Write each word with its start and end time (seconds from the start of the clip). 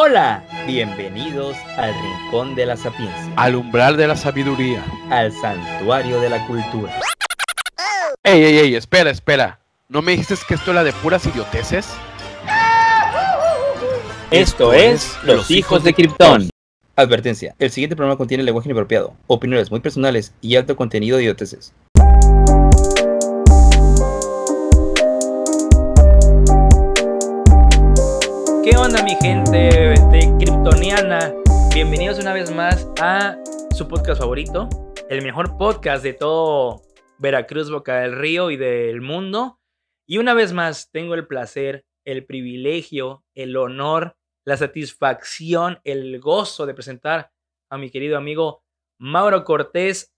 Hola, 0.00 0.44
bienvenidos 0.64 1.56
al 1.76 1.92
Rincón 1.92 2.54
de 2.54 2.66
la 2.66 2.76
Sapiencia, 2.76 3.32
Al 3.34 3.56
umbral 3.56 3.96
de 3.96 4.06
la 4.06 4.14
sabiduría. 4.14 4.84
al 5.10 5.32
Santuario 5.32 6.20
de 6.20 6.30
la 6.30 6.46
Cultura. 6.46 7.00
Ey, 8.22 8.44
ey, 8.44 8.58
ey, 8.58 8.74
espera, 8.76 9.10
espera. 9.10 9.58
¿No 9.88 10.00
me 10.00 10.12
dijiste 10.12 10.36
que 10.46 10.54
esto 10.54 10.70
era 10.70 10.84
de 10.84 10.92
puras 10.92 11.26
idioteces? 11.26 11.88
Esto 14.30 14.72
es 14.72 15.18
Los 15.24 15.50
Hijos 15.50 15.82
de 15.82 15.92
Krypton. 15.92 16.48
Advertencia, 16.94 17.56
el 17.58 17.72
siguiente 17.72 17.96
programa 17.96 18.16
contiene 18.16 18.44
lenguaje 18.44 18.68
inapropiado, 18.68 19.14
opiniones 19.26 19.68
muy 19.72 19.80
personales 19.80 20.32
y 20.40 20.54
alto 20.54 20.76
contenido 20.76 21.16
de 21.16 21.24
idioteces. 21.24 21.74
¿Qué 28.70 28.76
onda 28.76 29.02
mi 29.02 29.16
gente 29.16 29.56
de 29.56 30.36
Kryptoniana? 30.38 31.32
Bienvenidos 31.72 32.18
una 32.18 32.34
vez 32.34 32.54
más 32.54 32.86
a 33.00 33.34
su 33.74 33.88
podcast 33.88 34.20
favorito, 34.20 34.68
el 35.08 35.22
mejor 35.22 35.56
podcast 35.56 36.04
de 36.04 36.12
todo 36.12 36.82
Veracruz, 37.16 37.70
Boca 37.70 38.00
del 38.00 38.18
Río 38.18 38.50
y 38.50 38.58
del 38.58 39.00
mundo. 39.00 39.58
Y 40.06 40.18
una 40.18 40.34
vez 40.34 40.52
más 40.52 40.90
tengo 40.90 41.14
el 41.14 41.26
placer, 41.26 41.86
el 42.04 42.26
privilegio, 42.26 43.24
el 43.34 43.56
honor, 43.56 44.18
la 44.44 44.58
satisfacción, 44.58 45.80
el 45.84 46.20
gozo 46.20 46.66
de 46.66 46.74
presentar 46.74 47.30
a 47.70 47.78
mi 47.78 47.90
querido 47.90 48.18
amigo 48.18 48.64
Mauro 49.00 49.44
Cortés. 49.44 50.12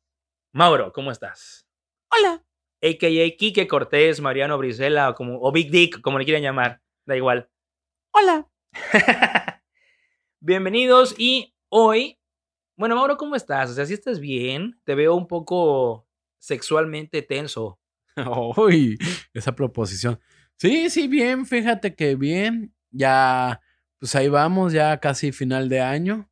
Mauro, 0.53 0.93
¿cómo 0.93 1.13
estás? 1.13 1.69
Hola. 2.11 2.45
AKA 2.83 3.37
Quique 3.39 3.69
Cortés, 3.69 4.21
Mariano 4.21 4.59
Brisela 4.59 5.11
o, 5.11 5.15
como, 5.15 5.39
o 5.41 5.53
Big 5.53 5.71
Dick, 5.71 6.01
como 6.01 6.19
le 6.19 6.25
quieran 6.25 6.43
llamar, 6.43 6.81
da 7.07 7.17
igual. 7.17 7.49
Hola. 8.13 8.50
Bienvenidos 10.41 11.15
y 11.19 11.55
hoy, 11.69 12.19
bueno, 12.77 12.97
Mauro, 12.97 13.17
¿cómo 13.17 13.37
estás? 13.37 13.71
O 13.71 13.75
sea, 13.75 13.87
si 13.87 13.95
estás 13.95 14.21
bien, 14.21 14.81
te 14.85 14.95
veo 14.95 15.15
un 15.15 15.27
poco 15.27 16.07
sexualmente 16.39 17.23
tenso. 17.23 17.79
Uy, 18.57 18.99
esa 19.35 19.55
proposición. 19.55 20.19
Sí, 20.57 20.91
sí, 20.91 21.09
bien, 21.09 21.47
fíjate 21.47 21.95
que 21.95 22.17
bien. 22.17 22.75
Ya, 22.91 23.61
pues 23.99 24.15
ahí 24.15 24.29
vamos, 24.29 24.73
ya 24.73 24.99
casi 24.99 25.33
final 25.33 25.69
de 25.69 25.81
año. 25.81 26.29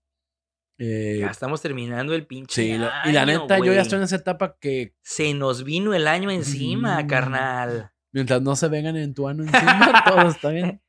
Eh, 0.78 1.18
Ya 1.20 1.28
estamos 1.30 1.60
terminando 1.60 2.14
el 2.14 2.26
pinche 2.26 2.54
sí, 2.62 2.78
lo- 2.78 2.88
y 3.04 3.12
la 3.12 3.22
año, 3.22 3.40
neta, 3.42 3.56
yo 3.58 3.64
güey. 3.64 3.74
ya 3.74 3.82
estoy 3.82 3.98
en 3.98 4.04
esa 4.04 4.16
etapa 4.16 4.56
que 4.60 4.94
Se 5.02 5.34
nos 5.34 5.64
vino 5.64 5.92
el 5.92 6.06
año 6.06 6.30
encima, 6.30 7.02
Mm. 7.02 7.06
carnal. 7.08 7.92
mientras 8.12 8.40
no 8.42 8.54
se 8.56 8.68
vengan 8.68 8.96
en 8.96 9.12
tu 9.12 9.28
ano 9.28 9.42
encima, 9.44 9.52
todo 10.06 10.28
está 10.28 10.50
bien. 10.50 10.80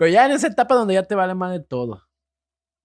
Pero 0.00 0.12
ya 0.12 0.24
en 0.24 0.32
esa 0.32 0.46
etapa 0.46 0.74
donde 0.76 0.94
ya 0.94 1.02
te 1.02 1.14
vale 1.14 1.34
más 1.34 1.52
de 1.52 1.60
todo. 1.60 2.08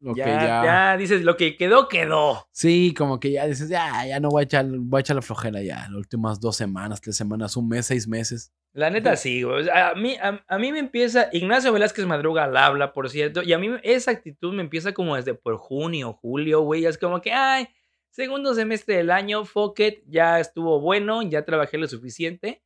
Lo 0.02 0.14
Ya, 0.18 0.26
que 0.26 0.32
ya, 0.32 0.64
ya 0.66 0.98
dices, 0.98 1.22
lo 1.24 1.38
que 1.38 1.56
quedó, 1.56 1.88
quedó. 1.88 2.46
Sí, 2.52 2.94
como 2.94 3.22
que 3.22 3.32
ya 3.32 3.48
dices, 3.48 3.70
ya, 3.70 4.06
ya 4.06 4.20
no 4.20 4.28
voy 4.28 4.42
a 4.42 4.44
echar, 4.44 4.66
voy 4.68 4.98
a 4.98 5.00
echar 5.00 5.16
la 5.16 5.22
flojera 5.22 5.62
ya. 5.62 5.78
Las 5.88 5.94
últimas 5.94 6.42
dos 6.42 6.58
semanas, 6.58 7.00
tres 7.00 7.16
semanas, 7.16 7.56
un 7.56 7.70
mes, 7.70 7.86
seis 7.86 8.06
meses. 8.06 8.52
La 8.74 8.90
neta 8.90 9.16
sí, 9.16 9.44
güey. 9.44 9.70
A 9.70 9.94
mí, 9.96 10.18
a, 10.22 10.44
a 10.46 10.58
mí 10.58 10.74
me 10.74 10.80
empieza, 10.80 11.30
Ignacio 11.32 11.72
Velázquez 11.72 12.06
Madruga 12.06 12.44
al 12.44 12.58
habla, 12.58 12.92
por 12.92 13.10
cierto, 13.10 13.42
y 13.44 13.54
a 13.54 13.58
mí 13.60 13.70
esa 13.84 14.12
actitud 14.12 14.54
me 14.54 14.62
empieza 14.62 14.92
como 14.92 15.16
desde 15.16 15.36
por 15.36 15.56
junio, 15.56 16.12
julio, 16.12 16.64
güey. 16.64 16.86
Es 16.86 16.98
como 16.98 17.22
que, 17.22 17.32
ay, 17.32 17.70
segundo 18.10 18.54
semestre 18.56 18.98
del 18.98 19.10
año, 19.10 19.46
fuck 19.46 19.80
it, 19.80 20.00
ya 20.06 20.42
estuvo 20.42 20.82
bueno, 20.82 21.22
ya 21.22 21.46
trabajé 21.46 21.78
lo 21.78 21.88
suficiente. 21.88 22.62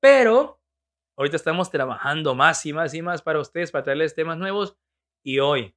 Pero 0.00 0.59
ahorita 1.20 1.36
estamos 1.36 1.70
trabajando 1.70 2.34
más 2.34 2.64
y 2.64 2.72
más 2.72 2.94
y 2.94 3.02
más 3.02 3.20
para 3.20 3.40
ustedes, 3.40 3.70
para 3.70 3.84
traerles 3.84 4.14
temas 4.14 4.38
nuevos. 4.38 4.78
Y 5.22 5.38
hoy 5.38 5.76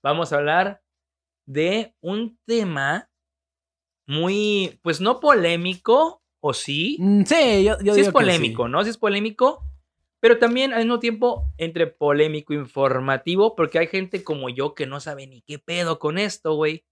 vamos 0.00 0.32
a 0.32 0.36
hablar 0.36 0.80
de 1.44 1.96
un 2.00 2.38
tema 2.46 3.10
muy, 4.06 4.78
pues 4.82 5.00
no 5.00 5.18
polémico, 5.18 6.22
o 6.40 6.54
sí, 6.54 6.98
Mm, 7.00 7.24
sí, 7.24 7.64
yo, 7.64 7.76
yo 7.78 7.78
sí 7.78 7.82
digo 7.82 7.96
es 7.96 8.06
que 8.06 8.12
polémico, 8.12 8.68
¿no? 8.68 8.84
Sí 8.84 8.90
es 8.90 8.98
polémico, 8.98 9.64
pero 10.20 10.38
también 10.38 10.72
al 10.72 10.84
mismo 10.84 11.00
tiempo 11.00 11.52
entre 11.58 11.88
polémico 11.88 12.52
e 12.52 12.56
informativo, 12.56 13.56
porque 13.56 13.80
hay 13.80 13.88
gente 13.88 14.22
como 14.22 14.48
yo 14.50 14.76
que 14.76 14.86
no 14.86 15.00
sabe 15.00 15.26
ni 15.26 15.42
qué 15.42 15.58
pedo 15.58 15.98
con 15.98 16.16
esto, 16.16 16.54
güey. 16.54 16.84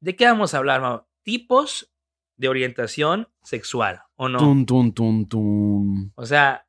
¿De 0.00 0.16
qué 0.16 0.24
vamos 0.24 0.54
a 0.54 0.58
hablar, 0.58 0.80
Mau? 0.80 1.04
Tipos 1.22 1.92
de 2.38 2.48
orientación 2.48 3.28
sexual, 3.42 4.00
¿o 4.16 4.30
no? 4.30 4.38
Tun, 4.38 4.64
tun, 4.64 4.94
tun, 4.94 5.28
tun. 5.28 6.12
O 6.14 6.24
sea, 6.24 6.66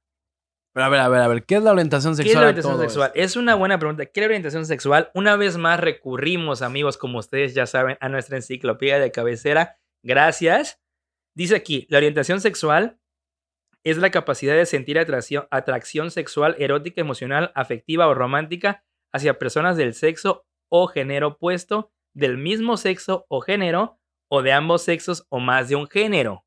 Pero 0.73 0.85
a 0.85 0.89
ver, 0.89 0.99
a 1.01 1.07
ver, 1.07 1.21
a 1.21 1.27
ver, 1.27 1.45
¿qué 1.45 1.55
es 1.55 1.63
la 1.63 1.71
orientación 1.71 2.13
¿qué 2.13 2.23
sexual? 2.23 2.35
es 2.35 2.35
la 2.35 2.47
orientación 2.47 2.79
sexual? 2.79 3.11
esto? 3.13 3.21
Es 3.21 3.35
una 3.35 3.55
buena 3.55 3.77
pregunta. 3.77 4.05
¿Qué 4.07 4.19
es 4.19 4.23
la 4.23 4.27
orientación 4.27 4.65
sexual? 4.65 5.11
Una 5.13 5.35
vez 5.35 5.57
más 5.57 5.79
recurrimos, 5.79 6.63
amigos, 6.63 6.97
como 6.97 7.19
ustedes 7.19 7.53
ya 7.53 7.67
saben, 7.67 7.97
a 8.01 8.09
nuestra 8.09 8.37
enciclopedia 8.37 8.97
de 8.97 9.11
cabecera. 9.11 9.77
Gracias. 10.01 10.81
Dice 11.35 11.55
aquí, 11.55 11.85
la 11.89 11.97
orientación 11.97 12.41
sexual 12.41 12.99
es 13.83 13.97
la 13.97 14.11
capacidad 14.11 14.55
de 14.55 14.65
sentir 14.65 14.97
atracción, 14.97 15.47
atracción 15.51 16.09
sexual, 16.09 16.55
erótica, 16.57 17.01
emocional, 17.01 17.51
afectiva 17.53 18.07
o 18.07 18.13
romántica 18.13 18.83
hacia 19.11 19.37
personas 19.37 19.77
del 19.77 19.93
sexo 19.93 20.45
o 20.69 20.87
género 20.87 21.29
opuesto, 21.29 21.91
del 22.13 22.37
mismo 22.37 22.77
sexo 22.77 23.25
o 23.29 23.41
género, 23.41 23.99
o 24.27 24.41
de 24.41 24.53
ambos 24.53 24.83
sexos 24.83 25.25
o 25.29 25.39
más 25.39 25.69
de 25.69 25.75
un 25.75 25.87
género. 25.87 26.45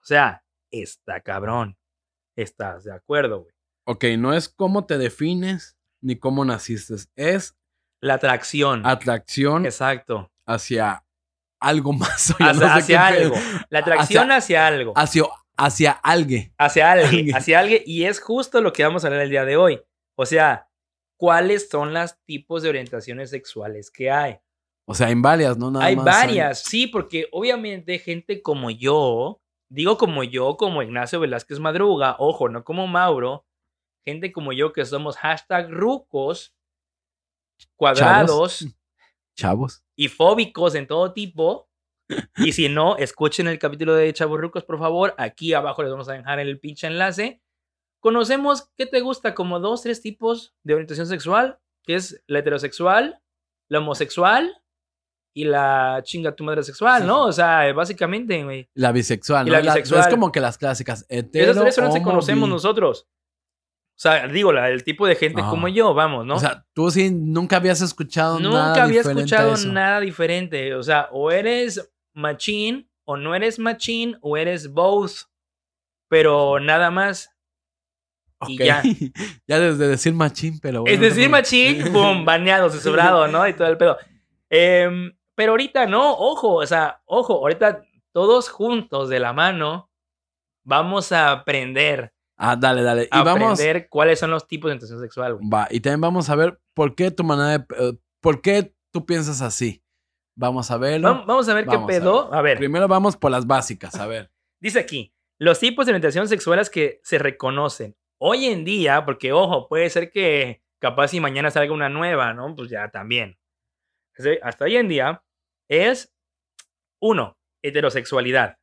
O 0.00 0.04
sea, 0.04 0.44
está 0.70 1.20
cabrón. 1.20 1.77
¿Estás 2.38 2.84
de 2.84 2.92
acuerdo, 2.94 3.40
güey? 3.42 3.52
Ok, 3.84 4.04
no 4.18 4.32
es 4.32 4.48
cómo 4.48 4.86
te 4.86 4.96
defines 4.96 5.76
ni 6.00 6.16
cómo 6.16 6.44
naciste. 6.44 6.94
Es 7.16 7.56
La 8.00 8.14
atracción. 8.14 8.86
atracción 8.86 9.64
Exacto. 9.64 10.30
hacia 10.46 11.04
algo 11.60 11.92
más. 11.94 12.30
Hacia, 12.38 12.52
no 12.52 12.60
sé 12.60 12.66
hacia 12.66 13.08
pedo. 13.08 13.34
algo. 13.34 13.36
La 13.70 13.78
atracción 13.80 14.30
hacia, 14.30 14.66
algo. 14.68 14.92
Hacia, 14.96 15.24
hacia 15.56 15.90
alguien. 15.92 16.54
Hacia 16.58 16.92
alguien. 16.92 17.08
alguien. 17.18 17.36
Hacia 17.36 17.58
alguien. 17.58 17.82
Y 17.86 18.04
es 18.04 18.20
justo 18.20 18.60
lo 18.60 18.72
que 18.72 18.84
vamos 18.84 19.02
a 19.04 19.08
hablar 19.08 19.22
el 19.22 19.30
día 19.30 19.44
de 19.44 19.56
hoy. 19.56 19.80
O 20.14 20.24
sea, 20.24 20.68
¿cuáles 21.16 21.68
son 21.68 21.92
los 21.92 22.16
tipos 22.24 22.62
de 22.62 22.68
orientaciones 22.68 23.30
sexuales 23.30 23.90
que 23.90 24.10
hay? 24.12 24.38
O 24.86 24.94
sea, 24.94 25.10
en 25.10 25.22
varias, 25.22 25.58
¿no? 25.58 25.70
Nada 25.72 25.86
hay 25.86 25.96
más 25.96 26.04
varias, 26.04 26.62
sí, 26.62 26.86
porque 26.86 27.26
obviamente 27.32 27.98
gente 27.98 28.40
como 28.42 28.70
yo, 28.70 29.42
digo 29.68 29.98
como 29.98 30.24
yo, 30.24 30.56
como 30.56 30.82
Ignacio 30.82 31.20
Velázquez 31.20 31.58
Madruga, 31.58 32.16
ojo, 32.18 32.48
no 32.48 32.64
como 32.64 32.86
Mauro, 32.86 33.46
gente 34.04 34.32
como 34.32 34.52
yo 34.52 34.72
que 34.72 34.84
somos 34.84 35.16
hashtag 35.16 35.70
rucos, 35.70 36.54
cuadrados. 37.76 38.66
Chavos. 39.36 39.84
y 39.96 40.08
fóbicos 40.08 40.74
en 40.74 40.86
todo 40.86 41.12
tipo. 41.12 41.68
Y 42.36 42.52
si 42.52 42.68
no, 42.70 42.96
escuchen 42.96 43.48
el 43.48 43.58
capítulo 43.58 43.94
de 43.94 44.12
Chaburrucos, 44.12 44.64
por 44.64 44.78
favor. 44.78 45.14
Aquí 45.18 45.52
abajo 45.52 45.82
les 45.82 45.92
vamos 45.92 46.08
a 46.08 46.14
dejar 46.14 46.38
el 46.40 46.58
pinche 46.58 46.86
enlace. 46.86 47.42
Conocemos 48.00 48.70
qué 48.76 48.86
te 48.86 49.00
gusta 49.00 49.34
como 49.34 49.60
dos, 49.60 49.82
tres 49.82 50.00
tipos 50.00 50.54
de 50.62 50.74
orientación 50.74 51.06
sexual, 51.06 51.58
que 51.82 51.96
es 51.96 52.22
la 52.26 52.38
heterosexual, 52.38 53.20
la 53.68 53.80
homosexual 53.80 54.62
y 55.40 55.44
la 55.44 56.00
chinga 56.02 56.34
tu 56.34 56.42
madre 56.42 56.62
sexual, 56.64 57.06
¿no? 57.06 57.26
O 57.26 57.32
sea, 57.32 57.72
básicamente, 57.72 58.42
güey. 58.42 58.68
La 58.74 58.90
bisexual, 58.92 59.46
Y 59.46 59.50
¿no? 59.50 59.56
la 59.56 59.62
La- 59.62 59.72
bisexual. 59.74 60.00
es 60.00 60.08
como 60.08 60.32
que 60.32 60.40
las 60.40 60.58
clásicas. 60.58 61.06
Hetero, 61.08 61.52
Esas 61.52 61.62
tres 61.62 61.74
son 61.76 61.84
las 61.84 61.94
que 61.94 62.02
conocemos 62.02 62.48
nosotros. 62.48 63.06
O 63.10 64.00
sea, 64.00 64.26
digo, 64.28 64.52
la, 64.52 64.70
el 64.70 64.84
tipo 64.84 65.06
de 65.06 65.16
gente 65.16 65.42
como 65.42 65.66
yo, 65.68 65.92
vamos, 65.94 66.24
¿no? 66.26 66.36
O 66.36 66.38
sea, 66.40 66.64
tú 66.72 66.90
sí 66.90 67.10
nunca 67.12 67.56
habías 67.56 67.80
escuchado 67.80 68.38
nada 68.40 68.68
Nunca 68.68 68.82
había 68.84 68.98
diferente 68.98 69.20
a 69.20 69.24
escuchado 69.24 69.54
eso. 69.54 69.72
nada 69.72 70.00
diferente. 70.00 70.74
O 70.74 70.82
sea, 70.82 71.08
o 71.12 71.30
eres 71.30 71.90
machín, 72.14 72.88
o 73.04 73.16
no 73.16 73.34
eres 73.34 73.58
machín, 73.58 74.16
o 74.20 74.36
eres 74.36 74.72
both. 74.72 75.12
Pero 76.08 76.58
nada 76.60 76.90
más. 76.90 77.30
y 78.46 78.54
Ok. 78.54 78.64
ya. 78.66 78.82
ya 79.48 79.58
desde 79.60 79.88
decir 79.88 80.14
machín, 80.14 80.58
pero 80.60 80.82
bueno. 80.82 80.94
es 80.94 81.00
decir, 81.00 81.28
machín, 81.28 81.92
pum, 81.92 82.24
baneados, 82.24 82.74
sobrado, 82.82 83.26
¿no? 83.28 83.46
Y 83.48 83.52
todo 83.54 83.68
el 83.68 83.76
pedo. 83.76 83.98
Em, 84.48 85.12
pero 85.38 85.52
ahorita 85.52 85.86
no, 85.86 86.14
ojo, 86.14 86.54
o 86.56 86.66
sea, 86.66 87.00
ojo, 87.06 87.34
ahorita 87.34 87.84
todos 88.12 88.48
juntos 88.48 89.08
de 89.08 89.20
la 89.20 89.32
mano 89.32 89.88
vamos 90.64 91.12
a 91.12 91.30
aprender. 91.30 92.12
Ah, 92.36 92.56
dale, 92.56 92.82
dale. 92.82 93.04
Y 93.04 93.08
A 93.12 93.22
vamos. 93.22 93.52
aprender 93.52 93.88
cuáles 93.88 94.18
son 94.18 94.30
los 94.32 94.48
tipos 94.48 94.68
de 94.68 94.74
intención 94.74 95.00
sexual, 95.00 95.34
güey. 95.36 95.48
Va, 95.48 95.68
y 95.70 95.78
también 95.80 96.00
vamos 96.00 96.28
a 96.28 96.34
ver 96.34 96.60
por 96.74 96.96
qué 96.96 97.12
tu 97.12 97.22
manera 97.22 97.58
de. 97.58 97.64
eh, 97.78 97.92
¿Por 98.20 98.42
qué 98.42 98.74
tú 98.92 99.06
piensas 99.06 99.40
así? 99.40 99.80
Vamos 100.36 100.70
a 100.72 100.76
verlo. 100.76 101.08
Vam- 101.08 101.24
Vamos 101.26 101.48
a 101.48 101.54
ver 101.54 101.66
Vamos 101.66 101.88
qué 101.88 101.96
a 101.96 102.00
pedo. 102.00 102.34
A 102.34 102.42
ver. 102.42 102.58
Primero 102.58 102.88
vamos 102.88 103.16
por 103.16 103.30
las 103.30 103.46
básicas, 103.46 103.94
a 103.94 104.06
ver. 104.08 104.30
Dice 104.60 104.80
aquí, 104.80 105.14
los 105.38 105.60
tipos 105.60 105.86
de 105.86 105.92
orientación 105.92 106.26
sexuales 106.26 106.68
que 106.68 107.00
se 107.04 107.18
reconocen. 107.18 107.96
Hoy 108.20 108.46
en 108.46 108.64
día, 108.64 109.04
porque 109.04 109.32
ojo, 109.32 109.68
puede 109.68 109.88
ser 109.90 110.10
que 110.10 110.62
capaz 110.80 111.08
si 111.08 111.20
mañana 111.20 111.52
salga 111.52 111.72
una 111.72 111.88
nueva, 111.88 112.34
¿no? 112.34 112.56
Pues 112.56 112.70
ya 112.70 112.88
también. 112.90 113.38
Hasta 114.42 114.64
hoy 114.64 114.76
en 114.76 114.88
día 114.88 115.22
es, 115.68 116.12
uno, 117.00 117.36
heterosexualidad. 117.62 118.56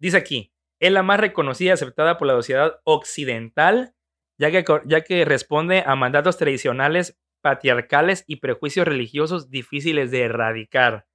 Dice 0.00 0.16
aquí, 0.16 0.52
es 0.80 0.92
la 0.92 1.02
más 1.02 1.20
reconocida 1.20 1.70
y 1.70 1.72
aceptada 1.72 2.18
por 2.18 2.26
la 2.26 2.34
sociedad 2.34 2.80
occidental, 2.84 3.94
ya 4.38 4.50
que, 4.50 4.64
ya 4.84 5.02
que 5.02 5.24
responde 5.24 5.84
a 5.86 5.94
mandatos 5.94 6.36
tradicionales 6.36 7.18
patriarcales 7.40 8.24
y 8.26 8.36
prejuicios 8.36 8.86
religiosos 8.86 9.50
difíciles 9.50 10.10
de 10.10 10.22
erradicar. 10.22 11.06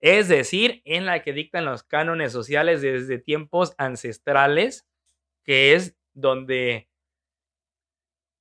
Es 0.00 0.28
decir, 0.28 0.82
en 0.84 1.06
la 1.06 1.22
que 1.22 1.32
dictan 1.32 1.64
los 1.64 1.82
cánones 1.82 2.32
sociales 2.32 2.82
desde 2.82 3.18
tiempos 3.18 3.74
ancestrales, 3.78 4.86
que 5.44 5.74
es 5.74 5.96
donde 6.14 6.88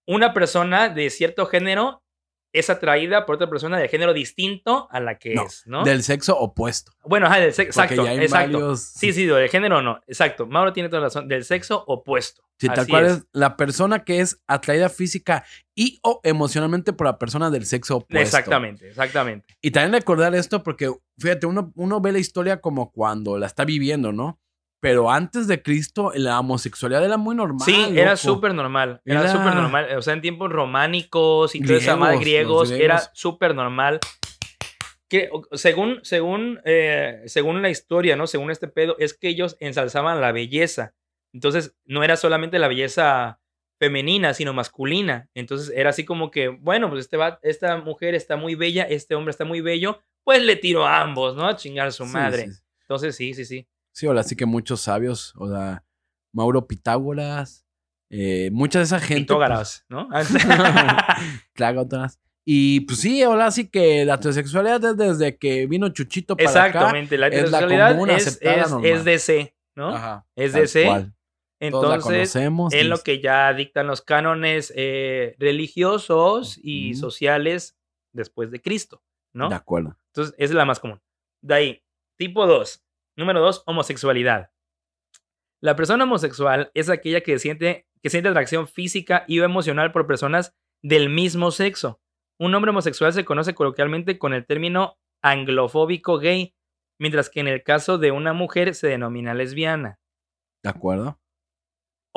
una 0.07 0.33
persona 0.33 0.89
de 0.89 1.09
cierto 1.09 1.45
género 1.45 2.03
es 2.59 2.69
atraída 2.69 3.25
por 3.25 3.35
otra 3.35 3.49
persona 3.49 3.77
de 3.77 3.87
género 3.87 4.13
distinto 4.13 4.87
a 4.91 4.99
la 4.99 5.17
que 5.17 5.33
No, 5.35 5.45
es, 5.45 5.63
¿no? 5.65 5.83
Del 5.83 6.03
sexo 6.03 6.37
opuesto. 6.37 6.91
Bueno, 7.03 7.27
ajá, 7.27 7.39
del 7.39 7.53
sexo, 7.53 7.79
Porque 7.79 7.93
exacto, 7.95 8.05
ya 8.05 8.19
hay 8.19 8.25
exacto. 8.25 8.59
varios- 8.59 8.81
Sí, 8.81 9.13
sí, 9.13 9.25
del 9.25 9.49
género 9.49 9.81
no, 9.81 9.99
exacto. 10.07 10.45
Mauro 10.47 10.73
tiene 10.73 10.89
toda 10.89 11.01
la 11.01 11.07
razón, 11.07 11.27
del 11.27 11.43
sexo 11.43 11.83
opuesto. 11.87 12.43
Sí, 12.57 12.67
tal 12.69 12.87
cual 12.87 13.05
es. 13.05 13.11
es 13.17 13.23
la 13.33 13.57
persona 13.57 14.03
que 14.05 14.21
es 14.21 14.39
atraída 14.47 14.87
física 14.87 15.43
y 15.75 15.99
o 16.03 16.21
emocionalmente 16.23 16.93
por 16.93 17.05
la 17.05 17.19
persona 17.19 17.49
del 17.49 17.65
sexo 17.65 17.97
opuesto. 17.97 18.37
Exactamente, 18.37 18.87
exactamente. 18.87 19.57
Y 19.61 19.71
también 19.71 19.91
recordar 19.93 20.33
esto 20.35 20.63
porque, 20.63 20.89
fíjate, 21.19 21.47
uno, 21.47 21.73
uno 21.75 21.99
ve 21.99 22.13
la 22.13 22.19
historia 22.19 22.61
como 22.61 22.91
cuando 22.91 23.37
la 23.37 23.47
está 23.47 23.65
viviendo, 23.65 24.13
¿no? 24.13 24.39
Pero 24.81 25.09
antes 25.09 25.47
de 25.47 25.61
Cristo, 25.63 26.11
la 26.15 26.39
homosexualidad 26.39 27.03
era 27.03 27.17
muy 27.17 27.35
normal. 27.35 27.61
Sí, 27.65 27.87
era 27.95 28.15
súper 28.17 28.53
normal. 28.53 29.01
Era, 29.05 29.21
Era- 29.21 29.31
súper 29.31 29.55
normal. 29.55 29.87
O 29.97 30.01
sea, 30.01 30.13
en 30.13 30.21
tiempos 30.21 30.51
románicos 30.51 31.55
y 31.55 31.59
Griegos, 31.59 32.71
era 32.71 32.99
súper 33.13 33.55
normal. 33.55 33.99
Que 35.07 35.29
según, 35.53 35.99
según, 36.03 36.59
eh, 36.65 37.21
según 37.27 37.61
la 37.61 37.69
historia, 37.69 38.15
¿no? 38.15 38.27
Según 38.27 38.51
este 38.51 38.67
pedo, 38.67 38.95
es 38.99 39.13
que 39.13 39.27
ellos 39.29 39.55
ensalzaban 39.59 40.19
la 40.19 40.31
belleza. 40.31 40.93
Entonces, 41.33 41.75
no 41.85 42.03
era 42.03 42.15
solamente 42.17 42.59
la 42.59 42.67
belleza 42.67 43.39
femenina, 43.79 44.33
sino 44.33 44.53
masculina. 44.53 45.29
Entonces, 45.35 45.71
era 45.75 45.91
así 45.91 46.05
como 46.05 46.31
que, 46.31 46.47
bueno, 46.47 46.89
pues 46.89 47.01
este 47.01 47.17
va, 47.17 47.39
esta 47.43 47.77
mujer 47.77 48.15
está 48.15 48.35
muy 48.35 48.55
bella, 48.55 48.83
este 48.83 49.15
hombre 49.15 49.31
está 49.31 49.45
muy 49.45 49.61
bello, 49.61 49.99
pues 50.23 50.41
le 50.41 50.55
tiro 50.55 50.85
a 50.87 51.01
ambos, 51.01 51.35
¿no? 51.35 51.45
A 51.47 51.55
chingar 51.55 51.87
a 51.87 51.91
su 51.91 52.05
Sí, 52.05 52.11
madre. 52.13 52.49
Sí, 52.51 52.59
Entonces, 52.81 53.15
sí, 53.15 53.33
sí, 53.33 53.45
sí. 53.45 53.67
Sí, 53.95 54.07
ahora 54.07 54.23
sí 54.23 54.35
que 54.35 54.45
muchos 54.45 54.81
sabios, 54.81 55.33
o 55.37 55.49
sea, 55.49 55.81
Mauro 56.33 56.67
Pitágoras, 56.67 57.65
eh, 58.09 58.49
mucha 58.51 58.79
de 58.79 58.85
esa 58.85 58.99
gente. 58.99 59.21
Pitógaras, 59.21 59.85
¿no? 59.87 60.09
Tlágotas. 61.53 62.19
Y 62.43 62.81
pues 62.81 62.99
sí, 62.99 63.23
ahora 63.23 63.49
sí 63.51 63.69
que 63.69 64.03
la 64.03 64.15
heterosexualidad 64.15 64.83
es 64.83 64.97
desde 64.97 65.37
que 65.37 65.65
vino 65.65 65.87
Chuchito 65.89 66.35
para 66.35 66.49
acá. 66.49 66.67
Exactamente, 66.67 67.17
la 67.17 67.27
es 67.27 67.49
la 67.49 67.93
común, 67.93 68.09
es, 68.09 68.37
es, 68.41 68.67
es 68.83 69.05
DC, 69.05 69.55
¿no? 69.75 69.95
Ajá, 69.95 70.27
es 70.35 70.51
DC. 70.51 70.85
cual. 70.85 71.13
Entonces, 71.61 72.35
es 72.35 72.85
lo 72.85 72.95
y- 72.97 73.03
que 73.03 73.21
ya 73.21 73.53
dictan 73.53 73.87
los 73.87 74.01
cánones 74.01 74.73
eh, 74.75 75.35
religiosos 75.39 76.59
y 76.61 76.95
sociales 76.95 77.77
después 78.13 78.51
de 78.51 78.61
Cristo, 78.61 79.01
¿no? 79.33 79.47
De 79.47 79.55
acuerdo. 79.55 79.97
Entonces, 80.07 80.35
esa 80.37 80.51
es 80.51 80.51
la 80.51 80.65
más 80.65 80.81
común. 80.81 81.01
De 81.41 81.55
ahí, 81.55 81.83
tipo 82.17 82.45
2. 82.45 82.84
Número 83.17 83.39
2, 83.41 83.63
homosexualidad. 83.65 84.51
La 85.61 85.75
persona 85.75 86.03
homosexual 86.03 86.69
es 86.73 86.89
aquella 86.89 87.21
que 87.21 87.39
siente, 87.39 87.87
que 88.01 88.09
siente 88.09 88.29
atracción 88.29 88.67
física 88.67 89.23
y 89.27 89.39
o 89.39 89.45
emocional 89.45 89.91
por 89.91 90.05
personas 90.05 90.53
del 90.83 91.09
mismo 91.09 91.51
sexo. 91.51 92.01
Un 92.37 92.53
hombre 92.53 92.71
homosexual 92.71 93.13
se 93.13 93.25
conoce 93.25 93.55
coloquialmente 93.55 94.19
con 94.19 94.33
el 94.33 94.45
término 94.45 94.97
anglofóbico 95.21 96.19
gay, 96.19 96.53
mientras 96.99 97.29
que 97.29 97.39
en 97.39 97.47
el 97.47 97.63
caso 97.63 97.97
de 97.97 98.11
una 98.11 98.33
mujer 98.33 98.75
se 98.75 98.87
denomina 98.87 99.33
lesbiana. 99.33 99.99
De 100.61 100.69
acuerdo. 100.69 101.19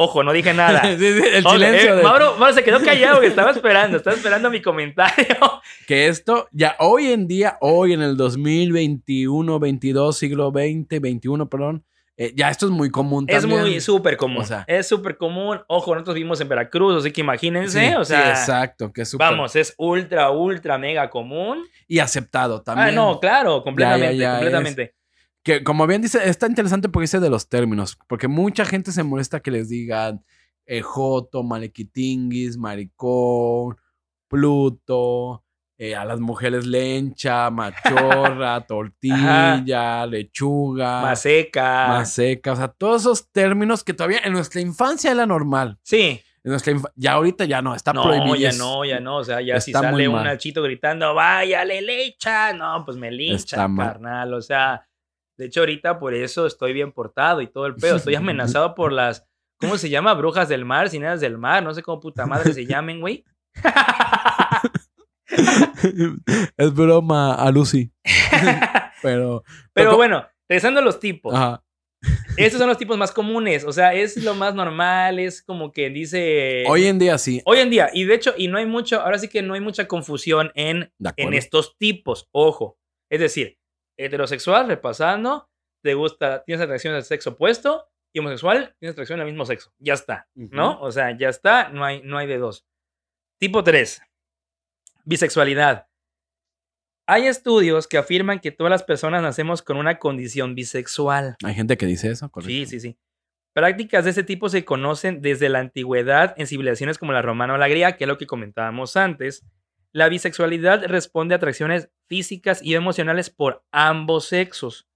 Ojo, 0.00 0.22
no 0.22 0.32
dije 0.32 0.54
nada. 0.54 0.80
Sí, 0.96 0.96
sí, 0.96 1.22
el 1.34 1.44
Oye, 1.44 1.56
silencio 1.56 1.92
eh, 1.92 1.96
de 1.96 2.02
Mauro, 2.04 2.36
Mauro 2.38 2.54
se 2.54 2.62
quedó 2.62 2.80
callado, 2.80 3.20
que 3.20 3.26
estaba 3.26 3.50
esperando, 3.50 3.96
estaba 3.96 4.14
esperando 4.14 4.48
mi 4.48 4.62
comentario. 4.62 5.36
que 5.88 6.06
esto 6.06 6.46
ya 6.52 6.76
hoy 6.78 7.08
en 7.08 7.26
día, 7.26 7.58
hoy 7.60 7.94
en 7.94 8.02
el 8.02 8.16
2021, 8.16 9.58
22, 9.58 10.16
siglo 10.16 10.52
20, 10.52 11.00
21, 11.00 11.48
perdón, 11.48 11.84
eh, 12.16 12.32
ya 12.36 12.48
esto 12.50 12.66
es 12.66 12.72
muy 12.72 12.90
común 12.90 13.24
Es 13.28 13.40
también. 13.42 13.60
muy 13.62 13.80
súper 13.80 14.16
común. 14.16 14.42
O 14.42 14.44
sea- 14.44 14.64
es 14.68 14.86
súper 14.88 15.16
común. 15.16 15.60
Ojo, 15.68 15.94
nosotros 15.94 16.14
vivimos 16.14 16.40
en 16.40 16.48
Veracruz, 16.48 16.96
así 17.00 17.12
que 17.12 17.20
imagínense. 17.20 17.88
Sí, 17.88 17.94
o 17.94 18.04
sí, 18.04 18.12
sea, 18.12 18.30
exacto, 18.30 18.92
que 18.92 19.02
es 19.02 19.08
súper 19.10 19.28
vamos, 19.28 19.54
es 19.56 19.74
ultra, 19.78 20.30
ultra, 20.30 20.78
mega 20.78 21.10
común. 21.10 21.64
y 21.86 21.98
aceptado 22.00 22.62
también. 22.62 22.88
Ah, 22.88 22.92
no, 22.92 23.18
claro, 23.20 23.62
completamente, 23.62 24.16
ya, 24.16 24.32
completamente. 24.32 24.94
Que 25.48 25.64
como 25.64 25.86
bien 25.86 26.02
dice, 26.02 26.28
está 26.28 26.46
interesante 26.46 26.90
porque 26.90 27.04
dice 27.04 27.20
de 27.20 27.30
los 27.30 27.48
términos, 27.48 27.96
porque 28.06 28.28
mucha 28.28 28.66
gente 28.66 28.92
se 28.92 29.02
molesta 29.02 29.40
que 29.40 29.50
les 29.50 29.70
digan 29.70 30.22
eh, 30.66 30.82
joto, 30.82 31.42
malequitinguis, 31.42 32.58
maricón, 32.58 33.78
pluto, 34.28 35.42
eh, 35.78 35.96
a 35.96 36.04
las 36.04 36.20
mujeres 36.20 36.66
lencha, 36.66 37.48
machorra, 37.50 38.60
tortilla, 38.66 40.04
lechuga, 40.04 41.00
Más 41.00 41.22
seca. 41.22 41.86
más 41.88 42.12
seca, 42.12 42.52
o 42.52 42.56
sea, 42.56 42.68
todos 42.68 43.00
esos 43.00 43.30
términos 43.30 43.82
que 43.84 43.94
todavía 43.94 44.20
en 44.24 44.34
nuestra 44.34 44.60
infancia 44.60 45.12
era 45.12 45.24
normal. 45.24 45.78
Sí. 45.82 46.20
En 46.44 46.50
nuestra 46.50 46.74
ya 46.94 47.12
ahorita 47.12 47.46
ya 47.46 47.62
no, 47.62 47.74
está 47.74 47.94
No, 47.94 48.02
prohibido. 48.02 48.36
ya 48.36 48.52
no, 48.52 48.84
ya 48.84 49.00
no. 49.00 49.16
O 49.16 49.24
sea, 49.24 49.40
ya 49.40 49.60
si 49.62 49.70
está 49.70 49.80
sale 49.80 50.08
un 50.08 50.22
nachito 50.22 50.62
gritando, 50.62 51.14
vaya, 51.14 51.64
le 51.64 51.80
lecha. 51.80 52.52
No, 52.52 52.84
pues 52.84 52.98
me 52.98 53.10
mal. 53.10 53.86
carnal. 53.86 54.34
O 54.34 54.40
sea, 54.40 54.87
de 55.38 55.46
hecho, 55.46 55.60
ahorita 55.60 56.00
por 56.00 56.14
eso 56.14 56.46
estoy 56.46 56.72
bien 56.72 56.90
portado 56.90 57.40
y 57.40 57.46
todo 57.46 57.66
el 57.66 57.76
pedo. 57.76 57.96
Estoy 57.96 58.14
amenazado 58.16 58.74
por 58.74 58.92
las, 58.92 59.24
¿cómo 59.58 59.78
se 59.78 59.88
llama? 59.88 60.12
Brujas 60.14 60.48
del 60.48 60.64
mar, 60.64 60.90
sirenas 60.90 61.20
del 61.20 61.38
mar. 61.38 61.62
No 61.62 61.72
sé 61.72 61.82
cómo 61.82 62.00
puta 62.00 62.26
madre 62.26 62.52
se 62.52 62.66
llamen, 62.66 63.00
güey. 63.00 63.24
es 66.56 66.74
broma 66.74 67.34
a 67.34 67.50
Lucy. 67.52 67.92
Pero. 69.02 69.44
Pero 69.72 69.96
bueno, 69.96 70.26
regresando 70.48 70.80
a 70.80 70.82
los 70.82 70.98
tipos. 70.98 71.32
Ajá. 71.32 71.62
Estos 72.36 72.58
son 72.58 72.68
los 72.68 72.78
tipos 72.78 72.98
más 72.98 73.12
comunes. 73.12 73.64
O 73.64 73.72
sea, 73.72 73.94
es 73.94 74.16
lo 74.16 74.34
más 74.34 74.56
normal. 74.56 75.20
Es 75.20 75.40
como 75.40 75.70
que 75.70 75.88
dice. 75.88 76.64
Hoy 76.66 76.86
en 76.86 76.98
día 76.98 77.16
sí. 77.16 77.42
Hoy 77.44 77.58
en 77.58 77.70
día. 77.70 77.90
Y 77.92 78.04
de 78.04 78.14
hecho, 78.14 78.34
y 78.36 78.48
no 78.48 78.58
hay 78.58 78.66
mucho. 78.66 79.00
Ahora 79.00 79.18
sí 79.18 79.28
que 79.28 79.42
no 79.42 79.54
hay 79.54 79.60
mucha 79.60 79.86
confusión 79.86 80.50
en, 80.56 80.92
en 81.16 81.34
estos 81.34 81.76
tipos. 81.78 82.28
Ojo. 82.32 82.76
Es 83.08 83.20
decir, 83.20 83.58
heterosexual, 83.98 84.68
repasando. 84.68 85.48
Te 85.82 85.94
gusta, 85.94 86.42
tienes 86.44 86.64
atracción 86.64 86.94
al 86.94 87.04
sexo 87.04 87.30
opuesto. 87.30 87.88
Y 88.14 88.20
homosexual, 88.20 88.74
tienes 88.78 88.94
atracción 88.94 89.20
al 89.20 89.26
mismo 89.26 89.44
sexo. 89.44 89.70
Ya 89.78 89.92
está. 89.92 90.28
¿No? 90.34 90.80
O 90.80 90.90
sea, 90.90 91.16
ya 91.16 91.28
está. 91.28 91.68
No 91.68 91.84
hay, 91.84 92.00
no 92.02 92.16
hay 92.16 92.26
de 92.26 92.38
dos. 92.38 92.66
Tipo 93.38 93.62
3. 93.62 94.00
Bisexualidad. 95.04 95.86
Hay 97.06 97.26
estudios 97.26 97.86
que 97.86 97.98
afirman 97.98 98.40
que 98.40 98.50
todas 98.50 98.70
las 98.70 98.82
personas 98.82 99.22
nacemos 99.22 99.62
con 99.62 99.76
una 99.76 99.98
condición 99.98 100.54
bisexual. 100.54 101.36
Hay 101.44 101.54
gente 101.54 101.76
que 101.76 101.86
dice 101.86 102.10
eso, 102.10 102.30
correcto. 102.30 102.50
Sí, 102.50 102.66
sí, 102.66 102.80
sí. 102.80 102.98
Prácticas 103.54 104.04
de 104.04 104.10
este 104.10 104.24
tipo 104.24 104.48
se 104.48 104.64
conocen 104.64 105.22
desde 105.22 105.48
la 105.48 105.60
antigüedad 105.60 106.34
en 106.36 106.46
civilizaciones 106.46 106.98
como 106.98 107.12
la 107.12 107.22
romana 107.22 107.54
o 107.54 107.56
la 107.56 107.68
griega, 107.68 107.96
que 107.96 108.04
es 108.04 108.08
lo 108.08 108.18
que 108.18 108.26
comentábamos 108.26 108.96
antes. 108.96 109.44
La 109.92 110.08
bisexualidad 110.08 110.84
responde 110.86 111.34
a 111.34 111.36
atracciones 111.36 111.90
físicas 112.08 112.62
y 112.62 112.74
emocionales 112.74 113.30
por 113.30 113.64
ambos 113.72 114.26
sexos 114.26 114.86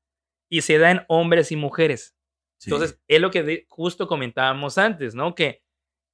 y 0.50 0.61
se 0.62 0.78
da 0.78 0.90
en 0.90 1.02
hombres 1.08 1.50
y 1.52 1.56
mujeres. 1.56 2.14
Sí. 2.58 2.70
Entonces, 2.70 3.00
es 3.08 3.20
lo 3.20 3.30
que 3.30 3.42
de- 3.42 3.66
justo 3.68 4.06
comentábamos 4.06 4.78
antes, 4.78 5.14
¿no? 5.14 5.34
Que, 5.34 5.62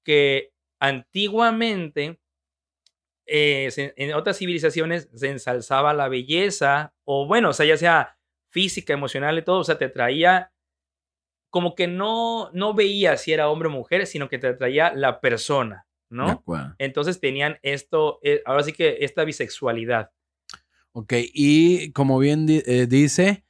que 0.05 0.53
antiguamente 0.81 2.21
eh, 3.27 3.71
se- 3.71 3.93
en 3.97 4.15
otras 4.15 4.39
civilizaciones 4.39 5.11
se 5.15 5.29
ensalzaba 5.31 5.93
la 5.93 6.09
belleza, 6.09 6.95
o 7.05 7.27
bueno, 7.27 7.51
o 7.51 7.53
sea, 7.53 7.67
ya 7.67 7.77
sea 7.77 8.19
física, 8.51 8.93
emocional 8.95 9.37
y 9.39 9.43
todo, 9.43 9.59
o 9.59 9.65
sea, 9.65 9.77
te 9.77 9.89
traía 9.89 10.53
como 11.51 11.75
que 11.75 11.87
no, 11.89 12.51
no 12.53 12.73
veía 12.75 13.17
si 13.17 13.33
era 13.33 13.49
hombre 13.51 13.69
o 13.69 13.73
mujer, 13.73 14.07
sino 14.07 14.29
que 14.29 14.39
te 14.39 14.47
atraía 14.49 14.93
la 14.95 15.21
persona, 15.21 15.87
¿no? 16.11 16.43
Entonces 16.79 17.21
tenían 17.21 17.59
esto, 17.63 18.19
eh, 18.23 18.43
ahora 18.47 18.63
sí 18.63 18.73
que 18.73 18.99
esta 19.01 19.25
bisexualidad. 19.25 20.11
Ok, 20.93 21.13
y 21.33 21.93
como 21.93 22.19
bien 22.19 22.47
di- 22.47 22.63
eh, 22.67 22.87
dice, 22.89 23.45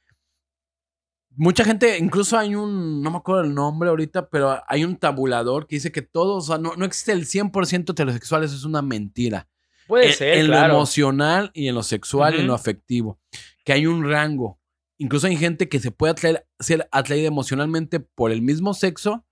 mucha 1.35 1.63
gente, 1.63 1.97
incluso 1.97 2.37
hay 2.37 2.55
un, 2.55 3.01
no 3.01 3.11
me 3.11 3.17
acuerdo 3.17 3.41
el 3.43 3.53
nombre 3.55 3.89
ahorita, 3.89 4.29
pero 4.29 4.61
hay 4.67 4.83
un 4.83 4.97
tabulador 4.97 5.67
que 5.67 5.77
dice 5.77 5.91
que 5.91 6.01
todos, 6.01 6.43
o 6.43 6.47
sea, 6.47 6.57
no, 6.57 6.75
no 6.75 6.85
existe 6.85 7.11
el 7.13 7.25
100% 7.25 7.91
heterosexual, 7.91 8.43
eso 8.43 8.55
es 8.55 8.65
una 8.65 8.81
mentira. 8.81 9.47
Puede 9.87 10.07
en, 10.07 10.13
ser, 10.13 10.37
en 10.37 10.45
claro. 10.47 10.67
lo 10.67 10.73
emocional 10.75 11.51
y 11.53 11.67
en 11.67 11.75
lo 11.75 11.81
sexual 11.83 12.35
y 12.35 12.39
en 12.41 12.47
lo 12.47 12.53
afectivo. 12.53 13.19
Que 13.65 13.73
hay 13.73 13.87
un 13.87 14.07
rango. 14.07 14.59
Incluso 14.99 15.25
hay 15.27 15.37
gente 15.37 15.67
que 15.69 15.79
se 15.79 15.89
puede 15.91 16.11
atraer, 16.11 16.45
ser 16.59 16.87
atraída 16.91 17.27
emocionalmente 17.27 17.99
por 17.99 18.31
el 18.31 18.41
mismo 18.43 18.73
sexo. 18.75 19.25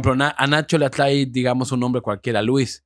Por 0.00 0.12
ejemplo, 0.12 0.16
Na- 0.16 0.34
a 0.36 0.46
Nacho 0.46 0.78
le 0.78 0.86
atrae, 0.86 1.26
digamos, 1.26 1.72
un 1.72 1.80
nombre 1.80 2.00
cualquiera, 2.02 2.40
Luis. 2.42 2.84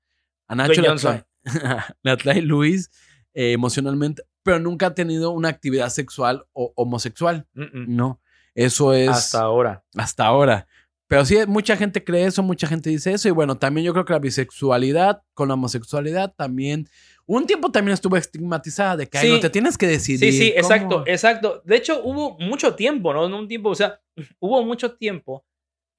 A 0.48 0.54
Nacho 0.54 0.80
le 0.82 0.88
atrae, 0.88 1.24
le 2.02 2.10
atrae 2.10 2.42
Luis 2.42 2.90
eh, 3.34 3.52
emocionalmente, 3.52 4.22
pero 4.42 4.58
nunca 4.58 4.86
ha 4.86 4.94
tenido 4.94 5.30
una 5.30 5.48
actividad 5.48 5.88
sexual 5.90 6.44
o 6.52 6.72
homosexual. 6.76 7.46
Mm, 7.54 7.62
mm. 7.62 7.96
No, 7.96 8.20
eso 8.54 8.92
es 8.92 9.08
Hasta 9.10 9.40
ahora. 9.42 9.84
hasta 9.96 10.24
ahora. 10.26 10.66
Pero 11.08 11.24
sí, 11.24 11.36
mucha 11.46 11.76
gente 11.76 12.02
cree 12.02 12.24
eso, 12.26 12.42
mucha 12.42 12.66
gente 12.66 12.90
dice 12.90 13.12
eso. 13.12 13.28
Y 13.28 13.30
bueno, 13.30 13.56
también 13.56 13.84
yo 13.84 13.92
creo 13.92 14.04
que 14.04 14.12
la 14.12 14.18
bisexualidad 14.18 15.22
con 15.34 15.46
la 15.48 15.54
homosexualidad 15.54 16.34
también 16.36 16.88
Un 17.28 17.44
tiempo 17.46 17.70
también 17.72 17.92
estuvo 17.94 18.16
estigmatizada 18.16 18.96
de 18.96 19.06
que 19.08 19.18
Sí. 19.18 19.28
no 19.28 19.40
te 19.40 19.50
tienes 19.50 19.76
que 19.78 19.86
decidir. 19.88 20.32
Sí, 20.32 20.38
sí, 20.38 20.48
cómo- 20.50 20.60
exacto, 20.60 21.04
exacto. 21.06 21.62
De 21.64 21.76
hecho, 21.76 22.00
hubo 22.04 22.36
mucho 22.38 22.74
tiempo, 22.76 23.12
¿no? 23.12 23.28
No 23.28 23.38
un 23.38 23.48
tiempo, 23.48 23.70
o 23.70 23.74
sea, 23.74 24.00
hubo 24.40 24.64
mucho 24.64 24.92
tiempo. 24.96 25.44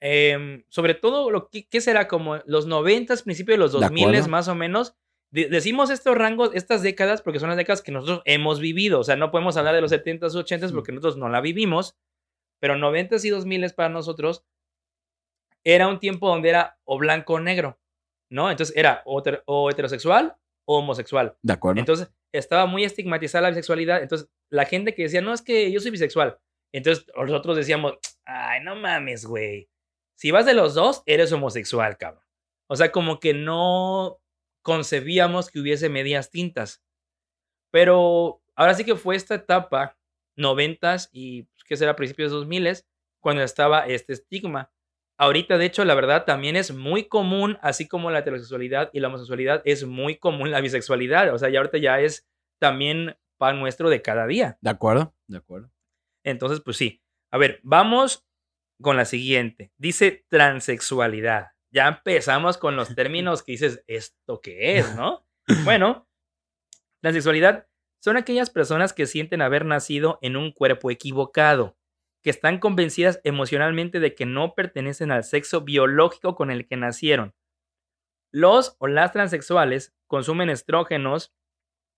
Em, 0.00 0.64
sobre 0.68 0.94
todo, 0.94 1.30
lo 1.30 1.48
que 1.48 1.66
¿qué 1.68 1.80
será? 1.80 2.06
Como 2.08 2.38
los 2.46 2.66
noventas, 2.66 3.22
principios 3.22 3.54
de 3.54 3.58
los 3.58 3.72
De 3.72 3.80
2000 3.80 4.04
acuerdo. 4.08 4.28
más 4.28 4.48
o 4.48 4.54
menos. 4.54 4.94
De- 5.30 5.48
decimos 5.48 5.90
estos 5.90 6.16
rangos, 6.16 6.50
estas 6.54 6.82
décadas, 6.82 7.20
porque 7.22 7.38
son 7.40 7.48
las 7.48 7.58
décadas 7.58 7.82
que 7.82 7.92
nosotros 7.92 8.22
hemos 8.24 8.60
vivido. 8.60 9.00
O 9.00 9.04
sea, 9.04 9.16
no 9.16 9.30
podemos 9.30 9.56
hablar 9.56 9.74
de 9.74 9.80
los 9.82 9.92
70s, 9.92 10.34
80s 10.34 10.72
porque 10.72 10.92
nosotros 10.92 11.16
no 11.16 11.28
la 11.28 11.40
vivimos. 11.40 11.96
Pero 12.60 12.74
90s 12.76 13.24
y 13.24 13.30
2000 13.30 13.72
para 13.74 13.88
nosotros 13.88 14.44
era 15.64 15.88
un 15.88 15.98
tiempo 16.00 16.28
donde 16.28 16.48
era 16.48 16.78
o 16.84 16.98
blanco 16.98 17.34
o 17.34 17.40
negro, 17.40 17.78
¿no? 18.30 18.50
Entonces 18.50 18.74
era 18.76 19.02
o, 19.04 19.22
o 19.46 19.70
heterosexual 19.70 20.36
o 20.66 20.78
homosexual. 20.78 21.36
De 21.42 21.52
acuerdo. 21.52 21.80
Entonces, 21.80 22.10
estaba 22.32 22.66
muy 22.66 22.84
estigmatizada 22.84 23.42
la 23.42 23.48
bisexualidad. 23.50 24.02
Entonces, 24.02 24.28
la 24.50 24.64
gente 24.64 24.94
que 24.94 25.02
decía, 25.04 25.20
no, 25.20 25.32
es 25.32 25.42
que 25.42 25.70
yo 25.70 25.80
soy 25.80 25.90
bisexual. 25.90 26.38
Entonces, 26.72 27.06
nosotros 27.16 27.56
decíamos, 27.56 27.94
ay, 28.24 28.62
no 28.62 28.76
mames, 28.76 29.24
güey. 29.24 29.68
Si 30.18 30.32
vas 30.32 30.46
de 30.46 30.54
los 30.54 30.74
dos, 30.74 31.04
eres 31.06 31.30
homosexual, 31.30 31.96
cabrón. 31.96 32.24
O 32.66 32.74
sea, 32.74 32.90
como 32.90 33.20
que 33.20 33.34
no 33.34 34.20
concebíamos 34.62 35.48
que 35.48 35.60
hubiese 35.60 35.88
medias 35.88 36.32
tintas. 36.32 36.82
Pero 37.70 38.42
ahora 38.56 38.74
sí 38.74 38.82
que 38.84 38.96
fue 38.96 39.14
esta 39.14 39.36
etapa, 39.36 39.96
noventas 40.34 41.08
y, 41.12 41.44
pues, 41.44 41.62
¿qué 41.68 41.76
será? 41.76 41.94
Principios 41.94 42.32
de 42.32 42.38
2000 42.38 42.78
cuando 43.20 43.44
estaba 43.44 43.86
este 43.86 44.12
estigma. 44.12 44.72
Ahorita, 45.18 45.56
de 45.56 45.66
hecho, 45.66 45.84
la 45.84 45.94
verdad 45.94 46.24
también 46.24 46.56
es 46.56 46.74
muy 46.74 47.04
común, 47.04 47.56
así 47.62 47.86
como 47.86 48.10
la 48.10 48.18
heterosexualidad 48.18 48.90
y 48.92 48.98
la 48.98 49.08
homosexualidad, 49.08 49.62
es 49.64 49.84
muy 49.86 50.16
común 50.16 50.50
la 50.50 50.60
bisexualidad. 50.60 51.32
O 51.32 51.38
sea, 51.38 51.48
ya 51.48 51.60
ahorita 51.60 51.78
ya 51.78 52.00
es 52.00 52.28
también 52.58 53.16
pan 53.36 53.60
nuestro 53.60 53.88
de 53.88 54.02
cada 54.02 54.26
día. 54.26 54.58
De 54.62 54.70
acuerdo. 54.70 55.14
De 55.28 55.38
acuerdo. 55.38 55.70
Entonces, 56.24 56.60
pues 56.60 56.76
sí. 56.76 57.04
A 57.30 57.38
ver, 57.38 57.60
vamos 57.62 58.27
con 58.80 58.96
la 58.96 59.04
siguiente. 59.04 59.72
Dice 59.76 60.24
transexualidad. 60.28 61.48
Ya 61.70 61.88
empezamos 61.88 62.58
con 62.58 62.76
los 62.76 62.88
términos 62.94 63.42
que 63.42 63.52
dices, 63.52 63.82
¿esto 63.86 64.40
qué 64.40 64.78
es, 64.78 64.94
no? 64.94 65.26
Bueno, 65.64 66.08
transexualidad 67.00 67.66
son 68.00 68.16
aquellas 68.16 68.50
personas 68.50 68.92
que 68.92 69.06
sienten 69.06 69.42
haber 69.42 69.64
nacido 69.64 70.18
en 70.22 70.36
un 70.36 70.52
cuerpo 70.52 70.90
equivocado, 70.90 71.76
que 72.22 72.30
están 72.30 72.58
convencidas 72.58 73.20
emocionalmente 73.24 74.00
de 74.00 74.14
que 74.14 74.26
no 74.26 74.54
pertenecen 74.54 75.10
al 75.10 75.24
sexo 75.24 75.62
biológico 75.62 76.34
con 76.34 76.50
el 76.50 76.66
que 76.66 76.76
nacieron. 76.76 77.34
Los 78.30 78.76
o 78.78 78.86
las 78.86 79.12
transexuales 79.12 79.96
consumen 80.06 80.50
estrógenos, 80.50 81.34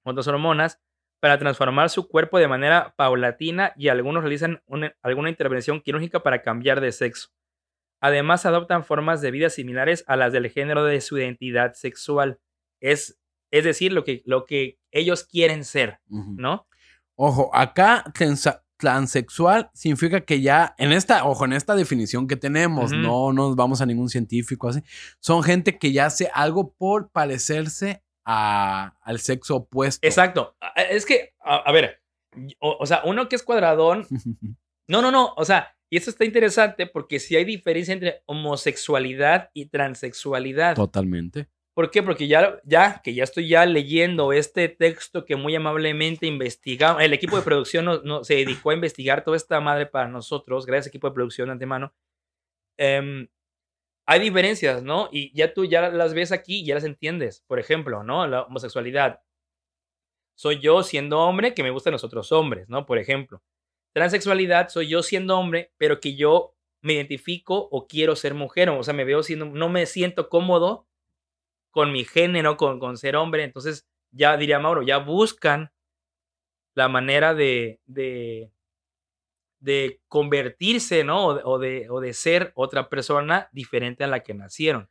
otras 0.04 0.28
hormonas, 0.28 0.80
para 1.20 1.38
transformar 1.38 1.90
su 1.90 2.08
cuerpo 2.08 2.38
de 2.38 2.48
manera 2.48 2.94
paulatina 2.96 3.72
y 3.76 3.88
algunos 3.88 4.22
realizan 4.22 4.62
una- 4.66 4.94
alguna 5.02 5.28
intervención 5.28 5.80
quirúrgica 5.80 6.22
para 6.22 6.42
cambiar 6.42 6.80
de 6.80 6.92
sexo. 6.92 7.28
Además, 8.00 8.46
adoptan 8.46 8.84
formas 8.84 9.20
de 9.20 9.30
vida 9.30 9.50
similares 9.50 10.04
a 10.06 10.16
las 10.16 10.32
del 10.32 10.48
género 10.50 10.84
de 10.84 11.00
su 11.02 11.18
identidad 11.18 11.74
sexual. 11.74 12.40
Es, 12.80 13.18
es 13.50 13.64
decir, 13.64 13.92
lo 13.92 14.04
que, 14.04 14.22
lo 14.24 14.46
que 14.46 14.78
ellos 14.90 15.24
quieren 15.24 15.64
ser. 15.64 16.00
¿no? 16.08 16.66
Ojo, 17.16 17.50
acá 17.54 18.04
transexual 18.78 19.70
significa 19.74 20.22
que 20.22 20.40
ya 20.40 20.74
en 20.78 20.92
esta, 20.92 21.26
ojo, 21.26 21.44
en 21.44 21.52
esta 21.52 21.74
definición 21.76 22.26
que 22.26 22.36
tenemos, 22.36 22.92
Ujú. 22.92 23.00
no 23.02 23.32
nos 23.34 23.54
vamos 23.56 23.82
a 23.82 23.86
ningún 23.86 24.08
científico 24.08 24.68
así, 24.70 24.80
son 25.18 25.42
gente 25.42 25.78
que 25.78 25.92
ya 25.92 26.06
hace 26.06 26.30
algo 26.32 26.72
por 26.72 27.10
parecerse 27.10 28.02
a- 28.24 28.96
al 29.02 29.18
sexo 29.20 29.56
opuesto. 29.56 30.06
Exacto. 30.06 30.56
Es 30.90 31.06
que, 31.06 31.34
a, 31.40 31.56
a 31.56 31.72
ver, 31.72 32.02
o, 32.58 32.76
o 32.80 32.86
sea, 32.86 33.02
uno 33.04 33.28
que 33.28 33.36
es 33.36 33.42
cuadradón, 33.42 34.06
no, 34.88 35.02
no, 35.02 35.10
no, 35.10 35.34
o 35.36 35.44
sea, 35.44 35.76
y 35.90 35.96
eso 35.96 36.10
está 36.10 36.24
interesante 36.24 36.86
porque 36.86 37.18
sí 37.18 37.34
hay 37.36 37.44
diferencia 37.44 37.92
entre 37.92 38.22
homosexualidad 38.26 39.50
y 39.54 39.66
transexualidad. 39.66 40.76
Totalmente. 40.76 41.48
¿Por 41.74 41.90
qué? 41.90 42.02
Porque 42.02 42.26
ya, 42.28 42.60
ya, 42.64 43.00
que 43.02 43.14
ya 43.14 43.24
estoy 43.24 43.48
ya 43.48 43.64
leyendo 43.64 44.32
este 44.32 44.68
texto 44.68 45.24
que 45.24 45.36
muy 45.36 45.54
amablemente 45.54 46.26
investigamos, 46.26 47.02
el 47.02 47.12
equipo 47.12 47.36
de 47.36 47.42
producción 47.42 47.84
no, 47.84 48.02
no- 48.02 48.22
se 48.24 48.34
dedicó 48.34 48.70
a 48.70 48.74
investigar 48.74 49.24
toda 49.24 49.36
esta 49.36 49.60
madre 49.60 49.86
para 49.86 50.08
nosotros, 50.08 50.66
gracias 50.66 50.88
equipo 50.88 51.08
de 51.08 51.14
producción 51.14 51.48
de 51.48 51.52
antemano. 51.52 51.92
Em, 52.76 53.28
hay 54.10 54.18
diferencias, 54.18 54.82
¿no? 54.82 55.08
Y 55.12 55.32
ya 55.38 55.54
tú 55.54 55.64
ya 55.64 55.88
las 55.88 56.14
ves 56.14 56.32
aquí 56.32 56.64
ya 56.64 56.74
las 56.74 56.82
entiendes. 56.82 57.44
Por 57.46 57.60
ejemplo, 57.60 58.02
¿no? 58.02 58.26
La 58.26 58.42
homosexualidad. 58.42 59.20
Soy 60.34 60.58
yo 60.58 60.82
siendo 60.82 61.20
hombre 61.20 61.54
que 61.54 61.62
me 61.62 61.70
gustan 61.70 61.92
los 61.92 62.02
otros 62.02 62.32
hombres, 62.32 62.68
¿no? 62.68 62.86
Por 62.86 62.98
ejemplo. 62.98 63.40
Transexualidad 63.92 64.68
soy 64.68 64.88
yo 64.88 65.04
siendo 65.04 65.38
hombre, 65.38 65.70
pero 65.76 66.00
que 66.00 66.16
yo 66.16 66.56
me 66.82 66.94
identifico 66.94 67.68
o 67.70 67.86
quiero 67.86 68.16
ser 68.16 68.34
mujer, 68.34 68.68
o 68.70 68.82
sea, 68.82 68.94
me 68.94 69.04
veo 69.04 69.22
siendo, 69.22 69.46
no 69.46 69.68
me 69.68 69.86
siento 69.86 70.28
cómodo 70.28 70.88
con 71.70 71.92
mi 71.92 72.04
género, 72.04 72.56
con, 72.56 72.80
con 72.80 72.96
ser 72.96 73.14
hombre. 73.14 73.44
Entonces, 73.44 73.86
ya 74.10 74.36
diría 74.36 74.58
Mauro, 74.58 74.82
ya 74.82 74.98
buscan 74.98 75.70
la 76.74 76.88
manera 76.88 77.32
de, 77.32 77.80
de, 77.86 78.50
de 79.60 80.00
convertirse, 80.08 81.04
¿no? 81.04 81.26
O 81.26 81.58
de, 81.58 81.88
o 81.90 82.00
de, 82.00 82.12
ser 82.12 82.52
otra 82.54 82.88
persona 82.88 83.48
diferente 83.52 84.04
a 84.04 84.08
la 84.08 84.20
que 84.20 84.34
nacieron. 84.34 84.88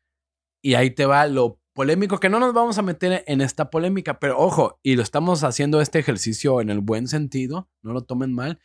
Y 0.62 0.76
ahí 0.76 0.92
te 0.92 1.06
va 1.06 1.26
lo 1.28 1.60
polémico, 1.74 2.20
que 2.20 2.30
no 2.30 2.40
nos 2.40 2.54
vamos 2.54 2.78
a 2.78 2.82
meter 2.82 3.24
en 3.28 3.42
esta 3.42 3.70
polémica, 3.70 4.20
pero 4.20 4.38
ojo, 4.38 4.80
y 4.84 4.96
lo 4.96 5.02
estamos 5.02 5.44
haciendo 5.44 5.82
este 5.82 6.00
ejercicio 6.00 6.62
en 6.62 6.70
el 6.70 6.82
buen 6.82 7.08
sentido, 7.08 7.70
no 7.82 7.94
lo 7.94 8.02
tomen 8.02 8.34
mal. 8.34 8.60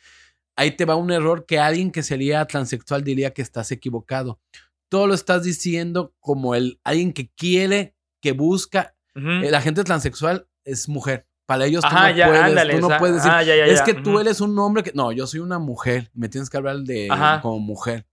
Ahí 0.57 0.73
te 0.73 0.85
va 0.85 0.97
un 0.97 1.11
error 1.11 1.47
que 1.47 1.59
alguien 1.59 1.91
que 1.91 2.03
sería 2.03 2.45
transexual 2.47 3.03
diría 3.03 3.33
que 3.33 3.43
estás 3.43 3.73
equivocado. 3.73 4.41
Todo 4.89 5.07
lo 5.07 5.15
estás 5.15 5.43
diciendo 5.43 6.15
como 6.21 6.55
el 6.55 6.81
alguien 6.85 7.13
que 7.13 7.31
quiere, 7.31 7.97
que 8.21 8.33
busca. 8.33 8.97
La 9.15 9.61
gente 9.61 9.85
transexual 9.85 10.49
es 10.65 10.89
mujer. 10.89 11.29
Para 11.47 11.67
ellos 11.67 11.85
tú 11.85 11.95
no 11.95 12.11
ya, 12.11 12.27
puedes, 12.27 12.43
ándale. 12.43 12.75
tú 12.79 12.89
no 12.89 12.99
puedes 12.99 13.17
decir, 13.17 13.31
ah, 13.31 13.43
ya, 13.43 13.55
ya, 13.55 13.67
es 13.67 13.83
que 13.83 13.93
tú 13.95 14.19
eres 14.19 14.41
un 14.41 14.59
hombre 14.59 14.83
que 14.83 14.93
no, 14.95 15.13
yo 15.13 15.27
soy 15.27 15.41
una 15.41 15.59
mujer, 15.59 16.11
me 16.15 16.29
tienes 16.29 16.49
que 16.49 16.57
hablar 16.57 16.79
de 16.79 17.09
Ajá. 17.11 17.41
como 17.43 17.59
mujer. 17.59 18.07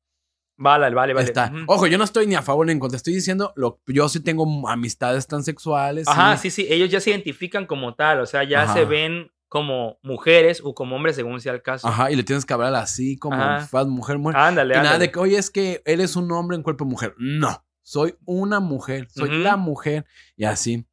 Vale, 0.57 0.93
vale, 0.93 1.13
vale. 1.13 1.25
Está. 1.25 1.51
Ujú. 1.51 1.63
Ojo, 1.67 1.88
yo 1.88 1.97
no 1.97 2.03
estoy 2.03 2.27
ni 2.27 2.35
a 2.35 2.43
favor 2.43 2.67
ni 2.67 2.71
en 2.71 2.79
contra. 2.79 2.95
Estoy 2.95 3.15
diciendo, 3.15 3.51
lo, 3.55 3.81
yo 3.88 4.07
sí 4.09 4.19
tengo 4.19 4.69
amistades 4.69 5.25
transexuales. 5.25 6.07
Ajá, 6.07 6.38
sí, 6.38 6.51
sí, 6.51 6.67
ellos 6.69 6.89
ya 6.89 7.00
se 7.00 7.09
identifican 7.09 7.65
como 7.65 7.95
tal, 7.95 8.19
o 8.19 8.25
sea, 8.25 8.43
ya 8.43 8.71
se 8.71 8.85
ven 8.85 9.31
como 9.47 9.97
mujeres 10.03 10.61
o 10.63 10.75
como 10.75 10.95
hombres 10.95 11.15
según 11.15 11.41
sea 11.41 11.53
el 11.53 11.61
caso. 11.61 11.88
Ajá, 11.88 12.11
y 12.11 12.15
le 12.15 12.23
tienes 12.23 12.45
que 12.45 12.53
hablar 12.53 12.75
así 12.75 13.17
como 13.17 13.38
faz 13.61 13.88
mujer, 13.88 14.17
mujer. 14.17 14.38
Ándale, 14.38 14.75
y 14.75 14.77
nada 14.77 15.00
de 15.00 15.11
que, 15.11 15.19
oye, 15.19 15.38
es 15.38 15.50
que 15.50 15.81
él 15.85 16.00
es 16.00 16.15
un 16.15 16.31
hombre 16.31 16.55
en 16.55 16.63
cuerpo 16.63 16.85
de 16.85 16.91
mujer. 16.91 17.15
No, 17.17 17.65
soy 17.81 18.15
una 18.25 18.59
mujer, 18.59 19.07
soy 19.09 19.29
la 19.41 19.57
mujer. 19.57 20.05
Y 20.35 20.45
así. 20.45 20.85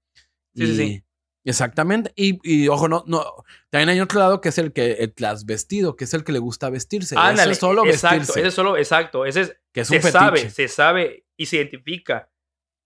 Sí, 0.54 0.66
sí, 0.66 0.76
sí. 0.76 1.04
Exactamente. 1.48 2.12
Y, 2.14 2.38
y, 2.42 2.68
ojo, 2.68 2.88
no, 2.88 3.04
no. 3.06 3.24
También 3.70 3.88
hay 3.88 4.00
otro 4.00 4.20
lado 4.20 4.40
que 4.40 4.50
es 4.50 4.58
el 4.58 4.72
que 4.72 4.92
el 4.92 5.14
transvestido, 5.14 5.96
que 5.96 6.04
es 6.04 6.12
el 6.12 6.22
que 6.22 6.32
le 6.32 6.38
gusta 6.38 6.68
vestirse. 6.68 7.14
Ándale, 7.16 7.42
Ese 7.42 7.52
es 7.52 7.58
solo 7.58 7.86
exacto, 7.86 8.18
vestirse. 8.18 8.40
ese 8.40 8.48
es 8.48 8.54
solo, 8.54 8.76
exacto, 8.76 9.24
ese 9.24 9.40
es, 9.40 9.56
que 9.72 9.80
es 9.80 9.88
se 9.88 9.96
un 9.96 10.02
sabe, 10.02 10.50
se 10.50 10.68
sabe 10.68 11.24
y 11.38 11.46
se 11.46 11.56
identifica 11.56 12.30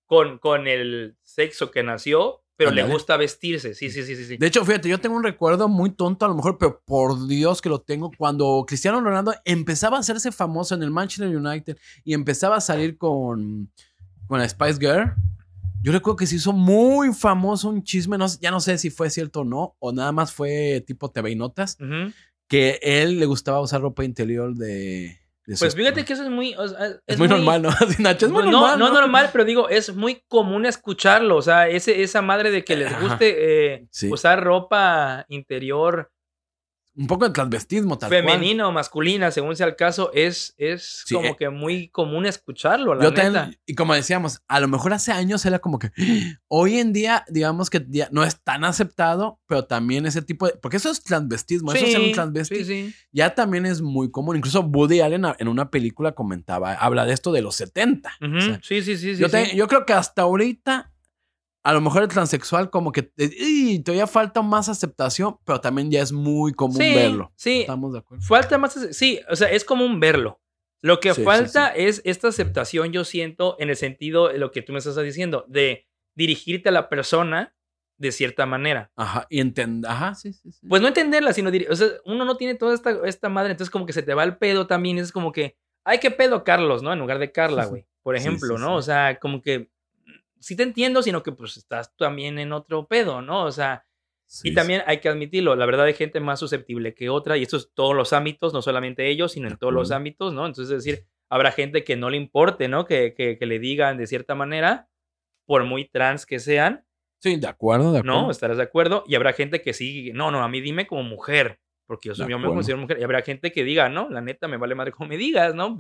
con, 0.07 0.38
con 0.38 0.69
el 0.69 1.16
sexo 1.23 1.73
que 1.73 1.83
nació, 1.83 2.45
pero 2.54 2.71
le 2.71 2.85
gusta 2.85 3.16
vestirse, 3.16 3.75
sí, 3.75 3.90
sí, 3.90 4.04
sí, 4.04 4.14
sí. 4.14 4.25
sí. 4.25 4.37
De 4.37 4.47
hecho, 4.47 4.64
fíjate, 4.64 4.88
yo 4.88 5.00
tengo 5.00 5.16
un 5.16 5.25
recuerdo 5.25 5.69
muy 5.69 5.90
tonto 5.90 6.25
a 6.25 6.28
lo 6.28 6.37
mejor, 6.37 6.57
pero 6.59 6.81
por 6.85 7.26
Dios 7.26 7.61
que 7.61 7.69
lo 7.69 7.81
tengo. 7.81 8.12
Cuando 8.16 8.64
Cristiano 8.64 9.00
Ronaldo 9.00 9.35
empezaba 9.45 9.97
a 9.97 10.00
hacerse 10.00 10.31
famoso 10.31 10.76
en 10.76 10.85
el 10.85 10.92
Manchester 10.92 11.37
United 11.37 11.76
y 12.04 12.14
empezaba 12.14 12.57
a 12.57 12.61
salir 12.61 12.97
con, 12.97 13.73
con 14.28 14.38
la 14.38 14.49
Spice 14.49 14.78
Girl, 14.78 15.16
yo 15.83 15.93
recuerdo 15.93 16.17
que 16.17 16.27
se 16.27 16.37
hizo 16.37 16.53
muy 16.53 17.12
famoso 17.12 17.69
un 17.69 17.83
chisme, 17.83 18.17
no, 18.19 18.27
ya 18.41 18.51
no 18.51 18.61
sé 18.61 18.79
si 18.79 18.91
fue 18.91 19.11
cierto 19.11 19.41
o 19.41 19.45
no, 19.45 19.77
o 19.79 19.93
nada 19.93 20.12
más 20.12 20.33
fue 20.33 20.83
tipo 20.87 21.11
TV 21.11 21.33
y 21.33 21.37
Notas, 21.37 21.77
que 22.49 22.79
él 22.83 23.19
le 23.19 23.27
gustaba 23.27 23.61
usar 23.61 23.81
ropa 23.81 24.05
interior 24.05 24.55
de... 24.55 25.19
Pues 25.59 25.75
fíjate 25.75 26.05
que 26.05 26.12
eso 26.12 26.23
es 26.23 26.31
muy... 26.31 26.55
o 26.55 26.69
sea, 26.69 26.79
Es, 27.07 27.19
muy, 27.19 27.27
normal, 27.27 27.62
¿no? 27.62 27.71
Nacho, 27.99 28.27
es 28.27 28.33
muy 28.33 28.45
no, 28.45 28.53
normal. 28.53 28.79
no 28.79 28.93
normal, 28.93 29.31
pero 29.33 29.45
digo, 29.45 29.69
es 29.69 29.93
muy 29.95 30.23
común 30.29 30.67
escucharlo. 30.67 31.37
O 31.37 31.43
sea, 31.43 31.69
ese, 31.69 32.03
esa 32.05 32.23
madre 32.23 32.53
de 32.53 32.62
que 32.65 32.77
les 32.77 33.01
guste 33.01 33.75
eh, 33.75 33.87
Sí. 33.91 34.09
usar 34.12 34.45
ropa 34.45 35.25
interior 35.29 36.12
Un 36.94 37.06
poco 37.06 37.26
de 37.26 37.32
transvestismo, 37.32 37.96
tal 37.96 38.11
cual. 38.11 38.20
femenina 38.22 38.68
o 38.68 38.72
masculina, 38.72 39.30
según 39.30 39.56
sea 39.56 39.66
el 39.66 39.76
caso, 39.76 40.11
es, 40.12 40.54
es 40.58 41.04
Sí, 41.06 41.14
como 41.14 41.28
eh. 41.28 41.37
que 41.38 41.49
muy 41.49 41.88
común 41.88 42.26
escucharlo, 42.26 42.94
la 42.94 43.04
Yo 43.04 43.11
neta. 43.11 43.22
también, 43.32 43.58
y 43.64 43.75
como 43.75 43.94
decíamos, 43.94 44.42
a 44.46 44.61
lo 44.61 44.68
mejor 44.68 44.92
hace 44.92 45.11
años 45.11 45.46
era 45.46 45.58
como 45.61 45.78
que 45.78 45.90
hoy 46.49 46.78
en 46.78 46.92
día, 46.92 47.25
digamos 47.28 47.70
que 47.70 47.82
ya 47.88 48.08
no 48.12 48.25
es 48.25 48.42
tan 48.42 48.64
aceptado, 48.64 49.40
pero 49.46 49.64
también 49.64 50.04
ese 50.04 50.20
tipo 50.20 50.46
de. 50.46 50.52
Porque 50.61 50.76
eso 50.76 50.90
es 50.90 51.02
transvestismo, 51.02 51.72
eso 51.72 51.87
es 51.87 51.92
ser 51.92 52.00
un 52.02 52.12
transvesti. 52.12 52.56
sí, 52.56 52.64
sí. 52.64 52.94
Ya 53.11 53.34
también 53.34 53.64
es 53.64 53.80
muy 53.80 54.11
común. 54.11 54.37
Incluso 54.37 54.61
Woody 54.61 55.00
Allen 55.00 55.25
en 55.38 55.49
una 55.49 55.70
película 55.70 56.12
comentaba, 56.12 56.75
habla 56.75 57.06
de 57.06 57.14
esto 57.14 57.32
de 57.32 57.40
los 57.40 57.56
70. 57.56 58.11
Ujú, 58.20 58.37
O 58.37 58.40
sea, 58.42 58.61
sí, 58.62 58.82
sí, 58.82 58.99
sí, 58.99 59.16
yo 59.16 59.66
creo 59.66 59.87
que 59.87 59.94
hasta 59.94 60.22
ahorita 60.22 60.91
a 61.64 61.73
lo 61.73 61.81
mejor 61.81 62.02
el 62.02 62.09
transexual 62.09 62.71
como 62.71 62.90
que 62.92 63.12
eh, 63.16 63.31
y 63.38 63.78
todavía 63.81 64.07
falta 64.07 64.42
más 64.42 64.69
aceptación, 64.69 65.37
pero 65.45 65.61
también 65.61 65.90
ya 65.90 66.02
es 66.02 66.12
muy 66.12 66.52
común 66.52 66.76
Sí, 66.78 66.95
verlo. 66.95 67.33
sí. 67.37 67.61
Estamos 67.61 67.92
de 67.92 68.00
acuerdo. 68.00 68.25
Falta 68.25 68.59
más, 68.59 68.73
sí, 68.90 69.21
o 69.31 69.37
sea, 69.37 69.50
es 69.50 69.64
común 69.64 70.00
verlo. 70.00 70.40
Lo 70.81 70.99
que 70.99 71.11
Sí, 71.11 71.21
sí, 71.21 71.25
falta 71.25 71.69
es 71.69 72.02
esta 72.04 72.28
aceptación, 72.28 72.92
yo 72.92 73.04
siento, 73.04 73.57
en 73.61 73.71
el 73.71 73.76
sentido 73.76 74.28
de 74.28 74.38
lo 74.38 74.50
que 74.50 74.62
tú 74.62 74.73
me 74.73 74.78
estás 74.81 74.97
diciendo, 74.97 75.45
de 75.49 75.87
dirigirte 76.16 76.71
a 76.71 76.73
la 76.73 76.88
persona 76.88 77.54
de 77.99 78.11
cierta 78.11 78.47
manera. 78.47 78.90
Ajá, 78.97 79.26
y 79.31 79.38
entender, 79.40 79.88
ajá, 79.88 80.16
sí, 80.16 80.33
sí, 80.33 80.50
sí. 80.50 80.66
Pues 80.69 80.83
no 80.83 80.88
entenderla, 80.88 81.33
sino, 81.33 81.50
o 81.71 81.76
sea, 81.76 81.87
uno 82.04 82.25
no 82.25 82.37
tiene 82.37 82.57
toda 82.57 82.75
esta, 82.75 82.90
esta 83.07 83.28
madre, 83.28 83.52
entonces 83.52 83.71
como 83.71 83.87
que 83.87 83.92
se 83.92 84.02
te 84.02 84.12
va 84.14 84.25
el 84.25 84.37
pedo 84.38 84.66
también, 84.66 84.99
es 84.99 85.12
como 85.12 85.31
que, 85.31 85.57
ay, 85.85 85.99
qué 86.00 86.11
pedo, 86.11 86.42
Carlos, 86.42 86.83
¿no? 86.83 86.92
En 86.92 86.99
lugar 86.99 87.21
de 87.21 87.31
Carla, 87.31 87.64
güey, 87.66 87.87
por 88.02 88.16
ejemplo, 88.16 88.59
¿no? 88.59 88.75
O 88.75 88.83
sea, 88.83 89.21
como 89.21 89.40
que 89.40 89.71
sí 90.42 90.56
te 90.56 90.62
entiendo, 90.64 91.02
sino 91.02 91.22
que 91.22 91.32
pues 91.32 91.56
estás 91.56 91.94
también 91.96 92.38
en 92.38 92.52
otro 92.52 92.87
pedo, 92.87 93.22
¿no? 93.22 93.44
O 93.44 93.52
sea, 93.52 93.87
Sí, 94.26 94.49
y 94.49 94.50
sí. 94.52 94.54
también 94.54 94.82
hay 94.87 94.99
que 94.99 95.11
admitirlo, 95.11 95.54
la 95.56 95.66
verdad 95.66 95.84
hay 95.84 95.92
gente 95.92 96.18
más 96.18 96.40
susceptible 96.40 96.94
que 96.94 97.11
otra, 97.11 97.37
y 97.37 97.42
esto 97.42 97.58
es 97.58 97.70
todos 97.75 97.94
los 97.94 98.14
ámbitos, 98.14 98.54
no 98.54 98.62
solamente 98.62 99.11
ellos, 99.11 99.32
sino 99.32 99.46
en 99.49 99.58
todos 99.58 99.75
los 99.75 99.90
ámbitos, 99.90 100.32
¿no? 100.32 100.46
Entonces, 100.46 100.75
es 100.75 100.84
decir, 100.84 101.04
habrá 101.28 101.52
gente 101.52 101.84
que 101.84 101.96
no 101.96 102.08
le 102.08 102.16
importe, 102.16 102.66
¿no? 102.66 102.87
Que, 102.87 103.12
que, 103.12 103.37
que 103.37 103.44
le 103.44 103.58
digan 103.58 103.99
de 103.99 104.06
cierta 104.06 104.34
manera, 104.34 104.88
por 105.44 105.64
muy 105.64 105.87
trans 105.87 106.25
que 106.25 106.38
sean, 106.38 106.87
Sí, 107.22 107.37
de 107.37 107.46
acuerdo, 107.46 107.92
de 107.92 107.99
acuerdo. 108.00 108.22
¿no? 108.22 108.30
¿Estarás 108.32 108.56
de 108.56 108.64
acuerdo? 108.64 109.04
Y 109.06 109.14
habrá 109.14 109.32
gente 109.32 109.62
que 109.62 109.72
sí, 109.75 110.11
no, 110.12 110.30
no, 110.32 110.42
a 110.42 110.49
mí 110.49 110.61
dime 110.61 110.87
como 110.88 111.02
mujer, 111.04 111.61
porque 111.87 112.08
yo, 112.08 112.14
soy, 112.14 112.28
yo 112.30 112.38
me 112.38 112.49
considero 112.49 112.78
mujer, 112.78 112.99
y 112.99 113.04
habrá 113.04 113.22
gente 113.22 113.52
que 113.52 113.62
diga, 113.64 113.88
no, 113.90 114.08
la 114.08 114.22
neta 114.22 114.49
me 114.49 114.56
vale 114.56 114.75
madre 114.75 114.92
como 114.92 115.08
me 115.11 115.16
digas, 115.18 115.54
¿no? 115.54 115.76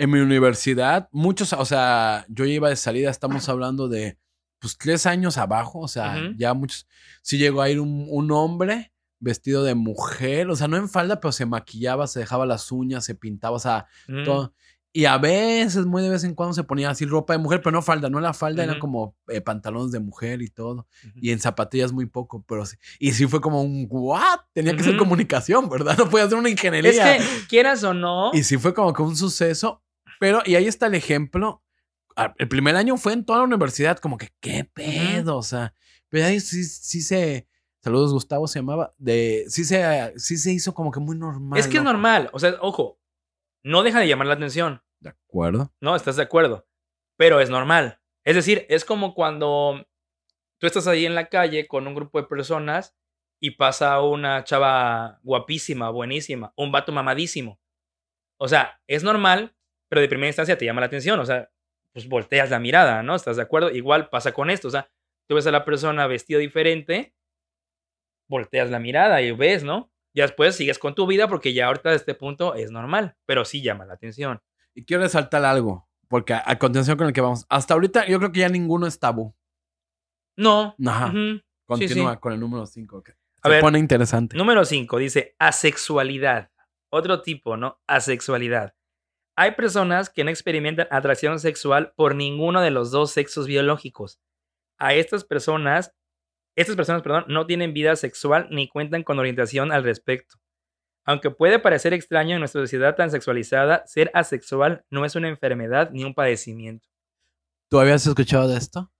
En 0.00 0.10
mi 0.10 0.18
universidad, 0.18 1.10
muchos, 1.12 1.52
o 1.52 1.64
sea, 1.66 2.24
yo 2.28 2.46
iba 2.46 2.70
de 2.70 2.76
salida, 2.76 3.10
estamos 3.10 3.50
hablando 3.50 3.86
de, 3.86 4.16
pues, 4.58 4.78
tres 4.78 5.04
años 5.04 5.36
abajo, 5.36 5.80
o 5.80 5.88
sea, 5.88 6.16
Ujú. 6.16 6.34
ya 6.38 6.54
muchos, 6.54 6.86
sí 7.20 7.36
llegó 7.36 7.60
a 7.60 7.68
ir 7.68 7.80
un, 7.80 8.06
un 8.08 8.32
hombre 8.32 8.94
vestido 9.18 9.62
de 9.62 9.74
mujer, 9.74 10.48
o 10.48 10.56
sea, 10.56 10.68
no 10.68 10.78
en 10.78 10.88
falda, 10.88 11.20
pero 11.20 11.32
se 11.32 11.44
maquillaba, 11.44 12.06
se 12.06 12.20
dejaba 12.20 12.46
las 12.46 12.72
uñas, 12.72 13.04
se 13.04 13.14
pintaba, 13.14 13.56
o 13.56 13.60
sea, 13.60 13.86
mm, 14.08 14.24
todo. 14.24 14.54
Y 14.90 15.04
a 15.04 15.18
veces, 15.18 15.84
muy 15.84 16.02
de 16.02 16.08
vez 16.08 16.24
en 16.24 16.34
cuando, 16.34 16.54
se 16.54 16.64
ponía 16.64 16.88
así 16.88 17.04
ropa 17.04 17.34
de 17.34 17.38
mujer, 17.38 17.60
pero 17.60 17.72
no 17.72 17.82
falda, 17.82 18.08
no 18.08 18.20
la 18.20 18.32
falda, 18.32 18.64
eran 18.64 18.76
Ujú. 18.76 18.80
como 18.80 19.16
eh, 19.28 19.42
pantalones 19.42 19.92
de 19.92 20.00
mujer 20.00 20.40
y 20.40 20.48
todo. 20.48 20.86
ujú. 21.04 21.12
Y 21.14 21.30
en 21.30 21.40
zapatillas 21.40 21.92
muy 21.92 22.06
poco, 22.06 22.42
pero 22.48 22.64
sí. 22.64 22.76
Y 22.98 23.12
sí 23.12 23.26
fue 23.26 23.42
como 23.42 23.62
un, 23.62 23.86
¿what? 23.90 24.40
Tenía 24.54 24.74
que 24.74 24.82
ser 24.82 24.94
Ujú. 24.94 25.00
comunicación, 25.04 25.68
¿verdad? 25.68 25.94
No 26.06 26.08
podía 26.08 26.26
ser 26.26 26.38
una 26.38 26.48
ingeniería. 26.48 27.16
Es 27.16 27.22
que, 27.22 27.46
quieras 27.48 27.84
o 27.84 27.92
no, 27.92 28.30
Y 28.32 28.42
sí 28.44 28.56
fue 28.56 28.72
como 28.72 28.94
que 28.94 29.02
un 29.02 29.14
suceso. 29.14 29.82
Pero, 30.20 30.42
y 30.44 30.54
ahí 30.54 30.66
está 30.66 30.86
el 30.86 30.94
ejemplo. 30.94 31.64
Ah, 32.14 32.34
El 32.36 32.46
primer 32.46 32.76
año 32.76 32.96
fue 32.98 33.14
en 33.14 33.24
toda 33.24 33.38
la 33.38 33.46
universidad, 33.46 33.98
como 33.98 34.18
que, 34.18 34.28
¿qué 34.38 34.64
pedo? 34.64 35.38
O 35.38 35.42
sea, 35.42 35.74
pero 36.10 36.26
ahí 36.26 36.38
sí, 36.40 36.62
sí 36.62 37.00
se. 37.00 37.48
Saludos, 37.82 38.12
Gustavo 38.12 38.46
se 38.46 38.58
llamaba. 38.58 38.94
De, 38.98 39.46
sí, 39.48 39.64
se, 39.64 40.12
sí 40.16 40.36
se 40.36 40.52
hizo 40.52 40.74
como 40.74 40.90
que 40.90 41.00
muy 41.00 41.16
normal. 41.16 41.58
es 41.58 41.66
que 41.66 41.78
es 41.78 41.82
normal, 41.82 42.28
o 42.34 42.38
sea, 42.38 42.56
ojo, 42.60 43.00
no 43.64 43.82
deja 43.82 44.00
de 44.00 44.08
llamar 44.08 44.26
la 44.26 44.34
atención, 44.34 44.82
De 45.00 45.08
acuerdo. 45.08 45.72
¿no? 45.80 45.96
¿Estás 45.96 46.16
de 46.16 46.22
acuerdo? 46.22 46.66
Pero 47.16 47.40
es 47.40 47.48
normal. 47.48 48.00
Es 48.22 48.36
decir, 48.36 48.66
es 48.68 48.84
como 48.84 49.14
cuando 49.14 49.86
tú 50.58 50.66
estás 50.66 50.86
ahí 50.86 51.06
en 51.06 51.14
la 51.14 51.30
calle 51.30 51.66
con 51.66 51.86
un 51.86 51.94
grupo 51.94 52.20
de 52.20 52.28
personas 52.28 52.94
y 53.40 53.52
pasa 53.52 54.02
una 54.02 54.44
chava 54.44 55.18
guapísima, 55.22 55.88
buenísima, 55.88 56.52
un 56.56 56.70
vato 56.72 56.92
mamadísimo. 56.92 57.58
O 58.38 58.46
sea, 58.48 58.78
es 58.86 59.02
normal, 59.02 59.56
pero 59.90 60.00
de 60.00 60.08
primera 60.08 60.28
instancia 60.28 60.56
te 60.56 60.64
llama 60.64 60.80
la 60.80 60.86
atención. 60.86 61.18
O 61.20 61.26
sea, 61.26 61.50
pues 61.92 62.08
volteas 62.08 62.48
la 62.50 62.60
mirada, 62.60 63.02
¿no? 63.02 63.16
¿Estás 63.16 63.36
de 63.36 63.42
acuerdo? 63.42 63.70
Igual 63.70 64.08
pasa 64.08 64.32
con 64.32 64.48
esto. 64.48 64.68
O 64.68 64.70
sea, 64.70 64.88
tú 65.28 65.34
ves 65.34 65.46
a 65.46 65.50
la 65.50 65.64
persona 65.64 66.06
vestido 66.06 66.38
diferente, 66.40 67.14
volteas 68.28 68.70
la 68.70 68.78
mirada 68.78 69.20
y 69.20 69.32
ves, 69.32 69.64
¿no? 69.64 69.92
Ya 70.14 70.24
después 70.24 70.56
sigues 70.56 70.78
con 70.78 70.94
tu 70.94 71.06
vida 71.06 71.28
porque 71.28 71.52
ya 71.52 71.66
ahorita 71.66 71.90
a 71.90 71.94
este 71.94 72.14
punto 72.14 72.54
es 72.54 72.70
normal, 72.70 73.16
pero 73.26 73.44
sí 73.44 73.62
llama 73.62 73.84
la 73.84 73.94
atención. 73.94 74.40
Y 74.74 74.84
quiero 74.84 75.02
resaltar 75.02 75.44
algo, 75.44 75.88
porque 76.08 76.34
a, 76.34 76.42
a 76.46 76.58
continuación 76.58 76.96
con 76.96 77.08
el 77.08 77.12
que 77.12 77.20
vamos. 77.20 77.44
Hasta 77.48 77.74
ahorita 77.74 78.06
yo 78.06 78.18
creo 78.18 78.32
que 78.32 78.40
ya 78.40 78.48
ninguno 78.48 78.86
es 78.86 78.98
tabú. 78.98 79.34
No. 80.36 80.74
Ajá. 80.86 81.12
Continúa 81.66 82.14
sí. 82.14 82.18
con 82.20 82.32
el 82.32 82.40
número 82.40 82.66
5. 82.66 83.02
A 83.42 83.48
Se 83.48 83.48
ver, 83.48 83.60
pone 83.60 83.78
interesante. 83.78 84.36
Número 84.36 84.64
5 84.64 84.98
dice 84.98 85.36
asexualidad. 85.38 86.50
Otro 86.90 87.22
tipo, 87.22 87.56
¿no? 87.56 87.80
Asexualidad. 87.86 88.74
Hay 89.40 89.52
personas 89.52 90.10
que 90.10 90.22
no 90.22 90.28
experimentan 90.28 90.86
atracción 90.90 91.40
sexual 91.40 91.94
por 91.96 92.14
ninguno 92.14 92.60
de 92.60 92.70
los 92.70 92.90
dos 92.90 93.10
sexos 93.10 93.46
biológicos. 93.46 94.20
A 94.76 94.92
estas 94.92 95.24
personas, 95.24 95.94
estas 96.56 96.76
personas, 96.76 97.00
perdón, 97.00 97.24
no 97.26 97.46
tienen 97.46 97.72
vida 97.72 97.96
sexual 97.96 98.48
ni 98.50 98.68
cuentan 98.68 99.02
con 99.02 99.18
orientación 99.18 99.72
al 99.72 99.82
respecto. 99.82 100.36
Aunque 101.06 101.30
puede 101.30 101.58
parecer 101.58 101.94
extraño 101.94 102.34
en 102.34 102.40
nuestra 102.40 102.60
sociedad 102.60 102.96
tan 102.96 103.10
sexualizada, 103.10 103.82
ser 103.86 104.10
asexual 104.12 104.84
no 104.90 105.06
es 105.06 105.16
una 105.16 105.30
enfermedad 105.30 105.90
ni 105.90 106.04
un 106.04 106.12
padecimiento. 106.12 106.86
¿Tú 107.70 107.80
habías 107.80 108.06
escuchado 108.06 108.46
de 108.46 108.58
esto? 108.58 108.92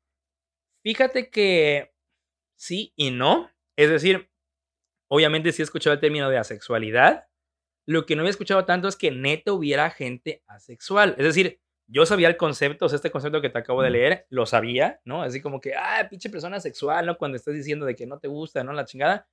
Fíjate 0.83 1.29
que 1.29 1.93
sí 2.57 2.95
y 2.97 3.11
no. 3.11 3.51
Es 3.77 3.91
decir, 3.91 4.31
obviamente 5.11 5.53
sí 5.53 5.61
he 5.61 5.65
escuchado 5.65 5.93
el 5.93 6.01
término 6.01 6.31
de 6.31 6.39
asexualidad. 6.39 7.27
Lo 7.91 8.07
que 8.07 8.15
no 8.15 8.23
había 8.23 8.31
escuchado 8.31 8.65
tanto 8.65 8.87
es 8.87 8.95
que 8.95 9.11
neta 9.11 9.53
hubiera 9.53 9.91
gente 9.91 10.45
asexual. 10.47 11.17
Es 11.19 11.25
decir, 11.25 11.61
yo 11.89 12.07
sabía 12.07 12.29
el 12.29 12.37
concepto, 12.37 12.87
o 12.87 12.89
sea, 12.89 12.95
este 12.95 13.11
concepto 13.11 13.41
que 13.41 13.51
te 13.51 13.59
acabo 13.59 13.83
de 13.83 13.91
leer, 13.91 14.27
lo 14.31 14.47
sabía, 14.47 15.01
¿no? 15.05 15.23
Así 15.23 15.43
como 15.43 15.61
que, 15.61 15.75
ah, 15.75 16.07
pinche 16.09 16.31
persona 16.31 16.61
sexual, 16.61 17.07
¿no? 17.07 17.19
Cuando 17.19 17.37
estás 17.37 17.53
diciendo 17.53 17.85
de 17.87 17.97
que 17.97 18.07
no 18.07 18.21
te 18.21 18.29
gusta, 18.29 18.63
¿no? 18.63 18.73
La 18.73 18.85
chingada. 18.85 19.27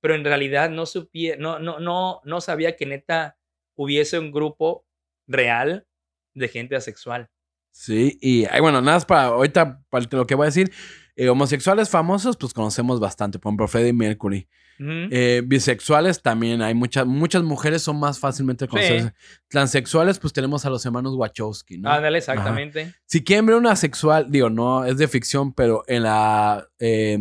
Pero 0.00 0.14
en 0.14 0.24
realidad 0.24 0.70
no 0.70 0.86
supía, 0.86 1.36
no, 1.36 1.58
no, 1.58 1.80
no, 1.80 2.22
no 2.24 2.40
sabía 2.40 2.76
que 2.76 2.86
neta 2.86 3.36
hubiese 3.76 4.18
un 4.18 4.32
grupo 4.32 4.86
real 5.26 5.86
de 6.32 6.48
gente 6.48 6.76
asexual. 6.76 7.28
Sí, 7.72 8.16
y 8.22 8.46
bueno, 8.58 8.80
nada 8.80 8.96
más 8.96 9.04
para 9.04 9.24
ahorita, 9.24 9.82
para 9.90 10.06
lo 10.12 10.26
que 10.26 10.34
voy 10.34 10.44
a 10.44 10.46
decir, 10.46 10.72
eh, 11.14 11.28
homosexuales 11.28 11.90
famosos, 11.90 12.38
pues 12.38 12.54
conocemos 12.54 13.00
bastante, 13.00 13.38
por 13.38 13.50
ejemplo, 13.50 13.68
Freddie 13.68 13.92
Mercury. 13.92 14.48
Eh, 14.80 15.42
bisexuales 15.44 16.22
también, 16.22 16.62
hay 16.62 16.74
muchas, 16.74 17.06
muchas 17.06 17.42
mujeres 17.42 17.82
son 17.82 17.98
más 17.98 18.18
fácilmente 18.18 18.68
conocidas. 18.68 19.12
Transexuales, 19.48 20.18
pues 20.18 20.32
tenemos 20.32 20.64
a 20.64 20.70
los 20.70 20.84
hermanos 20.86 21.14
Wachowski, 21.16 21.78
¿no? 21.78 21.90
Ándale, 21.90 22.18
exactamente. 22.18 22.94
Si 23.06 23.24
quieren 23.24 23.46
ver 23.46 23.56
una 23.56 23.76
sexual, 23.76 24.26
digo, 24.30 24.50
no, 24.50 24.84
es 24.84 24.98
de 24.98 25.08
ficción, 25.08 25.52
pero 25.52 25.84
en 25.88 26.04
la 26.04 26.68
eh, 26.78 27.18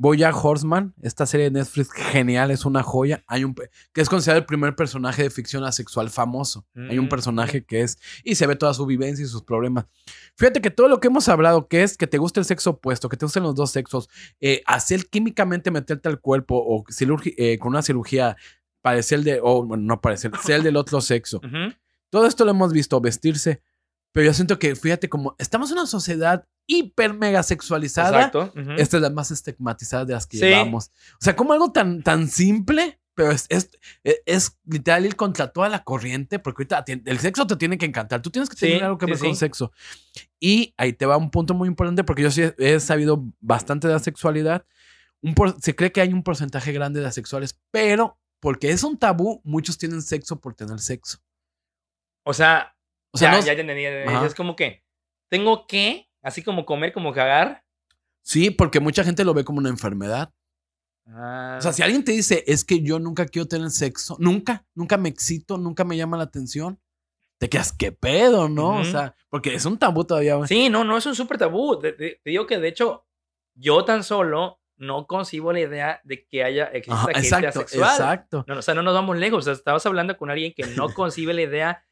Boya 0.00 0.30
Horseman, 0.30 0.94
esta 1.02 1.26
serie 1.26 1.50
de 1.50 1.58
Netflix 1.58 1.90
genial, 1.92 2.52
es 2.52 2.64
una 2.64 2.84
joya. 2.84 3.24
Hay 3.26 3.42
un 3.42 3.52
que 3.92 4.00
es 4.00 4.08
considerado 4.08 4.38
el 4.38 4.46
primer 4.46 4.76
personaje 4.76 5.24
de 5.24 5.30
ficción 5.30 5.64
asexual 5.64 6.08
famoso. 6.08 6.64
Hay 6.76 7.00
un 7.00 7.06
Mm, 7.06 7.08
personaje 7.08 7.64
que 7.64 7.82
es 7.82 7.98
y 8.22 8.36
se 8.36 8.46
ve 8.46 8.54
toda 8.54 8.72
su 8.74 8.86
vivencia 8.86 9.24
y 9.24 9.28
sus 9.28 9.42
problemas. 9.42 9.86
Fíjate 10.36 10.60
que 10.60 10.70
todo 10.70 10.86
lo 10.86 11.00
que 11.00 11.08
hemos 11.08 11.28
hablado, 11.28 11.66
que 11.66 11.82
es 11.82 11.96
que 11.98 12.06
te 12.06 12.16
guste 12.18 12.38
el 12.38 12.46
sexo 12.46 12.70
opuesto, 12.70 13.08
que 13.08 13.16
te 13.16 13.26
gusten 13.26 13.42
los 13.42 13.56
dos 13.56 13.72
sexos, 13.72 14.08
eh, 14.40 14.62
hacer 14.66 15.06
químicamente 15.06 15.72
meterte 15.72 16.08
al 16.08 16.20
cuerpo 16.20 16.54
o 16.64 16.84
eh, 17.36 17.58
con 17.58 17.70
una 17.70 17.82
cirugía 17.82 18.36
parecer 18.80 19.24
de, 19.24 19.40
o 19.42 19.64
bueno, 19.64 19.82
no 19.82 20.00
parecer, 20.00 20.30
ser 20.44 20.56
el 20.56 20.62
del 20.62 20.76
otro 20.76 21.00
sexo. 21.00 21.40
Todo 22.10 22.26
esto 22.26 22.44
lo 22.44 22.52
hemos 22.52 22.72
visto, 22.72 23.00
vestirse. 23.00 23.62
Pero 24.18 24.26
yo 24.30 24.34
siento 24.34 24.58
que, 24.58 24.74
fíjate, 24.74 25.08
como 25.08 25.36
estamos 25.38 25.70
en 25.70 25.78
una 25.78 25.86
sociedad 25.86 26.44
hiper 26.66 27.14
mega 27.14 27.40
sexualizada, 27.44 28.16
Exacto. 28.24 28.52
ujú. 28.60 28.72
esta 28.72 28.96
es 28.96 29.00
la 29.04 29.10
más 29.10 29.30
estigmatizada 29.30 30.04
de 30.04 30.14
las 30.14 30.26
que 30.26 30.38
Sí. 30.38 30.44
llevamos. 30.44 30.90
O 31.20 31.24
sea, 31.24 31.36
como 31.36 31.52
algo 31.52 31.70
tan, 31.70 32.02
tan 32.02 32.26
simple, 32.26 32.98
pero 33.14 33.30
es, 33.30 33.46
es, 33.48 33.70
es- 34.02 34.20
es 34.26 34.58
literal 34.66 35.06
ir 35.06 35.14
contra 35.14 35.52
toda 35.52 35.68
la 35.68 35.84
corriente, 35.84 36.40
porque 36.40 36.62
ahorita 36.74 36.84
el 37.08 37.18
sexo 37.20 37.46
te 37.46 37.54
tiene 37.54 37.78
que 37.78 37.86
encantar. 37.86 38.20
Tú 38.20 38.30
tienes 38.30 38.48
que 38.50 38.56
tener 38.56 38.78
Sí, 38.78 38.84
algo 38.84 38.98
que 38.98 39.06
sí, 39.06 39.12
ver 39.12 39.20
con 39.20 39.36
sexo. 39.36 39.70
Y 40.40 40.74
ahí 40.76 40.92
te 40.94 41.06
va 41.06 41.16
un 41.16 41.30
punto 41.30 41.54
muy 41.54 41.68
importante, 41.68 42.02
porque 42.02 42.22
yo 42.24 42.32
sí 42.32 42.42
he, 42.42 42.54
he 42.58 42.80
sabido 42.80 43.24
bastante 43.38 43.86
de 43.86 43.94
la 43.94 44.00
sexualidad. 44.00 44.66
Un 45.22 45.36
por- 45.36 45.60
se 45.62 45.76
cree 45.76 45.92
que 45.92 46.00
hay 46.00 46.12
un 46.12 46.24
porcentaje 46.24 46.72
grande 46.72 46.98
de 46.98 47.06
asexuales, 47.06 47.56
pero 47.70 48.18
porque 48.40 48.70
es 48.72 48.82
un 48.82 48.98
tabú, 48.98 49.40
muchos 49.44 49.78
tienen 49.78 50.02
sexo 50.02 50.40
por 50.40 50.54
tener 50.56 50.80
sexo. 50.80 51.18
O 52.24 52.34
sea, 52.34 52.74
O 53.12 53.18
sea, 53.18 53.32
ya, 53.32 53.38
no- 53.38 53.46
ya 53.46 53.54
te 53.54 53.60
entendí. 53.62 53.84
Es 54.26 54.34
como 54.34 54.54
que 54.56 54.84
tengo 55.30 55.66
que, 55.66 56.08
así 56.22 56.42
como 56.42 56.64
comer, 56.66 56.92
como 56.92 57.12
cagar. 57.12 57.64
sí, 58.22 58.50
porque 58.50 58.80
mucha 58.80 59.04
gente 59.04 59.24
lo 59.24 59.34
ve 59.34 59.44
como 59.44 59.58
una 59.58 59.70
enfermedad. 59.70 60.32
Ah, 61.06 61.56
O 61.58 61.62
sea, 61.62 61.72
si 61.72 61.82
alguien 61.82 62.04
te 62.04 62.12
dice, 62.12 62.44
es 62.46 62.64
que 62.64 62.82
yo 62.82 62.98
nunca 62.98 63.24
quiero 63.26 63.48
tener 63.48 63.70
sexo, 63.70 64.16
nunca, 64.20 64.66
nunca 64.74 64.98
me 64.98 65.08
excito, 65.08 65.56
nunca 65.56 65.84
me 65.84 65.96
llama 65.96 66.18
la 66.18 66.24
atención, 66.24 66.78
te 67.38 67.48
quedas, 67.48 67.72
¿qué 67.72 67.92
pedo, 67.92 68.48
no? 68.48 68.68
O 68.76 68.80
Ujú. 68.80 68.90
sea, 68.90 69.14
porque 69.30 69.54
es 69.54 69.64
un 69.64 69.78
tabú 69.78 70.04
todavía, 70.04 70.34
güey. 70.34 70.48
Sí, 70.48 70.68
no, 70.68 70.84
no 70.84 70.98
es 70.98 71.06
un 71.06 71.14
súper 71.14 71.38
tabú. 71.38 71.78
Te, 71.78 71.92
te- 71.92 72.20
te 72.22 72.30
digo 72.30 72.46
que 72.46 72.58
de 72.58 72.68
hecho, 72.68 73.06
yo 73.54 73.84
tan 73.84 74.02
solo 74.04 74.60
no 74.76 75.06
concibo 75.06 75.52
la 75.52 75.60
idea 75.60 76.00
de 76.04 76.26
que 76.26 76.44
haya 76.44 76.64
exista 76.66 77.00
Ajá, 77.00 77.06
gente 77.14 77.26
exacto, 77.28 77.60
asexual. 77.60 77.90
exacto. 77.90 78.44
No, 78.46 78.58
o 78.58 78.62
sea, 78.62 78.74
no 78.74 78.82
nos 78.82 78.92
vamos 78.94 79.16
lejos. 79.16 79.38
O 79.38 79.42
sea, 79.42 79.52
estabas 79.54 79.86
hablando 79.86 80.16
con 80.18 80.30
alguien 80.30 80.52
que 80.54 80.66
no 80.76 80.88
concibe 80.94 81.32
la 81.32 81.42
idea. 81.42 81.84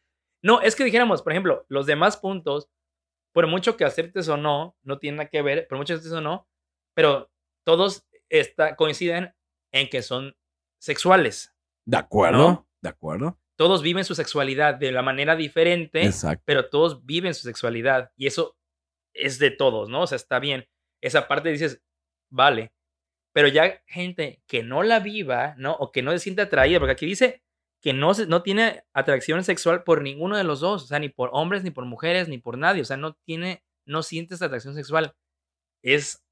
No, 0.47 0.61
es 0.61 0.77
que 0.77 0.85
dijéramos, 0.85 1.23
por 1.23 1.33
ejemplo, 1.33 1.67
los 1.69 1.87
demás 1.87 2.17
puntos, 2.17 2.71
por 3.35 3.49
mucho 3.49 3.77
que 3.77 3.85
aceptes 3.85 4.29
o 4.29 4.37
no, 4.37 4.77
no 4.85 5.01
tiene 5.01 5.17
nada 5.17 5.29
que 5.29 5.43
ver, 5.43 5.67
por 5.67 5.77
mucho 5.77 5.93
que 5.93 5.99
aceptes 5.99 6.13
o 6.13 6.21
no, 6.21 6.47
pero 6.95 7.33
todos 7.65 8.07
está, 8.29 8.77
coinciden 8.77 9.35
en 9.73 9.89
que 9.89 10.03
son 10.03 10.37
sexuales. 10.81 11.53
De 11.85 11.97
acuerdo, 11.97 12.39
¿No? 12.39 12.69
de 12.81 12.89
acuerdo. 12.89 13.41
Todos 13.57 13.83
viven 13.83 14.05
su 14.05 14.15
sexualidad 14.15 14.77
de 14.77 14.93
la 14.93 15.03
manera 15.03 15.35
diferente, 15.35 16.05
Exacto. 16.05 16.45
pero 16.47 16.71
todos 16.71 17.05
viven 17.05 17.35
su 17.35 17.43
sexualidad 17.43 18.13
y 18.15 18.29
eso 18.29 18.57
es 19.15 19.41
de 19.41 19.51
todos, 19.51 19.89
¿no? 19.89 20.03
O 20.03 20.07
sea, 20.07 20.15
está 20.15 20.39
bien. 20.39 20.69
Esa 21.03 21.27
parte 21.27 21.49
dices, 21.49 21.83
vale. 22.31 22.73
Pero 23.33 23.49
ya 23.49 23.83
gente 23.89 24.45
que 24.47 24.63
no 24.63 24.85
la 24.85 25.01
viva, 25.01 25.57
¿no? 25.59 25.73
O 25.73 25.91
que 25.91 26.03
no 26.03 26.13
se 26.13 26.21
siente 26.21 26.43
atraída, 26.43 26.79
porque 26.79 26.93
aquí 26.93 27.07
dice 27.07 27.43
que 27.81 27.93
no, 27.93 28.13
no 28.29 28.43
tiene 28.43 28.83
atracción 28.93 29.45
sexual 29.45 29.85
por 29.85 30.03
ninguno 30.03 30.37
de 30.37 30.45
los 30.45 30.61
dos, 30.61 30.85
o 30.85 30.87
sea, 30.87 30.99
ni 30.99 31.09
por 31.09 31.31
hombres, 31.33 31.63
ni 31.63 31.71
por 31.71 31.85
mujeres, 31.85 32.29
ni 32.29 32.39
por 32.39 32.59
nadie, 32.59 32.83
o 32.83 32.85
sea, 32.85 32.97
no 32.97 33.15
tiene, 33.25 33.63
no 33.85 34.03
sientes 34.03 34.43
atracción 34.43 34.75
sexual. 34.75 35.15
Es, 35.83 36.23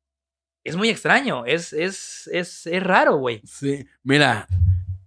es 0.64 0.76
muy 0.76 0.88
extraño, 0.88 1.44
es, 1.46 1.72
es, 1.72 2.28
es, 2.32 2.66
es 2.66 2.82
raro, 2.82 3.18
güey. 3.18 3.42
Sí, 3.44 3.86
mira, 4.02 4.48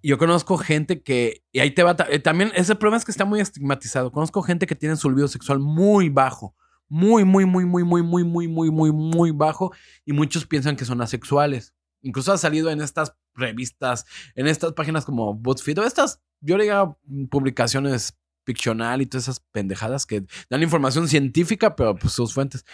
yo 0.02 0.18
conozco 0.18 0.58
gente 0.58 1.02
que, 1.02 1.44
y 1.52 1.60
ahí 1.60 1.72
te 1.72 1.84
va, 1.84 1.96
eh, 2.10 2.20
también 2.20 2.52
ese 2.56 2.76
problema 2.76 2.98
es 2.98 3.06
que 3.06 3.12
está 3.12 3.26
muy 3.26 3.42
estigmatizado. 3.42 4.12
Conozco 4.12 4.42
gente 4.42 4.66
que 4.66 4.76
tiene 4.76 4.96
su 4.96 5.10
libido 5.10 5.28
sexual 5.28 5.60
muy 5.60 6.08
bajo, 6.08 6.56
muy, 6.88 7.26
muy, 7.26 7.46
muy, 7.46 7.66
muy, 7.66 7.84
muy, 7.84 8.04
muy, 8.04 8.24
muy, 8.24 8.48
muy, 8.48 8.72
muy, 8.72 8.92
muy 8.92 9.32
bajo, 9.32 9.74
y 10.06 10.14
muchos 10.14 10.46
piensan 10.46 10.78
que 10.78 10.86
son 10.86 11.02
asexuales. 11.02 11.74
Incluso 12.02 12.32
ha 12.32 12.38
salido 12.38 12.70
en 12.70 12.80
estas 12.80 13.16
revistas, 13.34 14.06
en 14.36 14.48
estas 14.48 14.74
páginas 14.74 15.04
como 15.04 15.34
BuzzFeed, 15.34 15.80
o 15.80 15.84
estas, 15.84 16.22
yo 16.42 16.58
le 16.58 16.64
digo 16.66 17.00
publicaciones 17.30 18.18
Piccional 18.48 19.02
y 19.02 19.06
todas 19.06 19.26
esas 19.26 19.42
pendejadas 19.52 20.06
que 20.06 20.24
dan 20.50 20.64
información 20.64 21.10
científica, 21.10 21.76
pero 21.76 21.96
pues 21.98 22.14
sus 22.14 22.34
fuentes. 22.34 22.66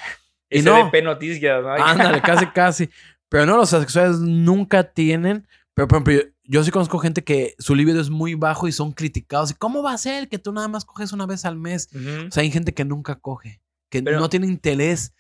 Y 0.48 0.62
no. 0.62 0.92
Noticias, 1.04 1.64
¿no? 1.64 1.74
Ándale, 1.84 2.22
casi, 2.22 2.46
casi. 2.46 2.90
Pero 3.28 3.48
no, 3.48 3.58
los 3.58 3.74
asexuales 3.74 4.20
nunca 4.20 4.84
tienen. 4.84 5.48
Pero, 5.74 5.88
por 5.88 5.98
ejemplo, 5.98 6.32
yo, 6.44 6.64
sí 6.64 6.70
conozco 6.70 7.00
gente 7.00 7.24
que 7.24 7.56
su 7.58 7.74
libido 7.74 8.00
es 8.00 8.12
muy 8.12 8.36
bajo 8.36 8.68
y 8.68 8.72
son 8.72 8.92
criticados. 8.92 9.50
¿Y 9.50 9.56
cómo 9.56 9.82
va 9.82 9.94
a 9.94 9.98
ser 9.98 10.30
que 10.30 10.38
tú 10.38 10.54
nada 10.54 10.68
más 10.68 10.86
coges 10.86 11.12
una 11.12 11.26
vez 11.26 11.44
al 11.44 11.58
mes? 11.58 11.90
O 12.28 12.32
sea, 12.32 12.44
hay 12.44 12.52
gente 12.52 12.76
que 12.76 12.86
nunca 12.86 13.16
coge, 13.16 13.60
que 13.90 14.04
Pero- 14.04 14.20
no 14.20 14.30
tiene 14.30 14.46
interés. 14.46 15.14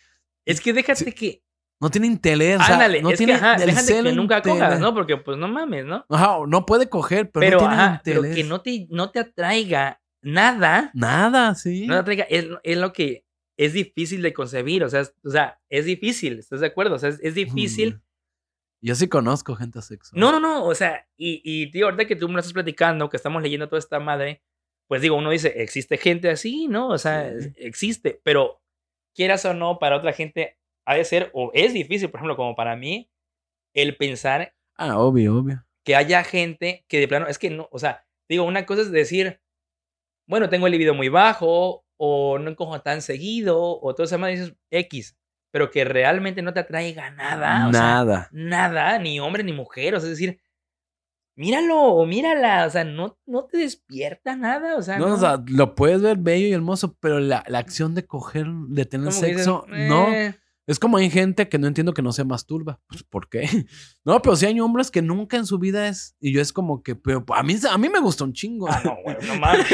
Es 0.45 0.61
que 0.61 0.73
déjate 0.73 1.15
que 1.15 1.42
No 1.83 1.89
tiene 1.91 2.07
interés. 2.07 2.59
Ándale, 2.61 3.01
no 3.01 3.09
es 3.11 3.17
tiene 3.17 3.33
que 3.33 3.39
ajá, 3.39 3.57
déjate 3.57 4.03
que 4.03 4.11
nunca 4.13 4.37
interés. 4.37 4.57
cojas, 4.59 4.79
¿no? 4.79 4.93
Porque 4.93 5.17
pues 5.17 5.37
no 5.37 5.47
mames, 5.47 5.85
¿no? 5.85 6.05
Ajá, 6.09 6.37
no 6.47 6.65
puede 6.65 6.87
coger, 6.89 7.29
pero, 7.29 7.41
Pero, 7.45 7.59
no 7.61 7.67
tiene 7.67 7.83
ajá, 7.83 8.01
pero 8.03 8.19
interés. 8.21 8.35
que 8.37 8.43
no 8.49 8.61
te, 8.61 8.87
no 8.89 9.11
te 9.11 9.19
atraiga 9.19 10.01
nada, 10.21 10.91
Nada, 10.93 11.53
sí. 11.55 11.85
no 11.85 11.95
te 11.95 11.99
atraiga, 11.99 12.23
es, 12.29 12.45
es 12.63 12.77
lo 12.77 12.93
que 12.93 13.25
es 13.57 13.73
difícil 13.73 14.21
de 14.21 14.33
concebir, 14.33 14.83
o 14.83 14.89
sea, 14.89 15.01
es, 15.01 15.13
o 15.23 15.29
sea, 15.29 15.59
es 15.69 15.85
difícil, 15.85 16.39
¿estás 16.39 16.61
de 16.61 16.67
acuerdo? 16.67 16.95
O 16.95 16.99
sea, 16.99 17.09
es, 17.09 17.19
es 17.21 17.35
difícil. 17.35 18.01
Yo 18.81 18.95
sí 18.95 19.07
conozco 19.07 19.55
gente 19.55 19.79
asexual. 19.79 20.19
No, 20.19 20.31
no, 20.31 20.39
no, 20.39 20.65
o 20.65 20.73
sea, 20.75 21.07
y, 21.17 21.41
y 21.43 21.69
tío, 21.71 21.85
ahorita 21.85 22.05
que 22.05 22.15
tú 22.15 22.27
me 22.27 22.33
lo 22.35 22.39
estás 22.39 22.53
platicando, 22.53 23.09
que 23.09 23.17
estamos 23.17 23.41
leyendo 23.43 23.67
toda 23.69 23.79
esta 23.79 23.99
madre, 23.99 24.41
pues 24.87 25.01
digo, 25.01 25.15
uno 25.17 25.29
dice, 25.29 25.53
existe 25.61 25.97
gente 25.97 26.29
así, 26.29 26.67
¿no? 26.67 26.87
O 26.89 26.97
sea, 26.97 27.29
Sí. 27.39 27.51
existe, 27.57 28.19
pero 28.23 28.61
quieras 29.15 29.45
o 29.45 29.53
no, 29.53 29.79
para 29.79 29.97
otra 29.97 30.13
gente 30.13 30.57
ha 30.85 30.95
de 30.95 31.05
ser, 31.05 31.29
o 31.33 31.51
es 31.53 31.73
difícil, 31.73 32.09
por 32.09 32.19
ejemplo, 32.19 32.35
como 32.35 32.55
para 32.55 32.75
mí, 32.75 33.09
el 33.73 33.95
pensar 33.97 34.53
Ah, 34.75 34.97
obvio, 34.97 35.37
obvio. 35.37 35.65
que 35.83 35.95
haya 35.95 36.23
gente 36.23 36.85
que 36.87 36.99
de 36.99 37.07
plano, 37.07 37.27
es 37.27 37.37
que 37.39 37.49
no, 37.49 37.67
o 37.71 37.79
sea, 37.79 38.05
digo, 38.29 38.43
una 38.43 38.65
cosa 38.65 38.81
es 38.83 38.91
decir, 38.91 39.39
bueno, 40.27 40.49
tengo 40.49 40.65
el 40.67 40.71
libido 40.71 40.93
muy 40.93 41.09
bajo, 41.09 41.85
o 41.97 42.39
no 42.39 42.55
cojo 42.55 42.81
tan 42.81 43.01
seguido, 43.01 43.79
o 43.79 43.93
todo 43.95 44.05
eso 44.05 44.17
más 44.17 44.31
dices 44.31 44.55
X, 44.71 45.17
pero 45.51 45.69
que 45.69 45.85
realmente 45.85 46.41
no 46.41 46.53
te 46.53 46.61
atraiga 46.61 47.11
nada, 47.11 47.67
o 47.67 47.71
sea, 47.71 47.81
Nada. 47.81 48.29
nada, 48.31 48.99
ni 48.99 49.19
hombre 49.19 49.43
ni 49.43 49.53
mujer, 49.53 49.95
o 49.95 49.99
sea, 49.99 50.09
es 50.09 50.17
decir, 50.17 50.39
míralo 51.35 51.81
o 51.81 52.05
mírala, 52.05 52.65
o 52.65 52.69
sea, 52.69 52.83
no, 52.83 53.17
no 53.25 53.45
te 53.45 53.57
despierta 53.57 54.35
nada, 54.35 54.75
o 54.77 54.81
sea, 54.81 54.97
no, 54.97 55.13
o 55.13 55.17
sea, 55.17 55.41
lo 55.47 55.75
puedes 55.75 56.01
ver 56.01 56.17
bello 56.17 56.47
y 56.47 56.53
hermoso, 56.53 56.95
pero 56.99 57.19
la, 57.19 57.43
la 57.47 57.59
acción 57.59 57.93
de 57.95 58.05
coger, 58.05 58.45
de 58.47 58.85
tener 58.85 59.09
que 59.09 59.13
dices, 59.15 59.35
sexo, 59.37 59.65
no. 59.69 60.07
Es 60.65 60.79
como 60.79 60.97
hay 60.97 61.09
gente 61.09 61.49
que 61.49 61.59
no 61.59 61.67
entiendo 61.67 61.93
que 61.93 62.01
no 62.01 62.13
se 62.13 62.23
masturba. 62.23 62.79
Pues, 62.87 63.03
¿por 63.03 63.29
qué? 63.29 63.43
No, 64.05 64.21
pero 64.21 64.35
sí 64.35 64.45
hay 64.45 64.59
hombres 64.59 64.91
que 64.91 65.01
nunca 65.01 65.37
en 65.37 65.45
su 65.45 65.59
vida 65.59 65.87
es. 65.87 66.15
Y 66.19 66.33
yo 66.33 66.41
es 66.41 66.51
como 66.51 66.83
que, 66.83 66.95
pero 66.95 67.23
a 67.33 67.43
mí, 67.43 67.55
a 67.69 67.77
mí 67.77 67.87
me 67.87 67.99
gusta 67.99 68.25
un 68.25 68.33
chingo. 68.33 68.67
Ah, 68.69 68.81
no, 68.83 68.97
güey, 69.01 69.15
no 69.25 69.35
mames, 69.39 69.65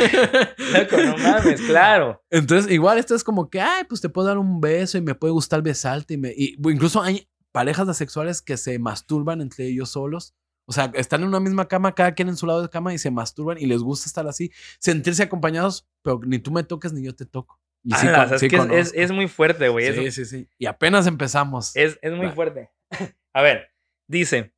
loco, 0.72 0.98
no 1.04 1.18
mames, 1.18 1.62
claro. 1.62 2.22
Entonces, 2.30 2.72
igual 2.72 3.00
esto 3.00 3.16
es 3.16 3.24
como 3.24 3.50
que, 3.50 3.60
ay, 3.60 3.86
pues 3.90 4.02
te 4.02 4.10
puedo 4.10 4.28
dar 4.28 4.38
un 4.38 4.62
beso 4.62 4.98
y 4.98 5.02
me 5.02 5.16
puede 5.16 5.34
gustar 5.34 5.64
besarte. 5.64 6.14
Y, 6.14 6.18
me, 6.18 6.30
y 6.30 6.56
incluso 6.64 7.02
hay 7.02 7.28
parejas 7.52 7.90
asexuales 7.90 8.42
que 8.42 8.58
se 8.58 8.78
masturban 8.78 9.42
entre 9.42 9.68
ellos 9.68 9.90
solos. 9.90 10.36
O 10.66 10.72
sea, 10.72 10.92
están 10.94 11.22
en 11.24 11.30
una 11.30 11.40
misma 11.40 11.68
cama, 11.68 11.96
cada 11.96 12.14
quien 12.14 12.30
en 12.30 12.38
su 12.38 12.46
lado 12.46 12.62
de 12.62 12.70
cama 12.70 12.94
y 12.94 13.00
se 13.00 13.10
masturban 13.10 13.58
y 13.60 13.66
les 13.66 13.82
gusta 13.82 14.06
estar 14.06 14.28
así, 14.28 14.52
sentirse 14.80 15.24
acompañados, 15.24 15.88
pero 16.04 16.20
ni 16.24 16.38
tú 16.38 16.52
me 16.52 16.64
toques 16.64 16.94
ni 16.94 17.04
yo 17.04 17.16
te 17.16 17.26
toco. 17.26 17.60
Y 17.84 17.94
sí, 17.94 18.08
Ala, 18.08 18.18
con- 18.18 18.26
o 18.26 18.28
sea, 18.28 18.36
es 18.36 18.42
sí 18.42 18.48
que 18.50 18.56
es- 18.58 18.62
es, 18.64 18.68
conozco. 18.70 19.00
es 19.00 19.12
muy 19.12 19.28
fuerte, 19.28 19.70
güey. 19.70 19.94
Sí, 19.94 20.12
sí, 20.12 20.26
sí. 20.26 20.48
Y 20.58 20.66
apenas 20.66 21.08
empezamos. 21.08 21.76
Es, 21.76 21.98
es 22.02 22.12
muy 22.14 22.30
fuerte. 22.30 22.70
A 23.34 23.42
ver, 23.42 23.70
dice 24.08 24.54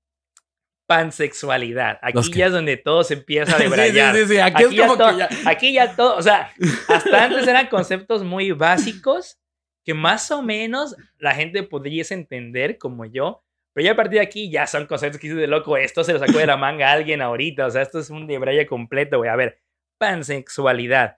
pansexualidad. 0.88 2.00
Aquí 2.02 2.16
Los 2.18 2.30
que- 2.30 2.40
ya 2.40 2.48
es 2.48 2.52
donde 2.52 2.78
todo 2.78 3.04
se 3.04 3.14
empieza 3.14 3.54
a 3.56 3.58
Sí, 3.58 3.64
sí, 3.64 3.70
debrayar. 3.70 4.16
sí, 4.16 4.26
sí, 4.28 4.38
Aquí, 4.40 4.64
Aquí, 4.64 4.64
es 4.66 4.72
ya 4.80 4.88
como 4.88 5.10
que 5.12 5.18
ya. 5.18 5.30
aquí 5.46 5.74
ya 5.74 5.96
todo, 5.96 6.18
o 6.18 6.22
sea, 6.22 6.52
hasta 6.90 7.24
antes 7.26 7.48
eran 7.48 7.68
conceptos 7.68 8.24
muy 8.24 8.52
básicos 8.52 9.40
que 9.86 9.94
más 9.94 10.30
o 10.32 10.42
menos 10.44 10.96
la 11.18 11.34
gente 11.34 11.64
podrías 11.64 12.12
entender 12.12 12.78
como 12.78 13.06
yo, 13.06 13.44
pero 13.74 13.86
ya 13.86 13.94
a 13.94 13.96
partir 13.96 14.20
de 14.20 14.26
aquí 14.26 14.52
ya 14.52 14.68
son 14.68 14.86
conceptos 14.86 15.20
que 15.22 15.28
dices 15.28 15.40
de 15.42 15.48
loco, 15.48 15.78
esto 15.78 16.04
se 16.04 16.14
lo 16.14 16.20
sacó 16.20 16.38
de 16.40 16.46
la 16.46 16.58
manga 16.58 16.90
a 16.90 16.94
alguien 16.94 17.22
ahorita, 17.22 17.66
o 17.68 17.72
sea, 17.72 17.82
esto 17.84 18.00
es 18.00 18.10
un 18.10 18.28
debraye 18.28 18.66
completo, 18.68 19.18
güey. 19.20 19.30
A 19.30 19.36
ver, 19.38 19.62
pansexualidad. 19.98 21.18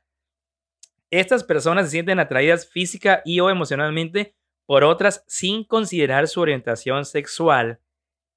Estas 1.16 1.44
personas 1.44 1.86
se 1.86 1.92
sienten 1.92 2.20
atraídas 2.20 2.68
física 2.68 3.22
y 3.24 3.40
o 3.40 3.52
emocionalmente 3.52 4.36
por 4.66 4.84
otras 4.84 5.24
sin 5.28 5.64
considerar 5.64 6.28
su 6.28 6.42
orientación 6.42 7.06
sexual, 7.06 7.80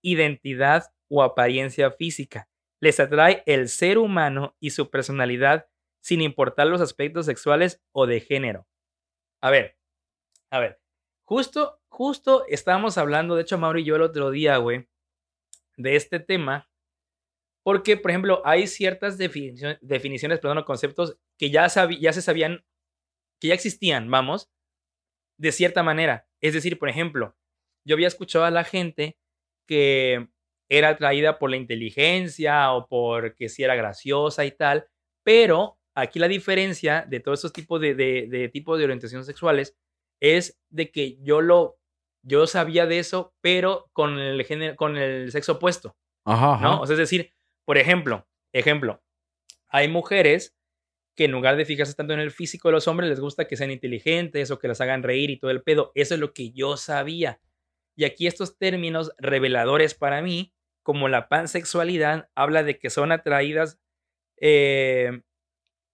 identidad 0.03 0.93
o 1.09 1.23
apariencia 1.23 1.91
física. 1.91 2.51
Les 2.83 3.01
atrae 3.01 3.43
el 3.47 3.71
ser 3.71 3.97
humano 3.97 4.57
y 4.61 4.73
su 4.73 4.91
personalidad 4.91 5.67
sin 6.03 6.21
importar 6.21 6.67
los 6.67 6.83
aspectos 6.83 7.25
sexuales 7.25 7.83
o 7.93 8.07
de 8.07 8.21
género. 8.21 8.67
A 9.41 9.51
ver, 9.51 9.79
a 10.51 10.61
ver, 10.61 10.79
justo, 11.25 11.81
justo 11.89 12.45
estábamos 12.47 12.99
hablando, 12.99 13.37
de 13.37 13.43
hecho 13.43 13.57
Mauro 13.57 13.79
y 13.79 13.85
yo 13.85 13.97
el 13.97 14.03
otro 14.03 14.31
día, 14.31 14.59
güey, 14.59 14.87
de 15.79 15.97
este 15.97 16.21
tema, 16.21 16.69
porque, 17.63 17.97
por 17.97 18.11
ejemplo, 18.11 18.43
hay 18.45 18.67
ciertas 18.67 19.17
definicio- 19.19 19.79
definiciones, 19.81 20.41
perdón, 20.41 20.63
conceptos 20.65 21.19
que 21.39 21.51
ya, 21.51 21.67
ya 21.67 22.13
se 22.13 22.23
sabían, 22.23 22.65
que 23.41 23.49
ya 23.49 23.55
existían, 23.55 24.11
vamos, 24.11 24.51
de 25.39 25.53
cierta 25.53 25.83
manera. 25.83 26.29
Es 26.41 26.55
decir, 26.55 26.79
por 26.79 26.89
ejemplo, 26.89 27.37
yo 27.85 27.95
había 27.95 28.09
escuchado 28.09 28.45
a 28.45 28.51
la 28.51 28.65
gente 28.65 29.19
que 29.67 30.29
era 30.69 30.91
atraída 30.91 31.39
por 31.39 31.51
la 31.51 31.57
inteligencia 31.57 32.73
o 32.73 32.89
porque 32.89 33.49
si 33.49 33.63
era 33.63 33.75
graciosa 33.75 34.45
y 34.45 34.51
tal, 34.51 34.89
pero 35.23 35.79
aquí 35.95 36.19
la 36.19 36.29
diferencia 36.29 37.05
de 37.09 37.21
todos 37.21 37.39
estos 37.39 37.53
tipos 37.53 37.81
de, 37.81 37.95
de, 37.95 38.27
de 38.29 38.49
tipos 38.49 38.79
de 38.79 38.85
orientación 38.85 39.25
sexuales 39.25 39.77
es 40.21 40.59
de 40.71 40.91
que 40.91 41.19
yo 41.23 41.41
lo, 41.41 41.79
yo 42.23 42.47
sabía 42.47 42.87
de 42.87 42.99
eso, 42.99 43.35
pero 43.41 43.89
con 43.93 44.19
el 44.19 44.45
género, 44.45 44.77
con 44.77 44.97
el 44.97 45.31
sexo 45.31 45.53
opuesto. 45.53 45.97
Ajá, 46.25 46.55
ajá. 46.55 46.65
¿no? 46.65 46.81
O 46.81 46.87
sea, 46.87 46.95
es 46.95 46.99
decir, 46.99 47.33
por 47.65 47.79
ejemplo, 47.79 48.27
ejemplo, 48.53 49.03
hay 49.69 49.89
mujeres 49.89 50.56
que 51.17 51.25
en 51.25 51.33
lugar 51.33 51.57
de 51.57 51.65
fijarse 51.65 51.95
tanto 51.95 52.13
en 52.13 52.21
el 52.21 52.31
físico 52.31 52.69
de 52.69 52.73
los 52.73 52.87
hombres, 52.89 53.09
les 53.09 53.21
gusta 53.21 53.47
que 53.47 53.57
sean 53.57 53.71
inteligentes 53.71 54.51
o 54.51 54.59
que 54.59 54.69
las 54.69 54.81
hagan 54.81 55.03
reír 55.03 55.31
y 55.31 55.39
todo 55.39 55.51
el 55.51 55.63
pedo. 55.63 55.91
Eso 55.95 56.15
es 56.15 56.21
lo 56.21 56.33
que 56.33 56.53
yo 56.53 56.77
sabía. 56.77 57.41
Y 57.97 58.05
aquí 58.05 58.27
estos 58.27 58.59
términos 58.59 59.13
reveladores 59.19 59.95
para 59.95 60.21
mí, 60.21 60.55
como 60.83 61.09
la 61.09 61.29
pansexualidad, 61.29 62.29
habla 62.35 62.63
de 62.63 62.79
que 62.79 62.91
son 62.91 63.11
atraídas 63.11 63.81
eh, 64.39 65.23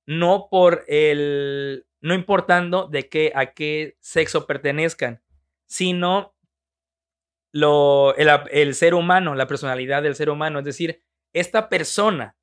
no 0.06 0.48
por 0.50 0.85
el, 0.88 1.87
no 2.00 2.14
importando 2.14 2.88
de 2.88 3.08
qué, 3.08 3.32
a 3.35 3.52
qué 3.54 3.96
sexo 4.00 4.46
pertenezcan, 4.48 5.22
sino 5.66 6.35
lo, 7.52 8.16
el, 8.16 8.28
el 8.50 8.74
ser 8.74 8.94
humano, 8.94 9.37
la 9.37 9.46
personalidad 9.46 10.02
del 10.02 10.16
ser 10.16 10.30
humano. 10.30 10.58
Es 10.58 10.64
decir, 10.64 11.00
esta 11.32 11.68
persona 11.68 12.37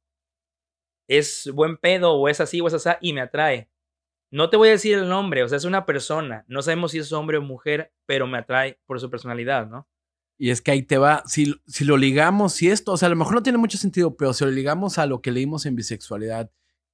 es 1.09 1.49
buen 1.53 1.75
pedo 1.75 2.13
o 2.13 2.29
es 2.29 2.39
así 2.39 2.61
o 2.61 2.67
es 2.67 2.73
así 2.73 2.89
y 3.01 3.11
me 3.11 3.21
atrae. 3.21 3.69
No 4.31 4.49
te 4.49 4.57
voy 4.57 4.69
a 4.69 4.71
decir 4.71 4.97
el 4.97 5.09
nombre, 5.09 5.43
o 5.43 5.49
sea, 5.49 5.57
es 5.57 5.65
una 5.65 5.85
persona. 5.85 6.45
No 6.47 6.61
sabemos 6.61 6.91
si 6.91 6.99
es 6.99 7.11
hombre 7.11 7.37
o 7.37 7.41
mujer, 7.41 7.91
pero 8.05 8.27
me 8.27 8.37
atrae 8.37 8.79
por 8.85 8.99
su 8.99 9.09
personalidad, 9.09 9.67
¿no? 9.67 9.87
Y 10.37 10.51
es 10.51 10.61
que 10.61 10.71
ahí 10.71 10.83
te 10.83 10.97
va, 10.97 11.23
si, 11.25 11.55
si 11.67 11.83
lo 11.83 11.97
ligamos, 11.97 12.53
si 12.53 12.69
esto, 12.69 12.93
o 12.93 12.97
sea, 12.97 13.07
a 13.07 13.09
lo 13.09 13.15
mejor 13.17 13.33
no 13.33 13.43
tiene 13.43 13.57
mucho 13.57 13.77
sentido, 13.77 14.15
pero 14.15 14.31
si 14.33 14.45
lo 14.45 14.51
ligamos 14.51 14.97
a 14.99 15.05
lo 15.05 15.21
que 15.21 15.31
leímos 15.31 15.65
en 15.65 15.75
bisexualidad 15.75 16.49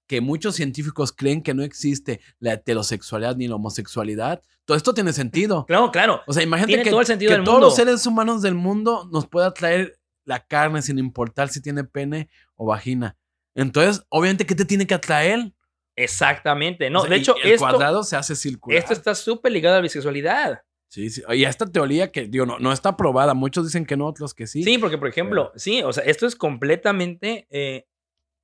que 0.08 0.22
muchos 0.22 0.56
científicos 0.56 1.12
creen 1.12 1.42
que 1.42 1.54
no 1.54 1.64
existe 1.64 2.22
la 2.40 2.54
heterosexualidad 2.54 3.36
ni 3.36 3.48
la 3.48 3.56
homosexualidad, 3.56 4.42
todo 4.66 4.78
esto 4.78 4.94
tiene 4.94 5.14
sentido. 5.14 5.66
Claro, 5.66 5.92
claro. 5.92 6.22
O 6.28 6.34
sea, 6.34 6.44
imagínate 6.44 6.74
Tiene 6.74 6.84
que, 6.84 6.90
todo 6.90 7.02
el 7.02 7.06
sentido 7.06 7.32
que 7.32 7.36
del 7.36 7.44
todos 7.44 7.56
mundo. 7.56 7.68
los 7.68 7.76
seres 7.76 8.06
humanos 8.06 8.42
del 8.42 8.56
mundo 8.56 9.10
nos 9.12 9.28
pueda 9.28 9.54
traer 9.54 10.00
la 10.24 10.46
carne 10.46 10.82
sin 10.82 11.00
importar 11.00 11.50
si 11.50 11.62
tiene 11.62 11.84
pene 11.84 12.30
o 12.56 12.68
vagina. 12.68 13.18
Entonces, 13.56 14.06
obviamente, 14.10 14.46
¿qué 14.46 14.54
te 14.54 14.66
tiene 14.66 14.86
que 14.86 14.94
atraer? 14.94 15.54
Exactamente. 15.96 16.90
No, 16.90 17.00
O 17.00 17.02
sea, 17.04 17.10
de 17.12 17.16
hecho, 17.16 17.36
el 17.42 17.52
esto, 17.52 17.66
cuadrado 17.66 18.04
se 18.04 18.18
hace 18.18 18.36
circular. 18.36 18.78
esto 18.78 18.94
está 18.94 19.16
súper 19.16 19.52
ligado 19.52 19.76
a 19.76 19.80
la 19.80 19.84
bisexualidad. 19.84 20.62
Sí, 20.90 21.10
sí. 21.10 21.24
Y 21.30 21.46
esta 21.46 21.66
teoría 21.66 22.12
que, 22.12 22.28
digo, 22.28 22.46
no, 22.46 22.60
no 22.60 22.72
está 22.72 22.96
probada. 22.96 23.34
Muchos 23.34 23.66
dicen 23.66 23.86
que 23.86 23.98
no, 23.98 24.06
otros 24.06 24.34
que 24.34 24.46
sí. 24.46 24.64
Sí, 24.64 24.78
porque, 24.78 24.98
por 24.98 25.08
ejemplo, 25.08 25.52
sí, 25.56 25.82
o 25.84 25.92
sea, 25.94 26.04
esto 26.04 26.28
es 26.28 26.36
completamente, 26.36 27.48
eh, 27.50 27.88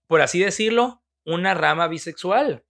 por 0.08 0.22
así 0.22 0.40
decirlo, 0.40 1.04
una 1.26 1.54
rama 1.54 1.88
bisexual. 1.88 2.66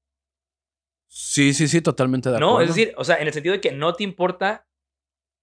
Sí, 1.08 1.54
sí, 1.54 1.68
sí, 1.68 1.82
totalmente 1.82 2.30
de 2.30 2.38
acuerdo. 2.38 2.54
¿No? 2.56 2.62
Es 2.62 2.70
decir, 2.70 2.94
o 2.98 3.04
sea, 3.04 3.18
en 3.18 3.28
el 3.28 3.34
sentido 3.34 3.54
de 3.54 3.62
que 3.62 3.72
no 3.72 3.94
te 3.94 4.04
importa 4.04 4.68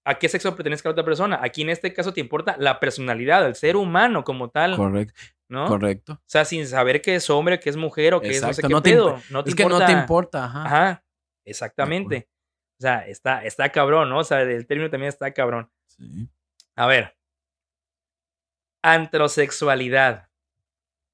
a 0.09 0.19
qué 0.19 0.29
sexo 0.29 0.55
pertenezca 0.57 0.89
la 0.89 0.93
otra 0.93 1.05
persona. 1.05 1.39
Aquí 1.43 1.63
en 1.63 1.71
este 1.71 1.93
caso 1.93 2.13
te 2.13 2.21
importa 2.21 2.57
la 2.59 2.81
personalidad, 2.81 3.47
el 3.47 3.55
ser 3.55 3.77
humano 3.77 4.25
como 4.25 4.49
tal, 4.51 4.77
Correcto, 4.77 5.21
¿no? 5.49 5.67
correcto. 5.67 6.15
O 6.15 6.23
sea, 6.27 6.45
sin 6.45 6.67
saber 6.67 7.03
que 7.03 7.15
es 7.17 7.29
hombre, 7.31 7.61
que 7.61 7.69
es 7.71 7.77
mujer 7.77 8.15
o 8.15 8.21
que 8.21 8.31
es 8.31 8.43
no 8.43 8.53
sé 8.53 8.63
qué 8.63 8.69
no 8.69 8.83
te 8.83 8.91
pedo. 8.91 9.17
impo- 9.17 9.23
No 9.31 9.45
te 9.45 9.51
es 9.51 9.57
que 9.57 9.65
no 9.67 9.85
te 9.85 9.93
importa, 9.93 10.45
ajá. 10.45 10.65
Ajá, 10.65 11.05
exactamente. 11.45 12.29
O 12.79 12.83
sea, 12.83 13.07
está, 13.09 13.45
está 13.45 13.71
cabrón, 13.71 14.09
¿no? 14.09 14.19
O 14.21 14.25
sea, 14.25 14.41
el 14.43 14.67
término 14.67 14.89
también 14.91 15.09
está 15.09 15.33
cabrón. 15.33 15.71
Sí. 15.89 16.29
A 16.77 16.87
ver. 16.87 17.17
Antrosexualidad. 18.83 20.29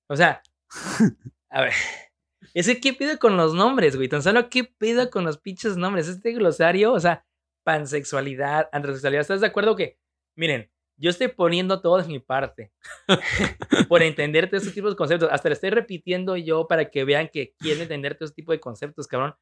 O 0.08 0.16
sea, 0.16 0.42
a 1.50 1.60
ver. 1.62 1.72
Ese 2.54 2.80
qué 2.80 2.92
pido 2.92 3.18
con 3.18 3.36
los 3.36 3.52
nombres, 3.54 3.96
güey. 3.96 4.08
Tan 4.08 4.22
solo 4.22 4.48
qué 4.48 4.62
pido 4.64 5.10
con 5.10 5.24
los 5.24 5.38
pinches 5.38 5.76
nombres. 5.76 6.06
Este 6.06 6.32
glosario, 6.32 6.92
o 6.92 7.00
sea, 7.00 7.24
pansexualidad, 7.64 8.68
antrosexualidad. 8.72 9.22
¿Estás 9.22 9.40
de 9.40 9.46
acuerdo 9.46 9.74
que, 9.74 9.98
miren, 10.36 10.70
yo 10.96 11.10
estoy 11.10 11.28
poniendo 11.28 11.80
todo 11.80 12.00
de 12.00 12.06
mi 12.06 12.20
parte 12.20 12.72
por 13.88 14.02
entender 14.02 14.48
todos 14.48 14.62
estos 14.62 14.74
tipos 14.74 14.92
de 14.92 14.96
conceptos. 14.96 15.28
Hasta 15.32 15.48
le 15.48 15.54
estoy 15.54 15.70
repitiendo 15.70 16.36
yo 16.36 16.68
para 16.68 16.90
que 16.90 17.04
vean 17.04 17.28
que 17.32 17.54
quieren 17.58 17.82
entender 17.82 18.14
todo 18.14 18.26
este 18.26 18.36
tipo 18.36 18.52
de 18.52 18.60
conceptos, 18.60 19.08
cabrón. 19.08 19.34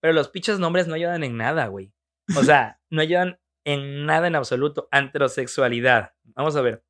Pero 0.00 0.14
los 0.14 0.28
pinches 0.28 0.58
nombres 0.58 0.86
no 0.86 0.94
ayudan 0.94 1.24
en 1.24 1.36
nada, 1.36 1.66
güey. 1.66 1.92
O 2.36 2.44
sea, 2.44 2.80
no 2.88 3.02
ayudan 3.02 3.40
en 3.64 4.06
nada 4.06 4.28
en 4.28 4.36
absoluto. 4.36 4.88
Antrosexualidad. 4.90 6.12
Vamos 6.22 6.56
a 6.56 6.62
ver. 6.62 6.84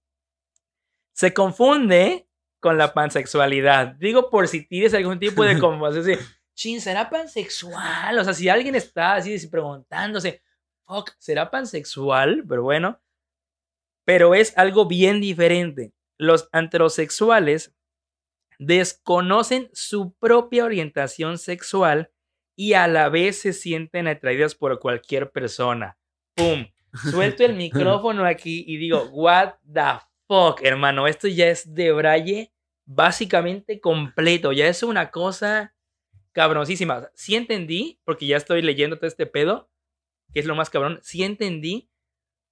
Se 1.15 1.33
confunde 1.33 2.29
con 2.61 2.77
la 2.77 2.93
pansexualidad. 2.93 3.95
Digo 3.95 4.31
por 4.31 4.47
si 4.47 4.67
tienes 4.67 4.95
algún 4.95 5.19
tipo 5.19 5.43
de 5.43 5.53
así, 5.53 6.13
chin, 6.61 6.81
¿será 6.81 7.09
pansexual? 7.09 8.19
O 8.19 8.25
sea, 8.25 8.35
si 8.35 8.49
alguien 8.51 8.75
está 8.75 9.15
así 9.15 9.47
preguntándose, 9.49 10.43
fuck, 10.87 11.13
¿será 11.19 11.51
pansexual? 11.51 12.45
Pero 12.47 12.63
bueno. 12.63 13.01
Pero 14.05 14.35
es 14.35 14.57
algo 14.59 14.87
bien 14.87 15.23
diferente. 15.23 15.95
Los 16.19 16.51
antrosexuales 16.53 17.75
desconocen 18.59 19.71
su 19.73 20.13
propia 20.13 20.67
orientación 20.67 21.39
sexual 21.39 22.13
y 22.55 22.75
a 22.75 22.87
la 22.89 23.09
vez 23.09 23.41
se 23.41 23.55
sienten 23.55 24.07
atraídos 24.07 24.55
por 24.55 24.79
cualquier 24.81 25.31
persona. 25.31 25.97
¡Pum! 26.35 26.67
Suelto 27.11 27.43
el 27.43 27.55
micrófono 27.57 28.27
aquí 28.27 28.65
y 28.67 28.77
digo, 28.77 29.05
what 29.13 29.55
the 29.73 29.99
fuck, 30.29 30.61
hermano, 30.63 31.07
esto 31.07 31.27
ya 31.27 31.49
es 31.49 31.73
de 31.73 31.93
braille 31.93 32.53
básicamente 32.85 33.81
completo, 33.81 34.53
ya 34.53 34.67
es 34.67 34.83
una 34.83 35.11
cosa 35.11 35.75
cabroncísima. 36.33 37.11
Sí 37.15 37.35
entendí, 37.37 38.01
porque 38.05 38.27
ya 38.27 38.37
estoy 38.37 38.63
leyendo 38.63 38.97
todo 38.97 39.07
este 39.09 39.27
pedo, 39.27 39.71
que 40.33 40.41
es 40.41 40.47
lo 40.47 40.55
más 40.55 40.71
cabrón, 40.71 40.99
sí 41.03 41.23
entendí, 41.25 41.91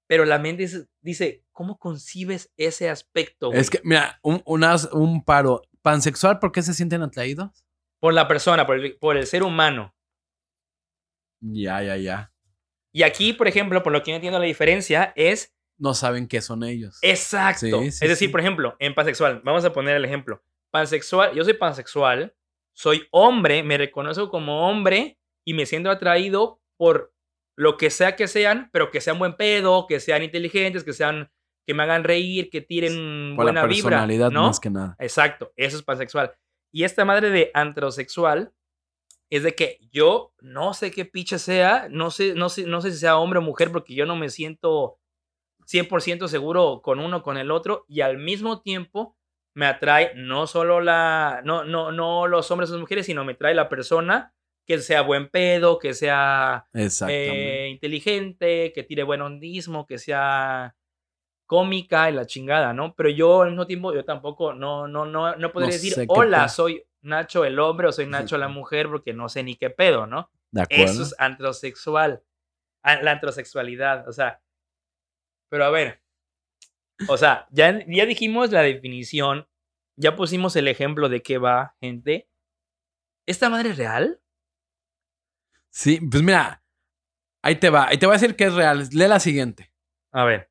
pero 0.07 0.25
la 0.25 0.39
mente 0.39 0.63
dice- 0.63 0.87
dice, 1.01 1.45
¿cómo 1.53 1.79
concibes 1.79 2.53
ese 2.57 2.89
aspecto? 2.89 3.53
Es 3.53 3.71
que, 3.71 3.81
mira, 3.85 4.19
un, 4.23 4.43
unas- 4.47 4.89
un 4.93 5.25
paro. 5.25 5.63
¿Pansexual 5.83 6.39
por 6.39 6.51
qué 6.53 6.63
se 6.63 6.75
sienten 6.75 7.03
atraídos? 7.03 7.65
Por 8.01 8.13
la 8.15 8.27
persona, 8.29 8.67
por 8.67 8.77
el, 8.79 8.97
por 8.97 9.17
el 9.17 9.27
ser 9.27 9.43
humano. 9.43 9.95
Ya, 11.41 11.83
ya, 11.83 11.97
ya. 11.97 12.33
Y 12.93 13.03
aquí, 13.03 13.33
por 13.33 13.47
ejemplo, 13.49 13.83
por 13.83 13.93
lo 13.93 14.03
que 14.03 14.11
yo 14.11 14.17
entiendo 14.17 14.39
la 14.39 14.45
diferencia 14.47 15.13
es 15.15 15.55
No 15.79 15.95
saben 15.95 16.27
qué 16.27 16.41
son 16.41 16.65
ellos. 16.65 16.99
Exacto. 17.03 17.61
Sí, 17.67 17.71
sí, 17.93 18.05
es 18.05 18.11
decir, 18.11 18.29
sí. 18.29 18.29
por 18.29 18.41
ejemplo, 18.41 18.77
en 18.81 18.95
pansexual, 18.95 19.41
vamos 19.45 19.65
a 19.65 19.73
poner 19.73 19.97
el 19.97 20.05
ejemplo. 20.05 20.43
Pansexual, 20.71 21.35
yo 21.35 21.45
soy 21.45 21.55
pansexual, 21.55 22.35
soy 22.79 23.09
hombre, 23.11 23.65
me 23.65 23.77
reconozco 23.77 24.31
como 24.31 24.69
hombre 24.69 25.19
y 25.45 25.53
me 25.53 25.67
siento 25.67 25.91
atraído 25.91 26.61
por 26.77 27.13
lo 27.57 27.77
que 27.77 27.91
sea 27.91 28.15
que 28.15 28.29
sean, 28.29 28.71
pero 28.73 28.93
que 28.93 29.01
sean 29.01 29.19
buen 29.19 29.35
pedo, 29.35 29.89
que 29.89 29.99
sean 29.99 30.23
inteligentes, 30.23 30.85
que 30.85 30.93
sean 30.93 31.29
que 31.67 31.75
me 31.75 31.83
hagan 31.83 32.05
reír, 32.05 32.51
que 32.51 32.61
tiren 32.61 33.35
por 33.35 33.47
la 33.47 33.51
buena 33.51 33.67
vibra, 33.67 33.91
personalidad 33.91 34.31
¿no? 34.31 34.47
más 34.47 34.61
que 34.61 34.71
nada. 34.71 34.95
Exacto, 35.01 35.53
eso 35.57 35.77
es 35.77 35.83
pansexual. 35.83 36.33
Y 36.73 36.85
esta 36.85 37.05
madre 37.05 37.31
de 37.31 37.51
antrosexual 37.53 38.53
es 39.29 39.43
de 39.43 39.57
que 39.57 39.81
yo 39.91 40.33
no 40.39 40.73
sé 40.73 40.93
qué 40.93 41.05
picha 41.05 41.41
sea, 41.41 41.89
no 41.91 42.13
sé, 42.13 42.35
no 42.37 42.49
sé, 42.49 42.65
no 42.65 42.81
sé 42.81 42.93
si 42.93 42.99
sea 42.99 43.19
hombre 43.19 43.41
o 43.41 43.43
mujer, 43.43 43.73
porque 43.73 43.97
yo 43.97 44.07
no 44.07 44.15
me 44.15 44.29
siento 44.29 45.01
100% 45.67 46.29
seguro 46.29 46.81
con 46.81 47.01
uno 47.01 47.25
con 47.25 47.39
el 47.39 47.51
otro, 47.51 47.85
y 47.89 48.03
al 48.03 48.19
mismo 48.19 48.63
tiempo 48.63 49.18
me 49.59 49.67
atrae 49.67 50.13
no 50.15 50.47
solo 50.47 50.81
la, 50.81 51.41
no, 51.45 51.65
no, 51.65 51.91
no 51.91 52.29
los 52.29 52.49
hombres 52.53 52.71
o 52.71 52.75
las 52.75 52.81
mujeres, 52.81 53.07
sino 53.07 53.25
me 53.25 53.35
trae 53.35 53.57
la 53.57 53.69
persona 53.69 54.33
que 54.65 54.79
sea 54.79 55.03
buen 55.03 55.29
pedo, 55.31 55.81
que 55.81 55.95
sea 55.95 56.69
eh, 56.73 57.67
inteligente, 57.69 58.73
que 58.73 58.85
tire 58.85 59.03
buen 59.03 59.21
hondismo, 59.21 59.85
que 59.85 59.99
sea 59.99 60.77
cómica 61.45 62.09
y 62.09 62.13
la 62.13 62.25
chingada, 62.25 62.73
¿no? 62.73 62.95
Pero 62.95 63.09
yo 63.09 63.43
al 63.43 63.49
mismo 63.49 63.67
tiempo, 63.67 63.93
yo 63.93 64.05
tampoco, 64.05 64.53
no, 64.53 64.87
no, 64.87 65.05
no, 65.07 65.35
no 65.35 65.51
podría 65.51 65.71
No 65.71 65.73
decir, 65.73 66.05
hola, 66.07 66.49
soy 66.49 66.85
Nacho 67.01 67.45
el 67.45 67.59
hombre 67.59 67.89
o 67.89 67.93
soy 67.93 68.07
Nacho 68.07 68.39
la 68.39 68.47
mujer, 68.47 68.87
porque 68.87 69.13
no 69.13 69.29
sé 69.29 69.43
ni 69.43 69.57
qué 69.57 69.71
pedo, 69.71 70.07
¿no? 70.07 70.31
¿De 70.53 70.63
acuerdo? 70.63 70.85
Eso 70.85 71.03
es 71.03 71.17
antrosexual, 71.19 72.23
la 72.85 73.11
antrosexualidad, 73.11 74.07
o 74.09 74.13
sea, 74.13 74.41
pero 75.49 75.65
a 75.65 75.71
ver, 75.71 76.01
o 77.09 77.17
sea, 77.17 77.49
ya, 77.51 77.85
ya 77.89 78.07
dijimos 78.07 78.53
la 78.53 78.63
definición, 78.63 79.48
ya 79.99 80.17
pusimos 80.17 80.57
el 80.57 80.69
ejemplo 80.69 81.09
de 81.09 81.23
qué 81.23 81.39
va, 81.39 81.77
gente. 81.81 82.29
¿Esta 83.27 83.51
madre 83.51 83.71
es 83.71 83.77
real? 83.77 84.21
Sí, 85.71 86.01
pues 86.01 86.23
mira, 86.23 86.63
ahí 87.43 87.57
te 87.57 87.69
va. 87.69 87.89
Ahí 87.89 87.99
te 87.99 88.07
voy 88.07 88.15
a 88.15 88.19
decir 88.19 88.37
que 88.37 88.45
es 88.45 88.55
real. 88.55 88.89
Lee 88.93 89.09
la 89.09 89.21
siguiente. 89.21 89.73
A 90.13 90.25
ver, 90.25 90.51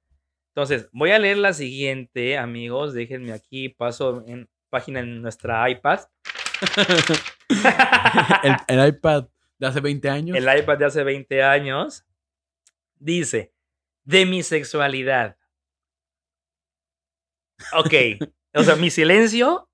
entonces 0.49 0.89
voy 0.91 1.11
a 1.11 1.19
leer 1.19 1.37
la 1.37 1.53
siguiente, 1.53 2.37
amigos. 2.37 2.93
Déjenme 2.93 3.31
aquí, 3.33 3.69
paso 3.69 4.23
en 4.27 4.49
página 4.69 4.99
en 4.99 5.21
nuestra 5.21 5.67
iPad. 5.69 6.01
el, 8.43 8.55
el 8.67 8.87
iPad 8.89 9.27
de 9.57 9.67
hace 9.67 9.79
20 9.79 10.09
años. 10.09 10.37
El 10.37 10.59
iPad 10.59 10.77
de 10.77 10.85
hace 10.85 11.03
20 11.03 11.41
años. 11.41 12.05
Dice, 12.99 13.53
de 14.03 14.25
mi 14.25 14.43
sexualidad. 14.43 15.37
Ok, 17.73 17.93
o 18.57 18.63
sea, 18.63 18.75
mi 18.75 18.89
silencio 18.89 19.69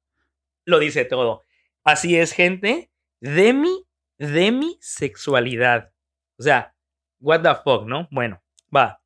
lo 0.65 0.79
dice 0.79 1.05
todo. 1.05 1.43
Así 1.83 2.17
es, 2.17 2.31
gente, 2.31 2.91
de 3.19 3.53
mi, 3.53 3.85
de 4.17 4.51
mi 4.51 4.77
sexualidad. 4.81 5.91
O 6.37 6.43
sea, 6.43 6.75
what 7.19 7.41
the 7.41 7.55
fuck, 7.63 7.85
¿no? 7.85 8.07
Bueno, 8.11 8.41
va. 8.75 9.01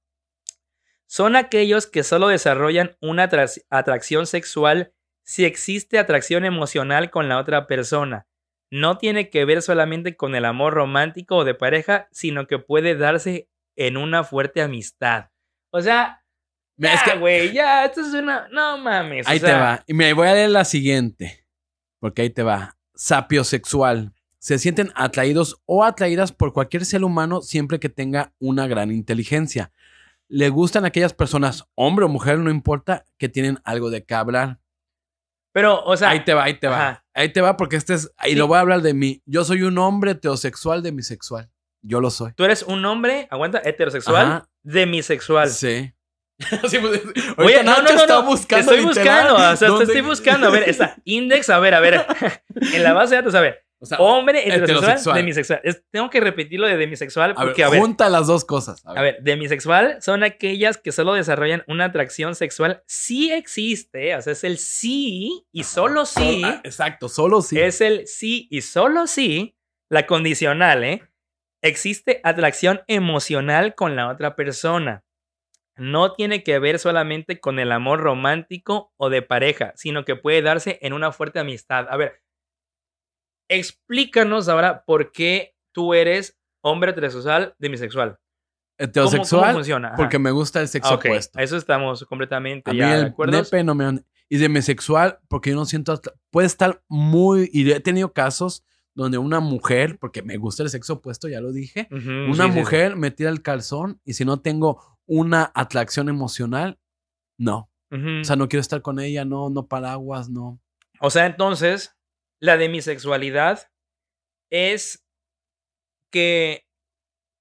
Son 1.05 1.35
aquellos 1.35 1.87
que 1.87 2.03
solo 2.03 2.27
desarrollan 2.27 2.97
una 3.01 3.29
atrac- 3.29 3.63
atracción 3.69 4.27
sexual 4.27 4.93
si 5.23 5.45
existe 5.45 5.99
atracción 5.99 6.45
emocional 6.45 7.09
con 7.09 7.29
la 7.29 7.37
otra 7.39 7.67
persona. 7.67 8.27
No 8.69 8.97
tiene 8.97 9.29
que 9.29 9.45
ver 9.45 9.61
solamente 9.61 10.17
con 10.17 10.35
el 10.35 10.45
amor 10.45 10.73
romántico 10.73 11.37
o 11.37 11.43
de 11.45 11.53
pareja, 11.53 12.07
sino 12.11 12.47
que 12.47 12.59
puede 12.59 12.95
darse 12.95 13.49
en 13.75 13.95
una 13.97 14.23
fuerte 14.23 14.61
amistad. 14.61 15.29
O 15.69 15.81
sea, 15.81 16.23
Mira, 16.77 16.93
es 16.93 17.03
que 17.03 17.17
güey, 17.17 17.51
ya, 17.53 17.85
esto 17.85 18.01
es 18.01 18.13
una. 18.13 18.47
No 18.51 18.77
mames. 18.77 19.25
o 19.27 19.29
ahí 19.29 19.39
te 19.39 19.51
va. 19.51 19.83
Y 19.87 19.93
mira, 19.93 20.13
voy 20.13 20.27
a 20.27 20.33
leer 20.33 20.49
la 20.51 20.63
siguiente. 20.65 21.45
Porque 21.99 22.21
ahí 22.21 22.29
te 22.29 22.43
va. 22.43 22.77
Sapiosexual. 22.93 24.13
Se 24.39 24.59
sienten 24.59 24.91
atraídos 24.95 25.59
o 25.65 25.83
atraídas 25.83 26.31
por 26.31 26.53
cualquier 26.53 26.85
ser 26.85 27.03
humano 27.03 27.41
siempre 27.41 27.79
que 27.79 27.89
tenga 27.89 28.33
una 28.39 28.67
gran 28.67 28.91
inteligencia. 28.91 29.71
Le 30.29 30.49
gustan 30.49 30.85
aquellas 30.85 31.13
personas, 31.13 31.65
hombre 31.75 32.05
o 32.05 32.09
mujer, 32.09 32.37
no 32.39 32.51
importa, 32.51 33.05
que 33.17 33.27
tienen 33.29 33.59
algo 33.63 33.89
de 33.89 34.03
qué 34.05 34.13
hablar. 34.13 34.59
Pero, 35.53 35.83
o 35.83 35.97
sea, 35.97 36.09
ahí 36.09 36.23
te 36.23 36.33
va, 36.33 36.43
ahí 36.43 36.59
te 36.59 36.67
va. 36.67 36.75
ajá. 36.89 37.05
Ahí 37.13 37.29
te 37.33 37.41
va 37.41 37.57
porque 37.57 37.77
este 37.77 37.95
es. 37.95 38.11
Y 38.25 38.29
Sí. 38.31 38.35
lo 38.35 38.45
voy 38.47 38.57
a 38.57 38.61
hablar 38.61 38.81
de 38.81 38.93
mí. 38.93 39.23
Yo 39.25 39.43
soy 39.43 39.63
un 39.63 39.77
hombre 39.79 40.11
heterosexual 40.11 40.83
demisexual. 40.83 41.49
Yo 41.81 41.99
lo 42.01 42.09
soy. 42.11 42.33
tú 42.33 42.43
eres 42.43 42.63
un 42.63 42.83
hombre, 42.85 43.27
aguanta, 43.31 43.61
heterosexual, 43.63 44.25
Ajá. 44.25 44.49
demisexual. 44.63 45.49
Sí. 45.49 45.93
Sí, 46.69 46.77
pues, 46.79 47.01
Oye, 47.37 47.63
no, 47.63 47.77
no, 47.77 47.81
no, 47.83 47.89
está 47.89 48.07
no. 48.07 48.23
buscando 48.23 48.71
estoy 48.71 48.85
literal 48.87 49.27
buscando, 49.29 49.53
o 49.53 49.55
sea, 49.55 49.67
dónde- 49.69 49.83
estoy 49.85 50.01
buscando. 50.01 50.47
A 50.47 50.51
ver, 50.51 50.69
está 50.69 50.95
index, 51.05 51.49
a 51.49 51.59
ver, 51.59 51.73
a 51.73 51.79
ver. 51.79 52.05
en 52.73 52.83
la 52.83 52.93
base 52.93 53.15
de 53.15 53.21
datos, 53.21 53.35
a 53.35 53.41
ver. 53.41 53.63
O 53.79 53.85
sea, 53.85 53.99
Hombre 53.99 54.39
heterosexual, 54.39 54.77
heterosexual. 54.79 55.15
demisexual. 55.17 55.61
Es- 55.63 55.83
tengo 55.91 56.09
que 56.09 56.19
repetir 56.19 56.59
lo 56.59 56.67
de 56.67 56.77
demisexual 56.77 57.31
a 57.35 57.39
ver, 57.43 57.47
porque, 57.49 57.63
a 57.63 57.69
ver, 57.69 57.79
junta 57.79 58.09
las 58.09 58.25
dos 58.27 58.43
cosas. 58.43 58.83
A 58.85 58.89
ver. 58.93 58.99
a 58.99 59.01
ver, 59.03 59.17
demisexual 59.21 60.01
son 60.01 60.23
aquellas 60.23 60.77
que 60.77 60.91
solo 60.91 61.13
desarrollan 61.13 61.63
una 61.67 61.85
atracción 61.85 62.33
sexual. 62.33 62.81
Sí 62.87 63.31
existe, 63.31 64.15
o 64.15 64.21
sea, 64.21 64.33
es 64.33 64.43
el 64.43 64.57
sí 64.57 65.45
y 65.51 65.63
solo 65.63 66.05
sí. 66.05 66.41
Ah, 66.43 66.61
exacto, 66.63 67.07
solo 67.09 67.41
sí. 67.43 67.59
Es 67.59 67.81
el 67.81 68.07
sí 68.07 68.47
y 68.49 68.61
solo 68.61 69.05
sí, 69.05 69.55
la 69.89 70.05
condicional, 70.07 70.83
¿eh? 70.83 71.03
Existe 71.63 72.19
atracción 72.23 72.81
emocional 72.87 73.75
con 73.75 73.95
la 73.95 74.09
otra 74.09 74.35
persona. 74.35 75.03
No 75.77 76.13
tiene 76.13 76.43
que 76.43 76.59
ver 76.59 76.79
solamente 76.79 77.39
con 77.39 77.59
el 77.59 77.71
amor 77.71 77.99
romántico 78.01 78.93
o 78.97 79.09
de 79.09 79.21
pareja, 79.21 79.73
sino 79.75 80.05
que 80.05 80.15
puede 80.15 80.41
darse 80.41 80.79
en 80.81 80.93
una 80.93 81.11
fuerte 81.11 81.39
amistad. 81.39 81.87
A 81.89 81.97
ver, 81.97 82.21
explícanos 83.49 84.49
ahora 84.49 84.83
por 84.85 85.11
qué 85.11 85.55
tú 85.71 85.93
eres 85.93 86.37
hombre 86.61 86.91
heterosexual 86.91 87.55
demisexual. 87.59 88.09
¿Cómo, 88.79 88.89
Heterosexual, 88.89 89.41
cómo 89.41 89.53
funciona? 89.55 89.87
Ajá. 89.89 89.97
porque 89.97 90.19
me 90.19 90.31
gusta 90.31 90.61
el 90.61 90.67
sexo 90.67 90.91
Ah, 90.91 90.95
opuesto. 90.95 91.39
Eso 91.39 91.57
estamos 91.57 92.03
completamente 92.05 92.69
A 92.69 92.73
mí 92.73 92.79
ya 92.79 92.93
de 92.93 92.99
el 93.01 93.05
acuerdo. 93.07 93.43
no 93.63 93.73
me... 93.75 94.01
Y 94.29 94.37
demisexual, 94.37 95.19
porque 95.29 95.51
yo 95.51 95.55
no 95.55 95.65
siento... 95.65 95.93
hasta- 95.93 96.13
Puede 96.29 96.47
estar 96.47 96.83
muy... 96.87 97.49
Y 97.53 97.71
he 97.71 97.79
tenido 97.79 98.13
casos 98.13 98.63
donde 98.93 99.17
una 99.17 99.39
mujer, 99.39 99.97
porque 99.99 100.21
me 100.21 100.37
gusta 100.37 100.63
el 100.63 100.69
sexo 100.69 100.93
opuesto, 100.93 101.27
ya 101.27 101.39
lo 101.39 101.51
dije, 101.51 101.87
una 101.91 102.47
mujer 102.47 102.95
me 102.95 103.11
tira 103.11 103.29
el 103.29 103.41
calzón 103.43 104.01
y 104.03 104.13
si 104.13 104.25
no 104.25 104.39
tengo 104.41 104.96
una 105.07 105.51
atracción 105.55 106.09
emocional, 106.09 106.79
no. 107.39 107.71
O 107.89 108.23
sea, 108.25 108.35
no 108.35 108.49
quiero 108.49 108.61
estar 108.61 108.81
con 108.81 108.99
ella, 108.99 109.23
no, 109.23 109.49
no 109.49 109.67
paraguas, 109.67 110.29
no. 110.29 110.59
O 110.99 111.09
sea, 111.09 111.25
entonces, 111.25 111.95
la 112.41 112.57
demisexualidad 112.57 113.71
es 114.51 115.05
que 116.11 116.65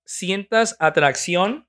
sientas 0.05 0.77
atracción 0.79 1.69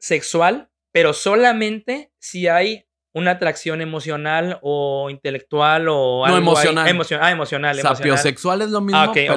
sexual, 0.00 0.70
pero 0.92 1.12
solamente 1.12 2.12
si 2.18 2.48
hay 2.48 2.86
una 3.14 3.32
atracción 3.32 3.80
emocional 3.80 4.58
o 4.62 5.08
intelectual 5.10 5.86
o 5.88 5.92
No, 5.94 6.24
algo 6.24 6.36
ahí- 6.36 6.42
emocional. 6.42 6.88
emocion- 6.88 7.20
ah, 7.22 7.30
emocional, 7.30 7.78
emocional. 7.78 7.96
Sapiosexual 7.96 8.62
es 8.62 8.70
lo 8.70 8.80
mismo, 8.80 8.98
Ah, 9.00 9.10
pero 9.14 9.34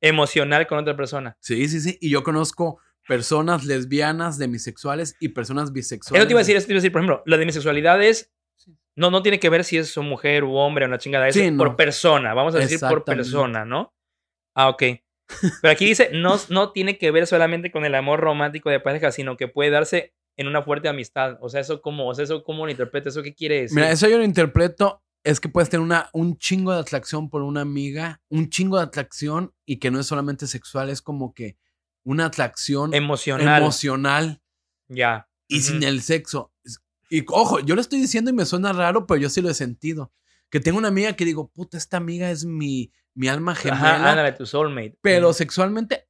Emocional 0.00 0.66
con 0.68 0.78
otra 0.78 0.96
persona. 0.96 1.36
Sí, 1.40 1.66
sí, 1.68 1.80
sí. 1.80 1.98
Y 2.00 2.10
yo 2.10 2.22
conozco 2.22 2.80
personas 3.08 3.64
lesbianas, 3.64 4.38
demisexuales 4.38 5.16
y 5.18 5.30
personas 5.30 5.72
bisexuales. 5.72 6.20
Eso 6.20 6.28
te 6.28 6.32
iba 6.32 6.40
a 6.40 6.42
decir, 6.42 6.56
eso 6.56 6.66
te 6.66 6.72
iba 6.74 6.78
a 6.78 6.82
decir, 6.82 6.92
por 6.92 7.00
ejemplo, 7.00 7.22
la 7.26 7.38
demisexualidad 7.38 8.00
es 8.02 8.32
no, 8.98 9.12
no 9.12 9.22
tiene 9.22 9.38
que 9.38 9.48
ver 9.48 9.62
si 9.62 9.78
es 9.78 9.96
mujer 9.96 10.42
u 10.42 10.56
hombre 10.56 10.84
o 10.84 10.88
una 10.88 10.98
chingada, 10.98 11.28
es 11.28 11.34
Sí, 11.34 11.50
no. 11.52 11.58
por 11.58 11.76
persona, 11.76 12.34
vamos 12.34 12.54
a 12.56 12.58
decir 12.58 12.80
por 12.80 13.04
persona, 13.04 13.64
¿no? 13.64 13.94
Ah, 14.54 14.68
ok. 14.68 14.82
Pero 15.62 15.72
aquí 15.72 15.86
dice, 15.86 16.10
no, 16.12 16.36
no 16.48 16.72
tiene 16.72 16.98
que 16.98 17.10
ver 17.12 17.26
solamente 17.28 17.70
con 17.70 17.84
el 17.84 17.94
amor 17.94 18.18
romántico 18.18 18.70
de 18.70 18.80
pareja, 18.80 19.12
sino 19.12 19.36
que 19.36 19.46
puede 19.46 19.70
darse 19.70 20.14
en 20.36 20.48
una 20.48 20.62
fuerte 20.62 20.88
amistad. 20.88 21.38
O 21.40 21.48
sea, 21.48 21.60
eso 21.60 21.80
cómo, 21.80 22.08
o 22.08 22.14
sea, 22.14 22.24
eso 22.24 22.42
cómo 22.42 22.64
lo 22.66 22.72
interpreta, 22.72 23.08
eso 23.10 23.22
qué 23.22 23.34
quiere 23.34 23.62
decir. 23.62 23.76
Mira, 23.76 23.90
eso 23.92 24.08
yo 24.08 24.18
lo 24.18 24.24
interpreto. 24.24 25.02
Es 25.22 25.38
que 25.38 25.48
puedes 25.48 25.68
tener 25.68 25.84
una, 25.84 26.10
un 26.12 26.36
chingo 26.36 26.72
de 26.72 26.80
atracción 26.80 27.30
por 27.30 27.42
una 27.42 27.60
amiga, 27.60 28.20
un 28.28 28.50
chingo 28.50 28.78
de 28.78 28.84
atracción 28.84 29.52
y 29.64 29.78
que 29.78 29.90
no 29.90 30.00
es 30.00 30.06
solamente 30.06 30.46
sexual, 30.46 30.90
es 30.90 31.02
como 31.02 31.34
que 31.34 31.56
una 32.10 32.26
atracción 32.26 32.94
emocional. 32.94 33.62
emocional 33.62 34.42
ya. 34.88 35.28
y 35.46 35.58
Ujú. 35.58 35.66
sin 35.66 35.82
el 35.82 36.00
sexo. 36.02 36.52
Y 37.10 37.24
ojo, 37.28 37.60
yo 37.60 37.74
lo 37.74 37.80
estoy 37.80 38.00
diciendo 38.00 38.30
y 38.30 38.34
me 38.34 38.44
suena 38.44 38.72
raro, 38.72 39.06
pero 39.06 39.20
yo 39.20 39.30
sí 39.30 39.40
lo 39.40 39.48
he 39.50 39.54
sentido. 39.54 40.12
Que 40.50 40.60
tengo 40.60 40.78
una 40.78 40.88
amiga 40.88 41.12
que 41.14 41.24
digo, 41.24 41.50
puta, 41.50 41.76
esta 41.76 41.96
amiga 41.98 42.30
es 42.30 42.44
mi, 42.44 42.92
mi 43.14 43.28
alma 43.28 43.54
gemela, 43.54 43.94
Ajá, 43.96 44.10
ándale, 44.10 44.32
tu 44.32 44.46
soulmate. 44.46 44.98
pero 45.02 45.32
sexualmente, 45.32 46.06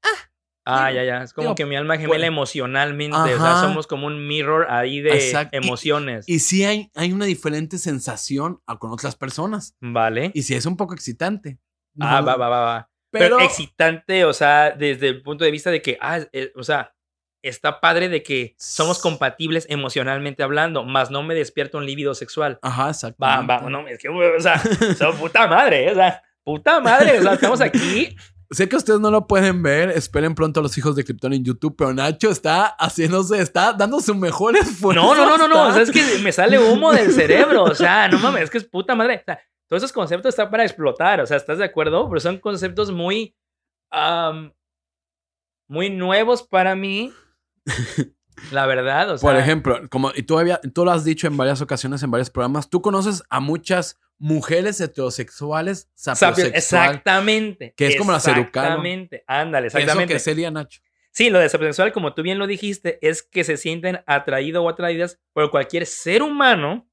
Ah, 0.71 0.89
digo, 0.91 1.01
ya, 1.01 1.05
ya. 1.07 1.23
Es 1.23 1.33
como 1.33 1.47
digo, 1.47 1.55
que 1.55 1.65
mi 1.67 1.77
alma 1.77 1.95
gemela 1.97 2.11
bueno. 2.11 2.27
emocionalmente. 2.27 3.17
O 3.17 3.27
sea, 3.41 3.61
somos 3.63 3.87
como 3.87 4.07
un 4.07 4.27
mirror 4.29 4.67
ahí 4.71 5.01
de 5.01 5.13
Exacto. 5.15 5.57
Y- 5.57 5.65
emociones. 5.65 6.29
y 6.29 6.41
sí 6.41 6.63
hay, 6.65 6.91
hay 6.95 7.13
una 7.13 7.25
diferente 7.25 7.79
sensación 7.79 8.61
a 8.67 8.79
con 8.79 8.91
otras 8.93 9.17
personas. 9.17 9.75
vale. 9.81 10.31
Y 10.35 10.43
sí 10.43 10.55
es 10.55 10.67
un 10.67 10.77
poco 10.77 10.95
excitante. 10.95 11.59
Ah, 11.99 12.21
No, 12.21 12.27
va, 12.27 12.37
va, 12.37 12.49
va, 12.49 12.61
va. 12.61 12.91
Pero, 13.11 13.37
Pero, 13.37 13.41
excitante, 13.41 14.25
o 14.25 14.33
sea, 14.33 14.71
desde 14.71 15.09
el 15.09 15.23
punto 15.23 15.45
de 15.45 15.51
vista 15.51 15.71
de 15.71 15.81
que, 15.81 15.99
ah, 16.01 16.21
eh, 16.33 16.53
o 16.55 16.63
sea, 16.63 16.95
está 17.43 17.81
padre 17.81 18.09
de 18.09 18.23
que 18.23 18.55
somos 18.59 18.99
compatibles 18.99 19.67
emocionalmente 19.69 20.43
hablando, 20.43 20.85
más 20.85 21.11
no 21.11 21.23
me 21.23 21.35
despierta 21.35 21.79
un 21.79 21.87
líbido 21.87 22.15
sexual. 22.15 22.59
Ajá, 22.63 22.89
exacto. 22.89 23.19
Va, 23.23 23.41
va, 23.43 23.61
no, 23.71 23.87
es 23.89 23.99
que, 23.99 24.09
o 24.09 24.41
sea, 24.41 24.59
so, 24.99 25.15
puta 25.15 25.47
madre, 25.47 25.91
o 25.91 25.95
sea, 25.95 26.23
puta 26.45 26.81
madre, 26.81 27.19
o 27.19 27.23
sea, 27.23 27.35
estamos 27.35 27.61
aquí. 27.61 28.15
Sé 28.51 28.67
que 28.67 28.77
ustedes 28.77 28.99
no 28.99 29.11
lo 29.11 29.27
pueden 29.27 29.63
ver, 29.63 29.91
esperen 29.91 30.35
pronto 30.35 30.61
a 30.61 30.63
los 30.63 30.77
hijos 30.79 30.97
de 30.97 31.05
Krypton 31.05 31.35
en 31.35 31.45
YouTube, 31.45 31.75
pero 31.77 31.93
Nacho 31.93 32.31
está 32.31 32.69
haciéndose, 32.79 33.43
está 33.43 33.75
dando 33.75 34.01
su 34.01 34.15
mejor 34.15 34.57
esfuerzo. 34.57 35.03
No, 35.03 35.15
no, 35.15 35.27
no, 35.27 35.37
no, 35.37 35.49
no, 35.49 35.69
o 35.69 35.73
sea, 35.73 35.83
es 35.83 35.91
que 35.91 36.03
me 36.23 36.33
sale 36.33 36.59
humo 36.59 36.93
del 36.93 37.13
cerebro, 37.13 37.65
o 37.65 37.75
sea, 37.75 38.09
no 38.09 38.19
mames, 38.21 38.45
es 38.45 38.51
que 38.51 38.59
es 38.59 38.65
puta 38.65 38.95
madre. 38.95 39.21
O 39.21 39.25
sea, 39.27 39.39
todos 39.69 39.83
esos 39.83 39.93
conceptos 39.93 40.31
están 40.31 40.51
para 40.51 40.65
explotar, 40.65 41.21
o 41.21 41.27
sea, 41.27 41.37
¿estás 41.37 41.59
de 41.59 41.65
acuerdo? 41.65 42.09
Pero 42.09 42.21
son 42.21 42.39
conceptos 42.39 42.91
muy, 42.91 43.37
am, 43.91 44.53
muy 45.69 45.91
nuevos 45.91 46.43
para 46.43 46.75
mí, 46.75 47.13
la 48.53 48.67
verdad, 48.67 49.11
o 49.11 49.19
sea. 49.19 49.29
Por 49.31 49.39
ejemplo, 49.39 49.89
como 49.91 50.11
y 50.15 50.23
tú, 50.23 50.39
había, 50.39 50.61
tú 50.73 50.85
lo 50.85 50.91
has 50.91 51.05
dicho 51.05 51.27
en 51.27 51.37
varias 51.37 51.61
ocasiones, 51.61 52.03
en 52.03 52.11
varios 52.11 52.31
programas, 52.31 52.69
tú 52.71 52.81
conoces 52.83 53.23
a 53.29 53.41
muchas 53.41 53.99
mujeres 54.19 54.81
heterosexuales 54.81 55.89
sapio- 55.97 56.17
sapiosexual. 56.17 56.55
exactamente. 56.57 57.75
que 57.77 57.87
es 57.89 57.97
como 57.97 58.11
las 58.13 58.27
educaron. 58.27 58.47
Exactamente, 58.47 59.25
ándale, 59.27 59.67
Eso 59.69 59.79
exactamente. 59.79 60.15
que 60.15 60.21
sería 60.21 60.51
Nacho. 60.51 60.81
Sí, 61.13 61.31
lo 61.31 61.39
de 61.41 61.49
sapiosexual, 61.49 61.93
como 61.93 62.15
tú 62.15 62.23
bien 62.23 62.39
lo 62.39 62.47
dijiste, 62.47 62.99
es 63.07 63.23
que 63.23 63.43
se 63.45 63.57
sienten 63.57 64.01
atraídos 64.07 64.63
o 64.65 64.69
atraídas 64.69 65.19
por 65.33 65.51
cualquier 65.51 65.85
ser 65.87 66.23
humano 66.23 66.89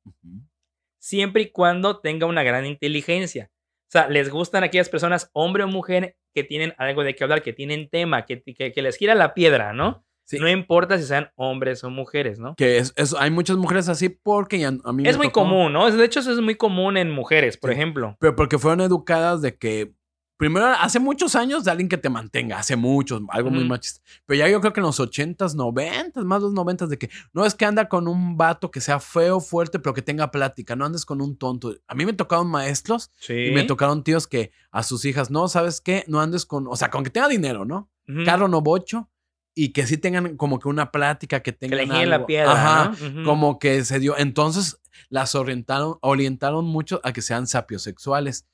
siempre 1.05 1.43
y 1.43 1.51
cuando 1.51 1.99
tenga 1.99 2.25
una 2.25 2.41
gran 2.41 2.65
inteligencia. 2.65 3.51
O 3.83 3.91
sea, 3.91 4.09
les 4.09 4.29
gustan 4.31 4.63
aquellas 4.63 4.89
personas, 4.89 5.29
hombre 5.33 5.63
o 5.63 5.67
mujer, 5.67 6.15
que 6.33 6.43
tienen 6.43 6.73
algo 6.79 7.03
de 7.03 7.13
qué 7.15 7.23
hablar, 7.23 7.43
que 7.43 7.53
tienen 7.53 7.89
tema, 7.89 8.25
que, 8.25 8.41
que, 8.41 8.71
que 8.73 8.81
les 8.81 8.97
gira 8.97 9.13
la 9.13 9.35
piedra, 9.35 9.71
¿no? 9.73 10.03
Sí. 10.27 10.39
No 10.39 10.49
importa 10.49 10.97
si 10.97 11.03
sean 11.03 11.29
hombres 11.35 11.83
o 11.83 11.91
mujeres, 11.91 12.39
¿no? 12.39 12.55
Que 12.55 12.79
es, 12.79 12.93
es- 12.97 13.13
hay 13.13 13.29
muchas 13.29 13.57
mujeres 13.57 13.87
así 13.89 14.09
porque 14.09 14.57
ya 14.57 14.69
a 14.83 14.91
mí 14.91 15.03
me 15.03 15.09
Es 15.09 15.17
muy 15.17 15.27
tocó- 15.27 15.41
común, 15.43 15.71
¿no? 15.73 15.89
De 15.91 16.03
hecho, 16.03 16.19
eso 16.21 16.31
es 16.31 16.41
muy 16.41 16.55
común 16.55 16.97
en 16.97 17.11
mujeres, 17.11 17.57
por 17.57 17.69
Sí. 17.69 17.75
ejemplo. 17.75 18.17
Pero 18.19 18.35
porque 18.35 18.57
fueron 18.57 18.81
educadas 18.81 19.43
de 19.43 19.55
que. 19.55 19.93
Primero, 20.37 20.65
hace 20.67 20.99
muchos 20.99 21.33
años 21.35 21.63
de 21.63 21.71
alguien 21.71 21.87
que 21.87 21.97
te 21.97 22.09
mantenga, 22.09 22.59
hace 22.59 22.75
muchos, 22.75 23.21
algo 23.29 23.49
muy 23.51 23.63
machista. 23.63 24.01
Pero 24.25 24.37
ya 24.39 24.49
yo 24.49 24.59
creo 24.59 24.73
que 24.73 24.81
en 24.81 24.85
los 24.85 24.99
80s, 24.99 25.55
90s, 25.55 26.25
más 26.25 26.41
los 26.41 26.51
90s, 26.53 26.87
de 26.87 26.97
que 26.97 27.09
no 27.31 27.45
es 27.45 27.55
que 27.55 27.63
anda 27.63 27.87
con 27.87 28.09
un 28.09 28.35
vato 28.35 28.69
que 28.69 28.81
sea 28.81 28.99
feo, 28.99 29.39
fuerte, 29.39 29.79
pero 29.79 29.93
que 29.93 30.01
tenga 30.01 30.31
plática, 30.31 30.75
no 30.75 30.83
andes 30.85 31.05
con 31.05 31.21
un 31.21 31.37
tonto. 31.37 31.73
A 31.87 31.95
mí 31.95 32.05
me 32.05 32.11
tocaron 32.11 32.47
maestros 32.47 33.11
Sí. 33.15 33.33
y 33.33 33.51
me 33.51 33.63
tocaron 33.63 34.03
tíos 34.03 34.27
que 34.27 34.51
a 34.71 34.83
sus 34.83 35.05
hijas, 35.05 35.31
no, 35.31 35.47
¿sabes 35.47 35.79
qué? 35.79 36.03
No 36.07 36.19
andes 36.19 36.45
con, 36.45 36.67
o 36.67 36.75
sea, 36.75 36.89
con 36.89 37.05
que 37.05 37.09
tenga 37.11 37.29
dinero, 37.29 37.63
¿no? 37.63 37.89
Ujú. 38.09 38.25
Carro 38.25 38.49
no 38.49 38.61
bocho 38.61 39.09
y 39.53 39.71
que 39.71 39.87
sí 39.87 39.97
tengan 39.97 40.35
como 40.35 40.59
que 40.59 40.67
una 40.67 40.91
plática, 40.91 41.39
que 41.41 41.53
que 41.53 41.57
tengan. 41.57 41.77
le 41.79 41.85
giren 41.85 42.09
la 42.09 42.15
algo. 42.17 42.27
piedra, 42.27 42.51
Ajá, 42.51 42.93
como 43.23 43.57
que 43.57 43.85
se 43.85 43.99
dio. 43.99 44.17
Entonces 44.17 44.81
las 45.07 45.33
orientaron, 45.33 45.97
orientaron 46.01 46.65
mucho 46.65 46.99
a 47.05 47.13
que 47.13 47.21
sean 47.21 47.47
sapiosexuales. 47.47 48.45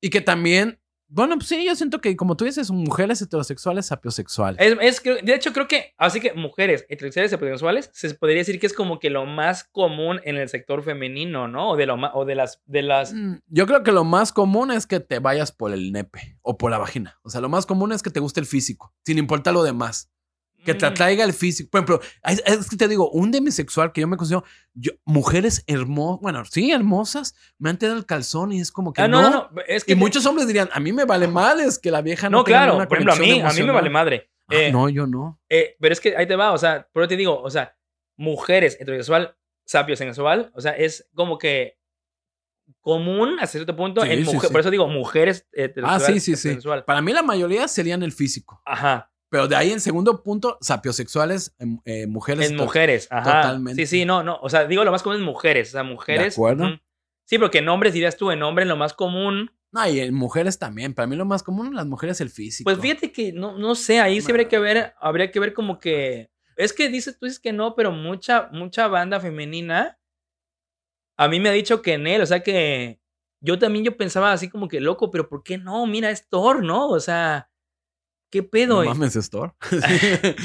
Y 0.00 0.08
que 0.08 0.22
también, 0.22 0.80
bueno, 1.08 1.36
pues 1.36 1.48
sí, 1.48 1.64
yo 1.64 1.74
siento 1.76 2.00
que 2.00 2.16
como 2.16 2.36
tú 2.36 2.44
dices, 2.44 2.70
mujeres 2.70 3.22
heterosexuales, 3.22 3.86
sapiosexuales. 3.86 4.60
Es, 4.60 4.76
es 4.80 5.00
que- 5.00 5.22
de 5.22 5.34
hecho, 5.34 5.52
creo 5.52 5.68
que, 5.68 5.94
así 5.98 6.20
que 6.20 6.32
mujeres 6.34 6.84
heterosexuales 6.88 7.32
y 7.32 7.34
heterosexuales, 7.34 7.90
se 7.92 8.14
podría 8.14 8.38
decir 8.38 8.58
que 8.60 8.66
es 8.66 8.72
como 8.72 8.98
que 8.98 9.10
lo 9.10 9.24
más 9.26 9.64
común 9.64 10.20
en 10.24 10.36
el 10.36 10.48
sector 10.48 10.82
femenino, 10.82 11.48
¿no? 11.48 11.70
O 11.70 11.76
de, 11.76 11.86
lo 11.86 11.94
o 11.94 12.24
de 12.24 12.34
las, 12.34 12.60
de 12.66 12.82
las, 12.82 13.12
Mm, 13.12 13.36
Yo 13.48 13.66
creo 13.66 13.82
que 13.82 13.92
lo 13.92 14.04
más 14.04 14.32
común 14.32 14.70
es 14.70 14.86
que 14.86 15.00
te 15.00 15.18
vayas 15.18 15.52
por 15.52 15.72
el 15.72 15.92
nepe 15.92 16.38
o 16.42 16.56
por 16.58 16.70
la 16.70 16.78
vagina. 16.78 17.18
O 17.22 17.30
sea, 17.30 17.40
lo 17.40 17.48
más 17.48 17.66
común 17.66 17.92
es 17.92 18.02
que 18.02 18.10
te 18.10 18.20
guste 18.20 18.40
el 18.40 18.46
físico, 18.46 18.92
sin 19.04 19.18
importar 19.18 19.54
lo 19.54 19.62
demás. 19.62 20.10
Que 20.66 20.74
te 20.74 20.84
atraiga 20.86 21.24
el 21.24 21.32
físico. 21.32 21.70
Por 21.70 21.78
ejemplo, 21.80 22.00
es, 22.24 22.42
es 22.44 22.68
que 22.68 22.76
te 22.76 22.88
digo, 22.88 23.10
un 23.10 23.30
demisexual 23.30 23.92
que 23.92 24.00
yo 24.02 24.08
me 24.08 24.16
considero, 24.16 24.44
yo, 24.74 24.92
mujeres 25.04 25.64
hermosas, 25.66 26.20
bueno, 26.20 26.44
sí, 26.44 26.70
hermosas, 26.72 27.34
me 27.58 27.70
han 27.70 27.78
tirado 27.78 27.96
el 27.98 28.04
calzón 28.06 28.52
y 28.52 28.60
es 28.60 28.70
como 28.70 28.92
que 28.92 29.00
Ah, 29.02 29.08
no, 29.08 29.22
no, 29.22 29.30
no. 29.30 29.50
Es 29.66 29.84
que 29.84 29.92
Y 29.92 29.94
muchos 29.96 30.26
hombres 30.26 30.46
dirían, 30.46 30.68
a 30.72 30.80
mí 30.80 30.92
me 30.92 31.04
vale 31.04 31.28
mal, 31.28 31.60
es 31.60 31.78
que 31.78 31.90
la 31.90 32.02
vieja 32.02 32.28
no 32.28 32.38
No, 32.38 32.44
tenga 32.44 32.58
claro. 32.58 32.72
ninguna 32.72 32.88
Por 32.88 32.98
ejemplo, 32.98 33.14
a 33.14 33.16
mí, 33.16 33.40
a 33.40 33.52
mí 33.52 33.62
me 33.62 33.72
vale 33.72 33.90
madre. 33.90 34.30
Ah, 34.48 34.54
Eh, 34.54 34.72
no, 34.72 34.88
yo 34.88 35.06
no. 35.06 35.40
eh, 35.48 35.76
pero 35.80 35.92
es 35.92 36.00
que 36.00 36.16
ahí 36.16 36.26
te 36.26 36.36
va, 36.36 36.52
o 36.52 36.58
sea, 36.58 36.88
por 36.92 37.02
eso 37.02 37.08
te 37.08 37.16
digo, 37.16 37.40
o 37.40 37.50
sea, 37.50 37.76
mujeres 38.16 38.76
heterosexual, 38.80 39.36
sapiosexual, 39.64 40.50
o 40.54 40.60
sea, 40.60 40.72
es 40.72 41.08
como 41.14 41.38
que 41.38 41.76
común 42.80 43.38
a 43.40 43.46
cierto 43.46 43.74
punto 43.76 44.02
Sí, 44.02 44.10
en 44.10 44.24
sí, 44.24 44.32
mujer, 44.32 44.48
sí. 44.48 44.52
por 44.52 44.60
eso 44.60 44.70
digo 44.70 44.88
mujeres 44.88 45.46
Ah, 45.50 45.62
heterosexual. 45.62 46.14
sí, 46.14 46.20
sí, 46.20 46.32
sí. 46.32 46.36
sapiosexual. 46.36 46.84
Para 46.84 47.02
mí 47.02 47.12
la 47.12 47.22
mayoría 47.22 47.66
serían 47.68 48.02
el 48.02 48.12
físico. 48.12 48.60
Ajá. 48.64 49.10
Pero 49.28 49.48
de 49.48 49.56
ahí 49.56 49.72
en 49.72 49.80
segundo 49.80 50.22
punto, 50.22 50.56
sapiosexuales, 50.60 51.54
eh, 51.84 52.06
mujeres. 52.06 52.50
En 52.50 52.56
mujeres, 52.56 53.08
ajá. 53.10 53.42
totalmente. 53.42 53.84
Sí, 53.84 53.98
sí, 53.98 54.04
no, 54.04 54.22
no. 54.22 54.38
O 54.40 54.48
sea, 54.48 54.66
digo 54.66 54.84
lo 54.84 54.92
más 54.92 55.02
común 55.02 55.18
es 55.18 55.24
mujeres. 55.24 55.68
O 55.70 55.72
sea, 55.72 55.82
mujeres. 55.82 56.34
acuerdo. 56.34 56.64
ujú. 56.64 56.76
Sí, 57.24 57.38
porque 57.38 57.58
en 57.58 57.68
hombres 57.68 57.92
dirías 57.92 58.16
tú, 58.16 58.30
en 58.30 58.42
hombres 58.42 58.68
lo 58.68 58.76
más 58.76 58.94
común. 58.94 59.50
No, 59.72 59.88
y 59.88 59.98
en 59.98 60.14
mujeres 60.14 60.60
también. 60.60 60.94
Para 60.94 61.08
mí 61.08 61.16
lo 61.16 61.24
más 61.24 61.42
común 61.42 61.66
en 61.66 61.74
las 61.74 61.86
mujeres 61.86 62.18
es 62.18 62.20
el 62.20 62.30
físico. 62.30 62.70
Pues 62.70 62.78
fíjate 62.78 63.10
que 63.10 63.32
no, 63.32 63.58
no 63.58 63.74
sé, 63.74 63.98
ahí 64.00 64.20
sí 64.20 64.30
habría 64.30 64.48
que 64.48 64.60
ver, 64.60 64.94
habría 65.00 65.30
que 65.32 65.40
ver 65.40 65.52
como 65.52 65.80
que. 65.80 66.30
Es 66.56 66.72
que 66.72 66.88
dices, 66.88 67.18
tú 67.18 67.26
dices 67.26 67.40
que 67.40 67.52
no, 67.52 67.74
pero 67.74 67.90
mucha, 67.90 68.48
mucha 68.52 68.86
banda 68.86 69.18
femenina 69.20 69.98
a 71.16 71.28
mí 71.28 71.40
me 71.40 71.48
ha 71.48 71.52
dicho 71.52 71.82
que 71.82 71.94
en 71.94 72.06
él, 72.06 72.20
o 72.22 72.26
sea 72.26 72.42
que 72.42 73.00
yo 73.40 73.58
también 73.58 73.84
yo 73.84 73.96
pensaba 73.96 74.32
así 74.32 74.48
como 74.48 74.68
que 74.68 74.80
loco, 74.80 75.10
pero 75.10 75.28
¿por 75.28 75.42
qué 75.42 75.58
no? 75.58 75.86
Mira, 75.86 76.10
es 76.10 76.28
Thor, 76.28 76.62
¿no? 76.62 76.88
O 76.88 77.00
sea, 77.00 77.50
¿qué 78.36 78.42
pedo? 78.42 78.76
No 78.76 78.84
Y- 78.84 78.88
mames, 78.88 79.16
es 79.16 79.30
Thor. 79.30 79.54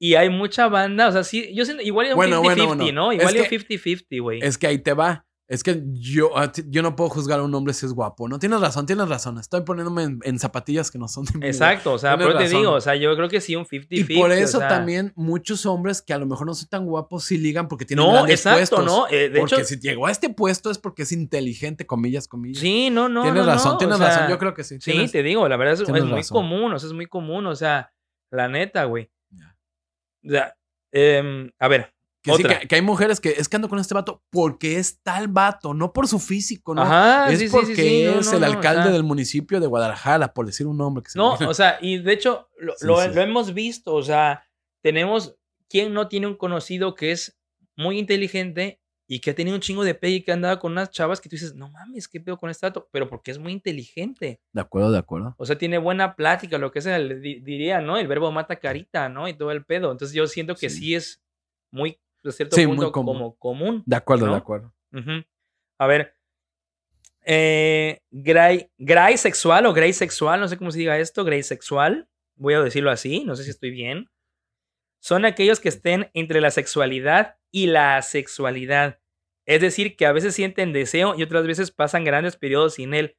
Y 0.00 0.16
hay 0.16 0.28
mucha 0.28 0.68
banda, 0.68 1.08
o 1.08 1.12
sea, 1.12 1.24
sí, 1.24 1.54
yo 1.54 1.64
siento, 1.64 1.82
igual 1.82 2.06
es 2.08 2.14
Bueno, 2.14 2.42
50-50, 2.42 2.42
bueno, 2.44 2.66
bueno. 2.66 2.92
¿no? 2.92 3.12
Igual 3.12 3.36
es 3.36 3.48
que- 3.48 3.58
50-50, 3.60 4.20
güey. 4.20 4.40
es 4.42 4.58
que 4.58 4.66
ahí 4.66 4.78
te 4.78 4.92
va. 4.92 5.23
Es 5.46 5.62
que 5.62 5.82
yo, 5.92 6.38
a 6.38 6.50
ti- 6.50 6.64
yo 6.68 6.80
no 6.80 6.96
puedo 6.96 7.10
juzgar 7.10 7.38
a 7.38 7.42
un 7.42 7.54
hombre 7.54 7.74
si 7.74 7.84
es 7.84 7.92
guapo. 7.92 8.28
No 8.28 8.38
tienes 8.38 8.60
razón, 8.62 8.86
tienes 8.86 9.06
razón. 9.10 9.38
Estoy 9.38 9.60
poniéndome 9.60 10.02
en, 10.04 10.18
en 10.22 10.38
zapatillas 10.38 10.90
que 10.90 10.98
no 10.98 11.06
son 11.06 11.26
de 11.26 11.38
mí. 11.38 11.46
Exacto, 11.46 11.92
o 11.92 11.98
sea, 11.98 12.14
eso 12.14 12.26
te 12.28 12.32
razón. 12.32 12.48
digo, 12.60 12.72
o 12.72 12.80
sea, 12.80 12.94
yo 12.96 13.14
creo 13.14 13.28
que 13.28 13.42
sí, 13.42 13.54
un 13.54 13.66
50-50. 13.66 13.86
Y 13.90 14.18
por 14.18 14.30
o 14.30 14.32
eso 14.32 14.58
sea. 14.58 14.68
también 14.68 15.12
muchos 15.16 15.66
hombres 15.66 16.00
que 16.00 16.14
a 16.14 16.18
lo 16.18 16.24
mejor 16.24 16.46
no 16.46 16.54
son 16.54 16.68
tan 16.70 16.86
guapos 16.86 17.24
sí 17.24 17.36
ligan 17.36 17.68
porque 17.68 17.84
tienen 17.84 18.06
No, 18.06 18.12
grandes 18.12 18.40
exacto, 18.40 18.76
puestos. 18.76 18.84
¿no? 18.86 19.06
Eh, 19.10 19.28
de 19.28 19.38
porque 19.40 19.56
hecho, 19.56 19.64
si 19.66 19.78
llegó 19.80 20.06
a 20.06 20.10
este 20.10 20.30
puesto 20.30 20.70
es 20.70 20.78
porque 20.78 21.02
es 21.02 21.12
inteligente, 21.12 21.86
comillas, 21.86 22.26
comillas. 22.26 22.60
sí, 22.60 22.88
no, 22.90 23.10
no. 23.10 23.22
tienes 23.24 23.44
no, 23.44 23.46
razón, 23.52 23.72
no, 23.72 23.78
tienes 23.78 23.96
o 23.96 23.98
sea, 23.98 24.08
razón. 24.08 24.28
Yo 24.30 24.38
creo 24.38 24.54
que 24.54 24.64
sí. 24.64 24.76
Sí, 24.80 24.92
tienes- 24.92 25.12
te 25.12 25.22
digo, 25.22 25.46
la 25.46 25.58
verdad 25.58 25.74
es, 25.74 25.80
es 25.80 25.88
muy 25.90 26.00
razón. 26.00 26.34
común, 26.34 26.72
o 26.72 26.78
sea, 26.78 26.86
es 26.88 26.94
muy 26.94 27.06
común, 27.06 27.46
o 27.46 27.54
sea, 27.54 27.92
la 28.32 28.48
neta, 28.48 28.84
güey. 28.84 29.10
Ya. 29.30 29.54
O 30.26 30.30
sea, 30.30 30.56
em, 30.90 31.50
a 31.58 31.68
ver, 31.68 31.93
Que 32.24 32.32
sí, 32.34 32.42
otra. 32.42 32.58
que, 32.60 32.68
que 32.68 32.74
hay 32.76 32.80
mujeres 32.82 33.20
que 33.20 33.30
es 33.36 33.48
que 33.48 33.56
ando 33.56 33.68
con 33.68 33.78
este 33.78 33.92
vato 33.94 34.22
porque 34.30 34.78
es 34.78 35.00
tal 35.02 35.28
vato, 35.28 35.74
no 35.74 35.92
por 35.92 36.08
su 36.08 36.18
físico, 36.18 36.74
¿no? 36.74 36.80
Ajá, 36.82 37.30
es 37.30 37.38
sí, 37.38 37.48
porque 37.50 37.76
sí, 37.76 38.04
no, 38.06 38.18
es 38.20 38.26
no, 38.26 38.32
el 38.32 38.40
no, 38.40 38.46
o 38.46 38.50
alcalde 38.52 38.82
sea, 38.84 38.92
del 38.92 39.02
municipio 39.04 39.60
de 39.60 39.66
Guadalajara, 39.66 40.32
por 40.32 40.46
decir 40.46 40.66
un 40.66 40.78
nombre 40.78 41.02
que 41.04 41.10
se 41.10 41.18
No, 41.18 41.36
me- 41.38 41.46
o 41.46 41.52
sea, 41.54 41.78
y 41.82 41.98
de 41.98 42.12
hecho, 42.14 42.48
lo, 42.58 43.02
hemos 43.02 43.52
visto, 43.52 43.94
o 43.94 44.02
sea, 44.02 44.42
tenemos, 44.82 45.36
¿quién 45.68 45.92
no 45.92 46.08
tiene 46.08 46.26
un 46.26 46.36
conocido 46.36 46.94
que 46.94 47.12
es 47.12 47.38
muy 47.76 47.98
inteligente 47.98 48.80
y 49.06 49.18
que 49.20 49.32
ha 49.32 49.34
tenido 49.34 49.54
un 49.56 49.60
chingo 49.60 49.84
de 49.84 49.94
pegue 49.94 50.16
y 50.16 50.22
que 50.22 50.30
ha 50.30 50.34
andado 50.34 50.58
con 50.58 50.72
unas 50.72 50.90
chavas 50.90 51.20
que 51.20 51.28
tú 51.28 51.36
dices, 51.36 51.54
no 51.54 51.68
mames, 51.70 52.08
¿qué 52.08 52.20
pedo 52.20 52.38
con 52.38 52.48
este 52.48 52.66
dato? 52.66 52.88
Pero 52.90 53.06
porque 53.10 53.32
es 53.32 53.38
muy 53.38 53.52
inteligente. 53.52 54.40
De 54.52 54.60
acuerdo, 54.62 54.90
de 54.92 54.98
acuerdo. 54.98 55.34
O 55.36 55.44
sea, 55.44 55.58
tiene 55.58 55.76
buena 55.76 56.16
plática, 56.16 56.56
lo 56.56 56.72
que 56.72 56.80
sea, 56.80 56.98
di- 56.98 57.40
diría, 57.40 57.82
¿no? 57.82 57.98
El 57.98 58.06
verbo 58.08 58.32
mata 58.32 58.56
carita, 58.56 59.10
¿no? 59.10 59.28
Y 59.28 59.34
todo 59.36 59.50
el 59.50 59.62
pedo. 59.66 59.92
Entonces 59.92 60.14
yo 60.14 60.26
siento 60.26 60.54
que 60.54 60.70
sí, 60.70 60.94
es 60.94 61.22
muy, 61.70 61.98
de 62.28 62.32
cierto 62.32 62.56
Sí, 62.56 62.66
muy 62.66 62.76
punto, 62.76 62.92
común. 62.92 63.14
como 63.14 63.36
común. 63.36 63.82
De 63.86 63.96
acuerdo, 63.96 64.26
¿No? 64.26 64.32
de 64.32 64.38
acuerdo. 64.38 64.74
A 65.78 65.86
ver. 65.86 66.14
Eh, 67.26 68.00
gray, 68.10 68.70
gray 68.76 69.16
sexual 69.16 69.64
o 69.66 69.72
gray 69.72 69.92
sexual, 69.92 70.40
no 70.40 70.48
sé 70.48 70.58
cómo 70.58 70.70
se 70.70 70.78
diga 70.78 70.98
esto, 70.98 71.24
gray 71.24 71.42
sexual, 71.42 72.06
voy 72.36 72.52
a 72.54 72.60
decirlo 72.60 72.90
así, 72.90 73.24
no 73.24 73.34
sé 73.34 73.44
si 73.44 73.50
estoy 73.50 73.70
bien. 73.70 74.10
Son 75.00 75.24
aquellos 75.24 75.58
que 75.60 75.68
estén 75.70 76.10
entre 76.14 76.40
la 76.40 76.50
sexualidad 76.50 77.36
y 77.50 77.66
la 77.66 77.96
asexualidad. 77.96 79.00
Es 79.46 79.60
decir, 79.60 79.96
que 79.96 80.06
a 80.06 80.12
veces 80.12 80.34
sienten 80.34 80.72
deseo 80.72 81.14
y 81.16 81.22
otras 81.22 81.46
veces 81.46 81.70
pasan 81.70 82.04
grandes 82.04 82.36
periodos 82.36 82.74
sin 82.74 82.94
él. 82.94 83.16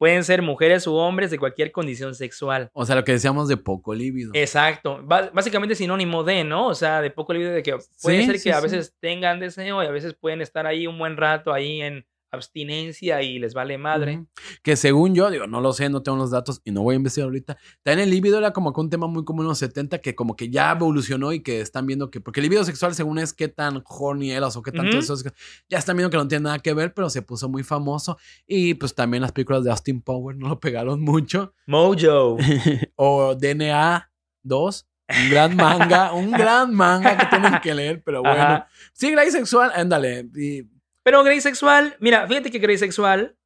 Pueden 0.00 0.24
ser 0.24 0.40
mujeres 0.40 0.86
u 0.86 0.94
hombres 0.94 1.30
de 1.30 1.38
cualquier 1.38 1.72
condición 1.72 2.14
sexual. 2.14 2.70
O 2.72 2.86
sea, 2.86 2.96
lo 2.96 3.04
que 3.04 3.12
decíamos 3.12 3.48
de 3.48 3.58
poco 3.58 3.94
líbido. 3.94 4.30
Exacto. 4.32 4.98
Ba- 5.04 5.28
básicamente 5.34 5.74
sinónimo 5.74 6.24
de, 6.24 6.42
¿no? 6.42 6.68
O 6.68 6.74
sea, 6.74 7.02
de 7.02 7.10
poco 7.10 7.34
libre 7.34 7.50
de 7.50 7.62
que 7.62 7.72
puede 8.00 8.20
Sí, 8.20 8.24
ser 8.24 8.32
que 8.32 8.38
sí, 8.38 8.50
a 8.50 8.56
sí. 8.56 8.62
veces 8.62 8.96
tengan 8.98 9.40
deseo 9.40 9.82
y 9.82 9.86
a 9.86 9.90
veces 9.90 10.14
pueden 10.14 10.40
estar 10.40 10.66
ahí 10.66 10.86
un 10.86 10.98
buen 10.98 11.18
rato 11.18 11.52
ahí 11.52 11.82
en 11.82 12.06
abstinencia 12.30 13.22
y 13.22 13.38
les 13.38 13.54
vale 13.54 13.78
madre. 13.78 14.24
Que 14.62 14.76
según 14.76 15.14
yo, 15.14 15.30
digo, 15.30 15.46
no 15.46 15.60
lo 15.60 15.72
sé, 15.72 15.88
no 15.88 16.02
tengo 16.02 16.18
los 16.18 16.30
datos 16.30 16.60
y 16.64 16.70
no 16.70 16.82
voy 16.82 16.94
a 16.94 16.96
investigar 16.96 17.26
ahorita. 17.26 17.56
También 17.82 18.04
el 18.08 18.10
líbido 18.14 18.38
era 18.38 18.52
como 18.52 18.72
que 18.72 18.80
un 18.80 18.90
tema 18.90 19.06
muy 19.06 19.24
común 19.24 19.44
en 19.44 19.48
los 19.48 19.58
70 19.58 19.98
que 19.98 20.14
como 20.14 20.36
que 20.36 20.50
ya 20.50 20.72
evolucionó 20.72 21.32
y 21.32 21.42
que 21.42 21.60
están 21.60 21.86
viendo 21.86 22.10
que, 22.10 22.20
porque 22.20 22.40
el 22.40 22.44
líbido 22.44 22.64
sexual 22.64 22.94
según 22.94 23.18
es 23.18 23.32
qué 23.32 23.48
tan 23.48 23.82
horny 23.86 24.30
eras 24.32 24.56
o 24.56 24.62
qué 24.62 24.72
tanto 24.72 24.98
eso 24.98 25.14
es, 25.14 25.24
ya 25.68 25.78
están 25.78 25.96
viendo 25.96 26.10
que 26.10 26.16
no 26.16 26.28
tiene 26.28 26.44
nada 26.44 26.58
que 26.58 26.72
ver, 26.74 26.94
pero 26.94 27.10
se 27.10 27.22
puso 27.22 27.48
muy 27.48 27.62
famoso 27.62 28.16
y 28.46 28.74
pues 28.74 28.94
también 28.94 29.22
las 29.22 29.32
películas 29.32 29.64
de 29.64 29.70
Austin 29.70 30.00
Power 30.02 30.36
no 30.36 30.48
lo 30.48 30.60
pegaron 30.60 31.00
mucho. 31.00 31.54
Mojo. 31.66 32.36
o 32.96 33.34
DNA 33.34 34.10
2, 34.42 34.86
un 35.22 35.30
gran 35.30 35.56
manga, 35.56 36.12
un 36.12 36.30
gran 36.32 36.74
manga 36.74 37.16
que 37.18 37.26
tienen 37.26 37.60
que 37.60 37.74
leer, 37.74 38.02
pero 38.04 38.20
bueno. 38.22 38.40
Ajá. 38.42 38.68
Sí, 38.92 39.10
Grey 39.10 39.30
Sexual, 39.30 39.72
ándale. 39.74 40.28
y- 40.36 40.62
Pero 41.02 41.24
gray 41.24 41.40
sexual, 41.40 41.96
mira, 42.00 42.26
fíjate 42.26 42.50
que 42.50 42.58
gray 42.58 42.78
sexual, 42.78 43.36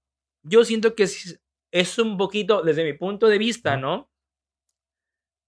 yo 0.43 0.65
siento 0.65 0.95
que 0.95 1.05
es, 1.05 1.41
es 1.71 1.99
un 1.99 2.17
poquito, 2.17 2.63
desde 2.63 2.85
mi 2.85 2.93
punto 2.93 3.29
de 3.29 3.39
vista. 3.39 3.77
¿no? 3.77 4.11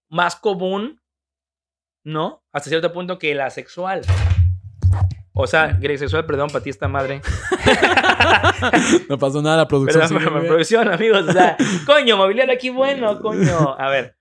Más 0.09 0.35
común, 0.35 1.01
¿no? 2.03 2.43
Hasta 2.53 2.69
cierto 2.69 2.93
punto 2.93 3.19
que 3.19 3.35
la 3.35 3.49
sexual. 3.49 4.01
O 5.39 5.45
sea, 5.45 5.67
gray 5.79 5.97
sexual, 5.99 6.25
perdón, 6.25 6.49
para 6.49 6.63
ti 6.63 6.71
esta 6.71 6.87
madre. 6.87 7.21
no 9.09 9.19
pasó 9.19 9.39
nada, 9.41 9.57
la 9.57 9.67
producción. 9.67 10.01
Perdón, 10.07 10.19
sigue 10.19 10.31
bien. 10.39 10.47
producción, 10.47 10.87
amigos. 10.87 11.27
O 11.27 11.31
sea, 11.31 11.55
coño, 11.85 12.17
mobiliario 12.17 12.53
aquí 12.53 12.69
bueno, 12.69 13.21
coño. 13.21 13.75
A 13.77 13.89
ver. 13.89 14.17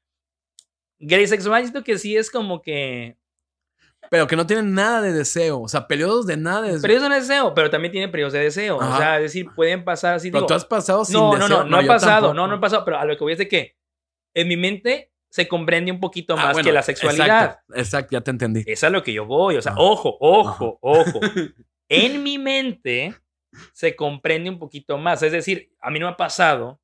Gay 0.98 1.26
sexual, 1.26 1.62
siento 1.62 1.84
que 1.84 1.96
sí 1.96 2.16
es 2.16 2.30
como 2.30 2.60
que. 2.60 3.16
Pero 4.10 4.26
que 4.26 4.36
no 4.36 4.46
tienen 4.46 4.74
nada 4.74 5.00
de 5.02 5.12
deseo. 5.12 5.60
O 5.62 5.68
sea, 5.68 5.86
periodos 5.86 6.26
de 6.26 6.36
nada 6.36 6.62
de 6.62 6.68
deseo. 6.68 6.82
Periodos 6.82 7.08
de 7.10 7.14
deseo, 7.16 7.54
pero 7.54 7.70
también 7.70 7.92
tiene 7.92 8.08
periodos 8.08 8.32
de 8.32 8.40
deseo. 8.40 8.76
O 8.78 8.82
Ajá. 8.82 8.98
sea, 8.98 9.16
es 9.16 9.22
decir, 9.24 9.46
pueden 9.54 9.84
pasar 9.84 10.14
así. 10.14 10.30
Pero 10.30 10.40
digo, 10.40 10.46
tú 10.48 10.54
has 10.54 10.64
pasado 10.64 11.04
sin 11.04 11.14
no, 11.14 11.32
deseo. 11.34 11.48
no, 11.48 11.64
no, 11.64 11.64
no, 11.70 11.80
he 11.80 11.82
yo 11.82 11.88
pasado. 11.88 12.12
tampoco. 12.14 12.34
No, 12.34 12.46
no 12.46 12.56
he 12.56 12.58
pasado. 12.58 12.84
Pero 12.84 12.98
a 12.98 13.04
lo 13.04 13.16
que 13.16 13.24
voy 13.24 13.32
es 13.32 13.38
de 13.38 13.48
que 13.48 13.76
en 14.34 14.48
mi 14.48 14.56
mente 14.56 15.12
se 15.30 15.48
comprende 15.48 15.90
un 15.90 16.00
poquito 16.00 16.34
Ah, 16.34 16.44
más 16.44 16.52
bueno, 16.54 16.66
que 16.66 16.72
la 16.72 16.82
sexualidad. 16.82 17.26
Exacto, 17.44 17.74
exacto, 17.74 18.08
ya 18.12 18.20
te 18.22 18.30
entendí. 18.30 18.62
Es 18.66 18.84
a 18.84 18.90
lo 18.90 19.02
que 19.02 19.12
yo 19.12 19.24
voy. 19.26 19.56
O 19.56 19.62
sea, 19.62 19.72
Ajá. 19.72 19.80
ojo, 19.80 20.16
ojo, 20.20 20.78
ojo. 20.80 21.20
En 21.88 22.22
mi 22.24 22.36
mente 22.36 23.14
se 23.72 23.94
comprende 23.94 24.50
un 24.50 24.58
poquito 24.58 24.98
más. 24.98 25.22
Es 25.22 25.30
decir, 25.32 25.70
a 25.80 25.88
mí 25.90 26.00
no 26.00 26.06
me 26.06 26.12
ha 26.12 26.16
pasado. 26.16 26.80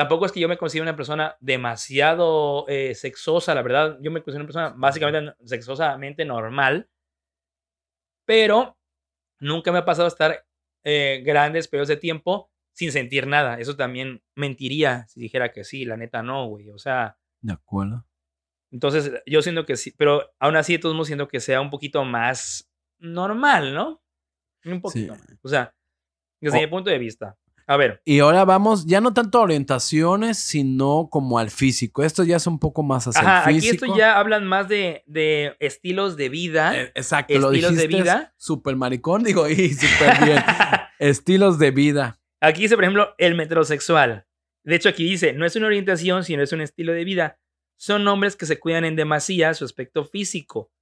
Tampoco 0.00 0.24
es 0.24 0.32
que 0.32 0.40
yo 0.40 0.48
me 0.48 0.56
considero 0.56 0.84
una 0.84 0.96
persona 0.96 1.36
demasiado 1.40 2.64
eh, 2.68 2.94
sexosa, 2.94 3.54
la 3.54 3.60
verdad. 3.60 3.98
Yo 4.00 4.10
me 4.10 4.22
considero 4.22 4.44
una 4.44 4.46
persona 4.46 4.74
básicamente 4.74 5.34
sexosamente 5.44 6.24
normal. 6.24 6.88
Pero 8.24 8.78
nunca 9.40 9.70
me 9.70 9.76
ha 9.76 9.84
pasado 9.84 10.08
estar 10.08 10.46
eh, 10.84 11.20
grandes 11.22 11.68
periodos 11.68 11.88
de 11.88 11.98
tiempo 11.98 12.50
sin 12.72 12.92
sentir 12.92 13.26
nada. 13.26 13.58
Eso 13.60 13.76
también 13.76 14.22
mentiría 14.34 15.06
si 15.06 15.20
dijera 15.20 15.52
que 15.52 15.64
sí. 15.64 15.84
La 15.84 15.98
neta 15.98 16.22
no, 16.22 16.46
güey. 16.46 16.70
O 16.70 16.78
sea, 16.78 17.18
De 17.42 17.52
acuerdo. 17.52 18.06
entonces, 18.70 19.12
yo 19.26 19.42
siento 19.42 19.66
que 19.66 19.76
sí, 19.76 19.92
pero 19.98 20.32
aún 20.38 20.56
así, 20.56 20.72
de 20.72 20.78
todos 20.78 20.94
modos, 20.94 21.08
siento 21.08 21.28
que 21.28 21.40
sea 21.40 21.60
un 21.60 21.68
poquito 21.68 22.06
más 22.06 22.72
normal, 22.98 23.74
¿no? 23.74 24.02
Un 24.64 24.80
poquito. 24.80 25.14
Sí. 25.14 25.34
O 25.42 25.48
sea, 25.50 25.74
desde 26.40 26.58
mi 26.58 26.68
punto 26.68 26.88
de 26.88 26.98
vista. 26.98 27.36
A 27.70 27.76
ver, 27.76 28.02
Y 28.04 28.18
ahora 28.18 28.44
vamos, 28.44 28.84
ya 28.84 29.00
no 29.00 29.14
tanto 29.14 29.38
a 29.38 29.42
orientaciones, 29.42 30.38
sino 30.38 31.06
como 31.08 31.38
al 31.38 31.50
físico. 31.50 32.02
Esto 32.02 32.24
ya 32.24 32.34
es 32.34 32.48
un 32.48 32.58
poco 32.58 32.82
más 32.82 33.06
hacia 33.06 33.20
ajá, 33.20 33.48
el 33.48 33.58
aquí 33.58 33.60
físico. 33.60 33.84
esto 33.84 33.96
ya 33.96 34.18
hablan 34.18 34.44
más 34.44 34.66
de, 34.68 35.04
de 35.06 35.54
estilos 35.60 36.16
de 36.16 36.30
vida. 36.30 36.76
Eh, 36.76 36.90
exacto, 36.96 37.38
lo 37.38 37.52
estilos 37.52 37.76
de 37.76 37.86
vida. 37.86 38.34
Super 38.38 38.74
maricón, 38.74 39.22
digo, 39.22 39.48
y 39.48 39.72
súper 39.72 40.24
bien. 40.24 40.42
Estilos 40.98 41.60
de 41.60 41.70
vida. 41.70 42.20
Aquí 42.40 42.62
dice, 42.62 42.74
por 42.74 42.82
ejemplo, 42.82 43.14
el 43.18 43.36
metrosexual. 43.36 44.26
De 44.64 44.74
hecho, 44.74 44.88
aquí 44.88 45.04
dice, 45.04 45.32
no 45.32 45.46
es 45.46 45.54
una 45.54 45.66
orientación, 45.66 46.24
sino 46.24 46.42
es 46.42 46.52
un 46.52 46.62
estilo 46.62 46.92
de 46.92 47.04
vida. 47.04 47.38
Son 47.78 48.06
hombres 48.08 48.34
que 48.34 48.46
se 48.46 48.58
cuidan 48.58 48.84
en 48.84 48.96
demasía 48.96 49.54
su 49.54 49.64
aspecto 49.64 50.04
físico. 50.04 50.72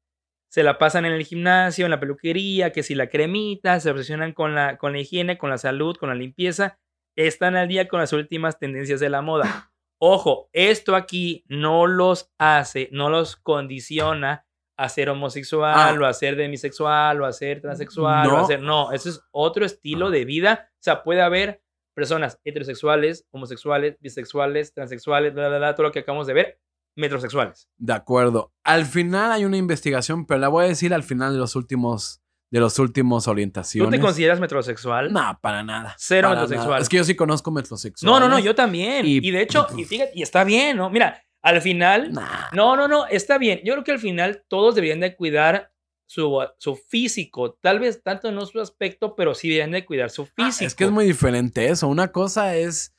Se 0.51 0.62
la 0.62 0.78
pasan 0.78 1.05
en 1.05 1.12
el 1.12 1.24
gimnasio, 1.24 1.84
en 1.84 1.90
la 1.90 2.01
peluquería, 2.01 2.72
que 2.72 2.82
si 2.82 2.94
la 2.94 3.09
cremita, 3.09 3.80
se 3.80 3.90
obsesionan 3.90 4.32
con 4.32 4.55
la, 4.55 4.78
con 4.78 4.92
la 4.92 5.01
higiene, 5.01 5.36
con 5.38 5.51
la 5.51 5.59
salud, 5.59 5.96
con 5.96 6.09
la 6.09 6.14
limpieza. 6.14 6.78
Están 7.16 7.57
al 7.57 7.68
día 7.68 7.88
con 7.88 8.01
las 8.01 8.12
últimas 8.12 8.59
tendencias 8.59 9.01
de 9.01 9.09
la 9.11 9.20
moda. 9.22 9.70
Ojo, 10.01 10.49
esto 10.53 10.94
aquí 10.94 11.44
no 11.49 11.86
los 11.86 12.30
hace, 12.38 12.88
no 12.92 13.11
los 13.11 13.36
condiciona 13.36 14.46
a 14.78 14.88
ser 14.88 15.11
homosexual, 15.11 15.74
Ah. 15.76 15.99
o 16.01 16.05
a 16.07 16.12
ser 16.12 16.36
demisexual, 16.36 17.20
o 17.20 17.26
a 17.26 17.32
ser 17.32 17.61
transexual, 17.61 18.28
o 18.28 18.36
a 18.36 18.40
No. 18.42 18.46
ser. 18.46 18.62
No, 18.62 18.92
eso 18.92 19.09
es 19.09 19.20
otro 19.32 19.64
estilo 19.66 20.11
de 20.11 20.24
vida. 20.24 20.70
O 20.74 20.82
sea, 20.82 21.03
puede 21.03 21.20
haber 21.20 21.61
personas 21.96 22.38
heterosexuales, 22.44 23.26
homosexuales, 23.32 23.96
bisexuales, 24.01 24.72
transexuales, 24.72 25.34
bla, 25.34 25.49
bla, 25.49 25.59
bla, 25.59 25.74
todo 25.74 25.88
lo 25.88 25.92
que 25.92 25.99
acabamos 25.99 26.28
de 26.28 26.34
ver, 26.34 26.61
metrosexuales. 26.99 27.68
De 27.76 27.92
acuerdo. 27.92 28.53
Al 28.64 28.84
final 28.84 29.32
hay 29.32 29.44
una 29.44 29.57
investigación, 29.57 30.26
pero 30.26 30.40
la 30.40 30.49
voy 30.49 30.64
a 30.66 30.68
decir 30.68 30.92
al 30.92 31.03
final 31.03 31.32
de 31.32 31.38
los 31.38 31.57
últimos, 31.57 32.20
de 32.51 32.61
los 32.61 32.78
últimos 32.78 33.24
¿Tú 33.24 33.30
orientaciones. 33.30 33.90
te 33.99 34.01
consideras 34.05 34.40
metrosexual? 34.40 35.12
No, 35.12 35.38
para 35.40 35.62
nada. 35.62 35.94
Cero 35.99 36.28
para 36.28 36.40
metrosexual. 36.40 36.68
nada. 36.70 36.82
Es 36.82 36.88
que 36.88 36.96
yo 36.99 37.05
sí 37.05 37.14
conozco 37.14 37.51
metrosexuales. 37.51 38.03
No, 38.12 38.20
no, 38.20 38.28
no, 38.28 38.38
yo 38.38 38.55
también. 38.55 39.07
Y, 39.07 39.18
Y- 39.26 39.30
de 39.30 39.42
hecho, 39.42 39.66
y 39.76 39.84
fíjate, 39.84 40.12
y 40.14 40.22
está 40.22 40.44
bien, 40.44 40.76
¿no? 40.76 40.90
Mira, 40.90 41.22
al 41.42 41.62
final, 41.62 42.12
Nah. 42.12 42.49
no, 42.53 42.74
no, 42.76 42.88
no, 42.88 43.07
está 43.07 43.38
bien. 43.38 43.61
Yo 43.64 43.74
creo 43.74 43.84
que 43.84 43.92
al 43.92 44.01
final 44.01 44.44
todos 44.49 44.74
deberían 44.74 45.01
de 45.01 45.14
cuidar 45.14 45.72
su, 46.07 46.38
su 46.59 46.74
físico. 46.74 47.59
Tal 47.61 47.78
vez 47.80 48.03
tanto 48.03 48.32
no 48.32 48.44
su 48.46 48.61
aspecto, 48.61 49.14
pero 49.14 49.34
sí 49.34 49.49
deberían 49.49 49.70
de 49.70 49.84
cuidar 49.84 50.11
su 50.11 50.22
Ah, 50.36 50.46
físico. 50.46 50.66
es 50.66 50.74
que 50.74 50.84
es 50.84 50.90
muy 50.90 51.05
diferente 51.05 51.68
eso. 51.68 51.86
Una 51.86 52.09
cosa 52.12 52.57
es. 52.57 52.94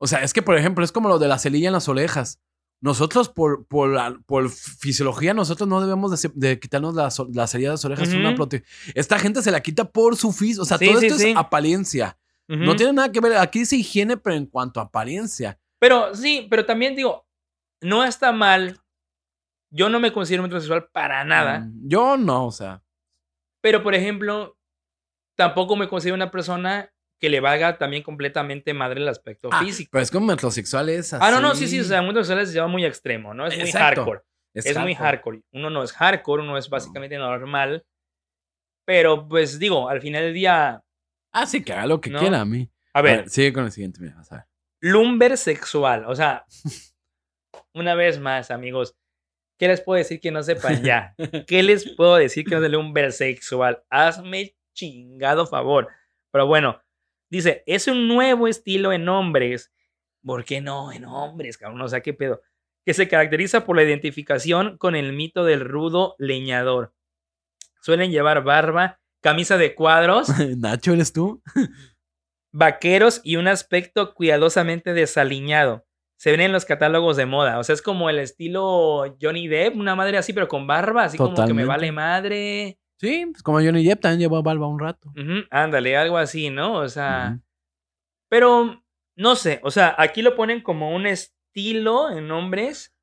O 0.00 0.06
sea, 0.06 0.22
es 0.22 0.32
que, 0.32 0.40
por 0.42 0.56
ejemplo, 0.56 0.84
es 0.84 0.92
como 0.92 1.08
lo 1.08 1.18
de 1.18 1.26
la 1.26 1.38
celilla 1.40 1.66
en 1.66 1.72
las 1.72 1.88
orejas. 1.88 2.40
Nosotros, 2.80 3.28
por, 3.28 3.66
por, 3.66 3.90
la- 3.90 4.16
por 4.26 4.48
fisiología, 4.50 5.34
nosotros 5.34 5.68
no 5.68 5.80
debemos 5.80 6.22
de, 6.34 6.60
quitarnos 6.60 6.94
las, 6.94 7.16
cerillas 7.50 7.52
de 7.52 7.68
las 7.68 7.84
orejas. 7.84 8.08
una 8.14 8.34
prote- 8.36 8.62
Esta 8.94 9.18
gente 9.18 9.42
se 9.42 9.50
la 9.50 9.60
quita 9.60 9.84
por 9.90 10.16
su 10.16 10.32
físico. 10.32 10.62
O 10.62 10.64
sea, 10.64 10.78
Sí, 10.78 10.86
todo 10.86 11.00
sí, 11.00 11.06
esto 11.06 11.18
sí. 11.18 11.30
es 11.30 11.36
apariencia. 11.36 12.18
No 12.46 12.76
tiene 12.76 12.92
nada 12.94 13.12
que 13.12 13.20
ver. 13.20 13.36
Aquí 13.36 13.58
dice 13.60 13.76
higiene, 13.76 14.16
pero 14.16 14.34
en 14.36 14.46
cuanto 14.46 14.80
a 14.80 14.84
apariencia. 14.84 15.58
Pero 15.80 16.14
sí, 16.14 16.46
pero 16.48 16.64
también 16.64 16.96
digo, 16.96 17.26
no 17.82 18.04
está 18.04 18.32
mal. 18.32 18.80
Yo 19.70 19.90
no 19.90 20.00
me 20.00 20.12
considero 20.12 20.44
metrosexual 20.44 20.88
para 20.90 21.24
nada. 21.24 21.60
Mm, 21.60 21.88
Yo 21.88 22.16
no, 22.16 22.46
o 22.46 22.50
sea. 22.52 22.82
Pero, 23.60 23.82
por 23.82 23.94
ejemplo, 23.94 24.56
tampoco 25.36 25.76
me 25.76 25.88
considero 25.88 26.14
una 26.14 26.30
persona 26.30 26.90
que 27.20 27.28
le 27.28 27.40
valga 27.40 27.78
también 27.78 28.02
completamente 28.02 28.72
madre 28.74 29.00
el 29.00 29.08
aspecto 29.08 29.48
Ah, 29.52 29.60
físico. 29.64 29.90
Pero 29.92 30.02
es 30.02 30.10
como 30.10 30.26
metrosexual 30.26 30.88
es 30.88 31.12
así. 31.12 31.24
Ah, 31.26 31.30
no, 31.30 31.40
no, 31.40 31.54
sí, 31.54 31.66
sí, 31.66 31.80
o 31.80 31.84
sea, 31.84 31.98
el 31.98 32.04
mundo 32.06 32.22
sexual 32.24 32.46
se 32.46 32.52
lleva 32.52 32.68
muy 32.68 32.84
extremo, 32.84 33.34
¿no? 33.34 33.46
Es 33.46 33.54
muy 33.56 33.64
Exacto. 33.64 34.02
hardcore. 34.02 34.20
Es, 34.54 34.76
muy 34.78 34.94
hardcore. 34.94 35.42
Uno 35.52 35.70
no 35.70 35.82
es 35.82 35.92
hardcore, 35.92 36.42
uno 36.42 36.56
es 36.58 36.68
básicamente 36.68 37.16
normal. 37.18 37.84
Pero, 38.86 39.28
pues 39.28 39.58
digo, 39.58 39.88
al 39.88 40.00
final 40.00 40.22
del 40.22 40.34
día, 40.34 40.82
Ah, 41.32 41.46
sí, 41.46 41.62
que 41.62 41.72
haga 41.72 41.86
lo 41.86 42.00
que 42.00 42.10
¿No? 42.10 42.18
quiera 42.20 42.40
a 42.40 42.44
mí. 42.44 42.70
a 42.94 43.02
ver, 43.02 43.28
sigue 43.28 43.52
con 43.52 43.64
el 43.64 43.70
siguiente, 43.72 44.00
mira, 44.00 44.14
vas 44.16 44.32
a 44.32 44.36
ver. 44.36 44.44
lumber 44.80 45.36
sexual. 45.36 46.04
O 46.06 46.14
sea, 46.14 46.44
una 47.74 47.94
vez 47.94 48.18
más, 48.18 48.50
amigos, 48.50 48.96
¿qué 49.58 49.68
les 49.68 49.80
puedo 49.80 49.98
decir 49.98 50.20
que 50.20 50.30
no 50.30 50.42
sepan 50.42 50.82
ya? 50.82 51.14
¿Qué 51.46 51.62
les 51.62 51.94
puedo 51.94 52.16
decir 52.16 52.44
que 52.44 52.52
no 52.52 52.56
es 52.58 52.62
de 52.62 52.68
lumber 52.70 53.12
sexual? 53.12 53.82
Hazme 53.90 54.56
chingado 54.74 55.46
favor. 55.46 55.88
Pero 56.32 56.46
bueno, 56.46 56.80
dice, 57.30 57.62
es 57.66 57.88
un 57.88 58.08
nuevo 58.08 58.48
estilo 58.48 58.92
en 58.92 59.08
hombres. 59.08 59.72
¿Por 60.24 60.44
qué 60.44 60.60
no 60.60 60.92
en 60.92 61.04
hombres, 61.04 61.56
cabrón? 61.58 61.80
O 61.82 61.88
sea, 61.88 62.00
¿qué 62.00 62.12
pedo? 62.12 62.42
Que 62.84 62.94
se 62.94 63.08
caracteriza 63.08 63.64
por 63.64 63.76
la 63.76 63.82
identificación 63.82 64.76
con 64.78 64.96
el 64.96 65.12
mito 65.12 65.44
del 65.44 65.60
rudo 65.60 66.14
leñador. 66.18 66.94
Suelen 67.80 68.10
llevar 68.10 68.42
barba, 68.42 69.00
camisa 69.20 69.56
de 69.58 69.74
cuadros, 69.74 70.28
Nacho, 70.58 70.92
¿eres 70.92 71.12
tú? 71.12 71.42
vaqueros 72.52 73.20
y 73.24 73.36
un 73.36 73.48
aspecto 73.48 74.14
cuidadosamente 74.14 74.94
desaliñado. 74.94 75.86
Se 76.16 76.32
ven 76.32 76.40
en 76.40 76.52
los 76.52 76.64
catálogos 76.64 77.16
de 77.16 77.26
moda. 77.26 77.58
O 77.60 77.64
sea, 77.64 77.74
es 77.74 77.82
como 77.82 78.10
el 78.10 78.18
estilo 78.18 79.16
Johnny 79.20 79.46
Depp, 79.46 79.76
una 79.76 79.94
madre 79.94 80.18
así, 80.18 80.32
pero 80.32 80.48
con 80.48 80.66
barba, 80.66 81.04
así 81.04 81.16
como 81.16 81.46
que 81.46 81.54
me 81.54 81.64
vale 81.64 81.92
madre. 81.92 82.78
Sí, 82.98 83.26
pues 83.30 83.42
como 83.42 83.58
Johnny 83.58 83.84
Depp 83.84 84.00
también 84.00 84.20
llevó 84.20 84.42
barba 84.42 84.66
un 84.66 84.78
rato. 84.78 85.08
Ujú, 85.10 85.46
ándale, 85.50 85.96
algo 85.96 86.18
así, 86.18 86.50
¿no? 86.50 86.74
O 86.74 86.88
sea, 86.88 87.38
pero 88.28 88.82
no 89.16 89.36
sé, 89.36 89.60
o 89.62 89.70
sea, 89.70 89.94
aquí 89.98 90.22
lo 90.22 90.34
ponen 90.34 90.62
como 90.62 90.94
un 90.94 91.06
estilo 91.06 92.10
en 92.10 92.30
hombres. 92.30 92.94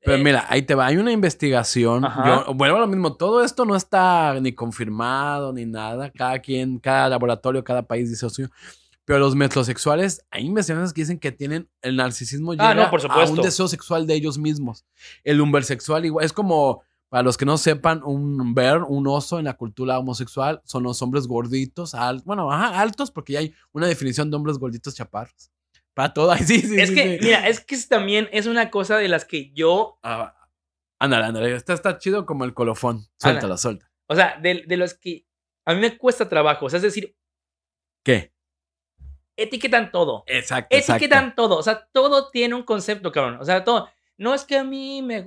Pero 0.00 0.18
Eh, 0.18 0.22
mira, 0.22 0.46
ahí 0.48 0.62
te 0.62 0.74
va. 0.74 0.86
Hay 0.86 0.96
una 0.96 1.10
investigación. 1.10 2.06
Yo, 2.24 2.54
vuelvo 2.54 2.76
a 2.76 2.80
lo 2.80 2.86
mismo. 2.86 3.16
Todo 3.16 3.42
esto 3.42 3.64
no 3.64 3.74
está 3.74 4.38
ni 4.40 4.52
confirmado 4.52 5.52
ni 5.52 5.64
nada. 5.64 6.10
Cada 6.10 6.38
quien, 6.38 6.78
cada 6.78 7.08
laboratorio, 7.08 7.64
cada 7.64 7.82
país 7.82 8.10
dice 8.10 8.26
lo 8.26 8.30
suyo. 8.30 8.48
Pero 9.04 9.20
los 9.20 9.34
metrosexuales, 9.34 10.24
hay 10.30 10.44
investigaciones 10.44 10.92
que 10.92 11.00
dicen 11.00 11.18
que 11.18 11.32
tienen 11.32 11.68
el 11.80 11.96
narcisismo 11.96 12.52
llega 12.52 12.70
Ah, 12.70 12.74
no, 12.74 12.90
por 12.90 13.00
a 13.10 13.24
un 13.24 13.40
deseo 13.40 13.68
sexual 13.68 14.06
de 14.06 14.14
ellos 14.14 14.36
mismos. 14.38 14.84
El 15.24 15.40
umbersexual 15.40 16.04
igual 16.04 16.24
es 16.24 16.32
como 16.32 16.82
para 17.08 17.22
los 17.22 17.36
que 17.36 17.44
no 17.46 17.56
sepan, 17.58 18.02
un 18.04 18.54
bear, 18.54 18.82
un 18.82 19.06
oso 19.06 19.38
en 19.38 19.44
la 19.44 19.54
cultura 19.56 19.98
homosexual 19.98 20.60
son 20.64 20.82
los 20.82 21.00
hombres 21.02 21.26
gorditos, 21.26 21.94
al- 21.94 22.22
bueno, 22.24 22.50
ajá, 22.52 22.80
altos 22.80 23.10
porque 23.10 23.34
ya 23.34 23.38
hay 23.40 23.54
una 23.72 23.86
definición 23.86 24.30
de 24.30 24.36
hombres 24.36 24.58
gorditos 24.58 24.94
chaparros. 24.94 25.50
Para 25.94 26.12
todo, 26.12 26.34
sí, 26.36 26.60
sí. 26.60 26.78
es 26.80 26.88
sí, 26.90 26.94
que, 26.94 27.18
sí. 27.18 27.24
mira, 27.24 27.46
es 27.48 27.60
que 27.60 27.76
también 27.88 28.28
es 28.32 28.46
una 28.46 28.70
cosa 28.70 28.96
de 28.98 29.08
las 29.08 29.24
que 29.24 29.50
yo, 29.52 29.98
Ah, 30.02 30.34
ándale, 30.98 31.24
ándale, 31.26 31.54
está, 31.54 31.72
está 31.74 31.96
chido 31.98 32.26
como 32.26 32.44
el 32.44 32.52
colofón. 32.54 33.06
Suéltalo, 33.18 33.56
suelta. 33.56 33.90
o 34.08 34.14
sea, 34.14 34.38
de, 34.40 34.64
de 34.66 34.76
los 34.76 34.94
que 34.94 35.26
a 35.64 35.74
mí 35.74 35.80
me 35.80 35.96
cuesta 35.96 36.28
trabajo. 36.28 36.66
O 36.66 36.70
sea, 36.70 36.76
es 36.78 36.82
decir, 36.82 37.16
¿Qué? 38.04 38.32
etiquetan 39.36 39.90
todo. 39.90 40.24
Exacto, 40.26 40.74
exacto. 40.76 41.04
Etiquetan 41.04 41.34
todo, 41.34 41.56
o 41.58 41.62
sea, 41.62 41.88
todo 41.92 42.30
tiene 42.30 42.54
un 42.54 42.62
concepto, 42.62 43.12
cabrón. 43.12 43.38
O 43.40 43.44
sea, 43.44 43.64
todo. 43.64 43.88
No 44.18 44.32
es 44.34 44.44
que 44.44 44.56
a 44.58 44.64
mí 44.64 45.02
me 45.02 45.20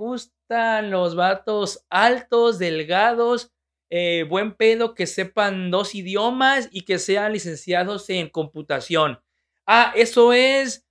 gustan 0.50 0.90
los 0.90 1.16
vatos 1.16 1.86
altos, 1.90 2.58
delgados, 2.58 3.52
eh, 3.92 4.26
buen 4.28 4.54
pedo, 4.56 4.96
que 4.96 5.06
sepan 5.08 5.70
dos 5.72 5.94
idiomas 5.96 6.70
y 6.72 6.82
que 6.82 6.98
sean 7.00 7.34
licenciados 7.34 8.10
en 8.10 8.30
computación. 8.30 9.20
Ah, 9.68 9.94
eso 9.96 10.34
es 10.34 10.88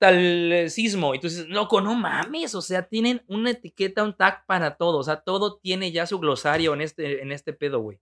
tal 0.00 0.70
sismo. 0.70 1.14
Y 1.14 1.20
tú 1.20 1.28
dices, 1.28 1.46
loco, 1.48 1.80
no 1.82 1.94
mames. 1.94 2.54
O 2.54 2.62
sea, 2.62 2.82
tienen 2.88 3.22
una 3.28 3.50
etiqueta, 3.50 4.02
un 4.04 4.16
tag 4.16 4.46
para 4.46 4.76
todo. 4.76 4.98
O 4.98 5.02
sea, 5.02 5.16
todo 5.20 5.58
tiene 5.58 5.92
ya 5.92 6.06
su 6.06 6.18
glosario 6.18 6.72
en 6.74 6.80
este, 6.80 7.22
en 7.22 7.32
este 7.32 7.52
pedo, 7.52 7.80
güey. 7.80 8.00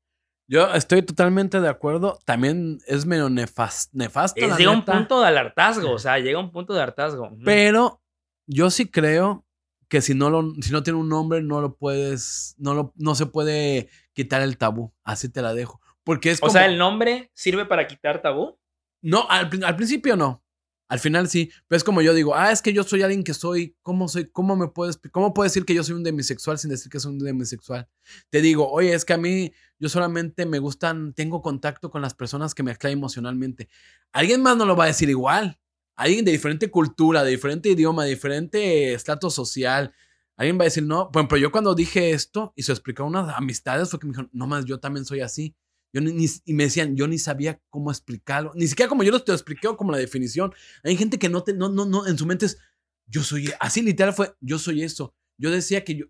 Yo 0.48 0.72
estoy 0.74 1.02
totalmente 1.02 1.60
de 1.60 1.68
acuerdo. 1.68 2.20
También 2.24 2.78
es 2.86 3.06
medio 3.06 3.28
nefas- 3.28 3.88
nefasto. 3.92 4.40
Es, 4.40 4.50
la 4.50 4.56
llega 4.56 4.70
un 4.70 4.84
punto 4.84 5.20
de 5.20 5.26
hartazgo. 5.26 5.90
O 5.90 5.98
sea, 5.98 6.18
llega 6.20 6.38
un 6.38 6.52
punto 6.52 6.72
de 6.74 6.82
hartazgo. 6.82 7.36
Pero 7.44 8.00
yo 8.46 8.70
sí 8.70 8.88
creo 8.88 9.44
que 9.88 10.00
si 10.00 10.14
no, 10.14 10.30
lo, 10.30 10.54
si 10.60 10.72
no 10.72 10.82
tiene 10.82 10.98
un 10.98 11.08
nombre, 11.08 11.42
no 11.42 11.60
lo 11.60 11.76
puedes. 11.76 12.54
No, 12.58 12.74
lo, 12.74 12.92
no 12.96 13.14
se 13.14 13.26
puede 13.26 13.88
quitar 14.12 14.42
el 14.42 14.58
tabú. 14.58 14.92
Así 15.04 15.28
te 15.28 15.42
la 15.42 15.54
dejo. 15.54 15.80
Porque 16.04 16.30
es 16.30 16.38
O 16.42 16.50
sea, 16.50 16.66
el 16.66 16.78
nombre 16.78 17.30
sirve 17.34 17.66
para 17.66 17.86
quitar 17.86 18.22
tabú. 18.22 18.58
No, 19.02 19.28
al, 19.28 19.50
al 19.64 19.76
principio 19.76 20.16
no. 20.16 20.42
Al 20.88 21.00
final 21.00 21.28
sí. 21.28 21.50
Pero 21.66 21.76
es 21.76 21.84
como 21.84 22.00
yo 22.00 22.14
digo, 22.14 22.34
ah, 22.34 22.52
es 22.52 22.62
que 22.62 22.72
yo 22.72 22.84
soy 22.84 23.02
alguien 23.02 23.24
que 23.24 23.34
soy. 23.34 23.76
¿Cómo 23.82 24.08
soy? 24.08 24.30
¿Cómo 24.30 24.56
me 24.56 24.68
puedes 24.68 24.98
¿Cómo 25.10 25.34
puedo 25.34 25.44
decir 25.44 25.64
que 25.64 25.74
yo 25.74 25.82
soy 25.82 25.94
un 25.94 26.04
demisexual 26.04 26.58
sin 26.58 26.70
decir 26.70 26.90
que 26.90 27.00
soy 27.00 27.12
un 27.12 27.18
demisexual? 27.18 27.88
Te 28.30 28.40
digo, 28.40 28.70
oye, 28.70 28.94
es 28.94 29.04
que 29.04 29.12
a 29.12 29.18
mí 29.18 29.52
yo 29.78 29.88
solamente 29.88 30.46
me 30.46 30.58
gustan, 30.58 31.12
tengo 31.12 31.42
contacto 31.42 31.90
con 31.90 32.02
las 32.02 32.14
personas 32.14 32.54
que 32.54 32.62
me 32.62 32.70
atraen 32.70 32.98
emocionalmente. 32.98 33.68
Alguien 34.12 34.42
más 34.42 34.56
no 34.56 34.64
lo 34.64 34.76
va 34.76 34.84
a 34.84 34.88
decir 34.88 35.10
igual. 35.10 35.58
Alguien 35.96 36.24
de 36.24 36.32
diferente 36.32 36.70
cultura, 36.70 37.24
de 37.24 37.30
diferente 37.30 37.70
idioma, 37.70 38.04
de 38.04 38.10
diferente 38.10 38.92
estrato 38.92 39.30
social. 39.30 39.92
Alguien 40.36 40.58
va 40.58 40.62
a 40.62 40.64
decir, 40.64 40.82
no, 40.82 41.10
bueno, 41.10 41.28
pero 41.28 41.40
yo 41.40 41.50
cuando 41.50 41.74
dije 41.74 42.10
esto 42.10 42.52
y 42.54 42.62
se 42.62 42.72
explicó 42.72 43.02
a 43.02 43.06
unas 43.06 43.34
amistades 43.36 43.88
fue 43.90 43.98
que 43.98 44.06
me 44.06 44.10
dijeron, 44.12 44.30
no 44.32 44.46
más, 44.46 44.66
yo 44.66 44.78
también 44.78 45.06
soy 45.06 45.20
así. 45.20 45.54
Yo 45.94 46.02
ni, 46.02 46.12
ni- 46.12 46.26
y 46.44 46.52
me 46.52 46.64
decían, 46.64 46.94
yo 46.96 47.08
ni 47.08 47.16
sabía 47.18 47.58
cómo 47.70 47.90
explicarlo, 47.90 48.52
ni 48.54 48.66
siquiera 48.66 48.88
como 48.90 49.02
yo 49.02 49.12
lo 49.12 49.22
te 49.22 49.32
lo 49.32 49.36
expliqué 49.36 49.66
o 49.68 49.76
como 49.78 49.92
la 49.92 49.98
definición. 49.98 50.52
Hay 50.84 50.96
gente 50.98 51.18
que 51.18 51.30
no, 51.30 51.42
te, 51.42 51.54
no, 51.54 51.70
no, 51.70 51.86
no, 51.86 52.06
en 52.06 52.18
su 52.18 52.26
mente 52.26 52.44
es, 52.46 52.58
yo 53.06 53.22
soy, 53.22 53.50
así 53.60 53.80
literal 53.80 54.12
fue, 54.12 54.34
yo 54.40 54.58
soy 54.58 54.82
eso. 54.82 55.14
Yo 55.38 55.50
decía 55.50 55.82
que 55.84 55.94
yo, 55.94 56.06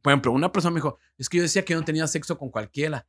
por 0.00 0.12
ejemplo, 0.12 0.32
una 0.32 0.52
persona 0.52 0.70
me 0.72 0.78
dijo, 0.78 0.98
es 1.18 1.28
que 1.28 1.36
yo 1.36 1.42
decía 1.42 1.62
que 1.64 1.74
yo 1.74 1.78
no 1.80 1.84
tenía 1.84 2.06
sexo 2.06 2.38
con 2.38 2.50
cualquiera, 2.50 3.06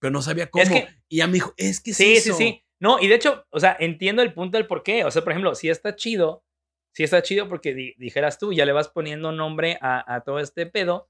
pero 0.00 0.10
no 0.10 0.22
sabía 0.22 0.50
cómo. 0.50 0.64
que- 0.64 0.88
y 1.08 1.16
ella 1.16 1.26
me 1.28 1.34
dijo, 1.34 1.54
es 1.56 1.80
que 1.80 1.92
es 1.92 1.96
Sí, 1.98 2.14
eso". 2.16 2.34
sí, 2.36 2.44
sí. 2.44 2.64
No, 2.80 2.98
y 3.00 3.08
de 3.08 3.14
hecho, 3.16 3.44
o 3.50 3.58
sea, 3.60 3.76
entiendo 3.80 4.22
el 4.22 4.32
punto 4.32 4.56
del 4.56 4.66
por 4.66 4.82
qué. 4.82 5.04
O 5.04 5.10
sea, 5.10 5.22
por 5.22 5.32
ejemplo, 5.32 5.54
si 5.54 5.68
está 5.68 5.96
chido, 5.96 6.44
si 6.92 7.02
está 7.04 7.22
chido 7.22 7.48
porque 7.48 7.74
di- 7.74 7.94
dijeras 7.98 8.38
tú, 8.38 8.52
ya 8.52 8.64
le 8.64 8.72
vas 8.72 8.88
poniendo 8.88 9.32
nombre 9.32 9.78
a, 9.80 10.14
a 10.14 10.20
todo 10.22 10.38
este 10.38 10.66
pedo. 10.66 11.08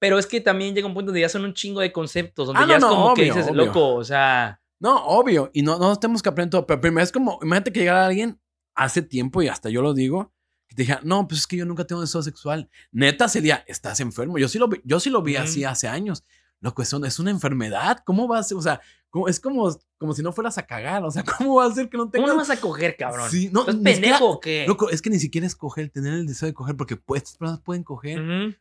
Pero 0.00 0.18
es 0.18 0.26
que 0.26 0.40
también 0.40 0.74
llega 0.74 0.86
un 0.86 0.94
punto 0.94 1.06
donde 1.06 1.22
ya 1.22 1.28
son 1.28 1.44
un 1.44 1.54
chingo 1.54 1.80
de 1.80 1.92
conceptos, 1.92 2.46
donde 2.46 2.62
Ah, 2.62 2.66
ya 2.68 2.78
no, 2.78 2.78
es 2.78 2.82
no, 2.82 2.88
como 3.02 3.14
que 3.14 3.22
obvio, 3.22 3.34
dices, 3.34 3.50
obvio. 3.50 3.64
loco, 3.66 3.94
o 3.96 4.04
sea. 4.04 4.60
No, 4.80 5.04
obvio, 5.06 5.50
y 5.52 5.62
no, 5.62 5.76
no 5.78 5.96
tenemos 5.96 6.22
que 6.22 6.28
aprender 6.28 6.50
todo, 6.50 6.66
pero 6.66 6.80
primero 6.80 7.02
es 7.02 7.10
como, 7.10 7.40
imagínate 7.42 7.72
que 7.72 7.80
llegara 7.80 8.06
alguien 8.06 8.40
hace 8.76 9.02
tiempo 9.02 9.42
y 9.42 9.48
hasta 9.48 9.70
yo 9.70 9.82
lo 9.82 9.92
digo, 9.92 10.32
que 10.68 10.76
te 10.76 10.82
dijera, 10.82 11.00
no, 11.02 11.26
pues 11.26 11.40
es 11.40 11.46
que 11.48 11.56
yo 11.56 11.64
nunca 11.66 11.84
tengo 11.84 12.00
deseo 12.00 12.22
sexual. 12.22 12.70
Neta 12.92 13.26
sería, 13.28 13.64
estás 13.66 13.98
enfermo. 13.98 14.38
Yo 14.38 14.46
sí 14.46 14.60
lo 14.60 14.68
vi, 14.68 14.80
yo 14.84 15.00
sí 15.00 15.10
lo 15.10 15.20
vi 15.20 15.34
Ujú. 15.34 15.42
así 15.42 15.64
hace 15.64 15.88
años. 15.88 16.24
Loco, 16.60 16.82
eso 16.82 17.02
es 17.04 17.18
una 17.20 17.30
enfermedad. 17.30 17.98
¿Cómo 18.04 18.26
va 18.26 18.38
a 18.38 18.42
ser? 18.42 18.56
O 18.58 18.62
sea, 18.62 18.80
es 19.28 19.38
como, 19.40 19.70
como 19.96 20.12
si 20.12 20.22
no 20.22 20.32
fueras 20.32 20.58
a 20.58 20.66
cagar. 20.66 21.04
O 21.04 21.10
sea, 21.10 21.22
¿cómo 21.38 21.54
va 21.56 21.66
a 21.66 21.72
ser 21.74 21.88
que 21.88 21.96
no 21.96 22.04
¿Cómo 22.04 22.10
tengas? 22.12 22.28
no 22.30 22.36
vas 22.36 22.50
a 22.50 22.60
coger, 22.60 22.96
cabrón? 22.96 23.30
Sí, 23.30 23.48
no, 23.52 23.60
¿Estás 23.60 23.76
ni 23.76 23.94
siquiera- 23.94 24.00
pendejo 24.18 24.30
o 24.32 24.40
qué? 24.40 24.64
Loco, 24.66 24.90
es 24.90 25.00
que 25.00 25.10
ni 25.10 25.18
siquiera 25.20 25.46
es 25.46 25.54
coger, 25.54 25.90
tener 25.90 26.14
el 26.14 26.26
deseo 26.26 26.46
de 26.46 26.54
coger, 26.54 26.76
porque 26.76 26.96
pues, 26.96 27.22
estas 27.22 27.36
personas 27.36 27.60
pueden 27.62 27.84
coger, 27.84 28.18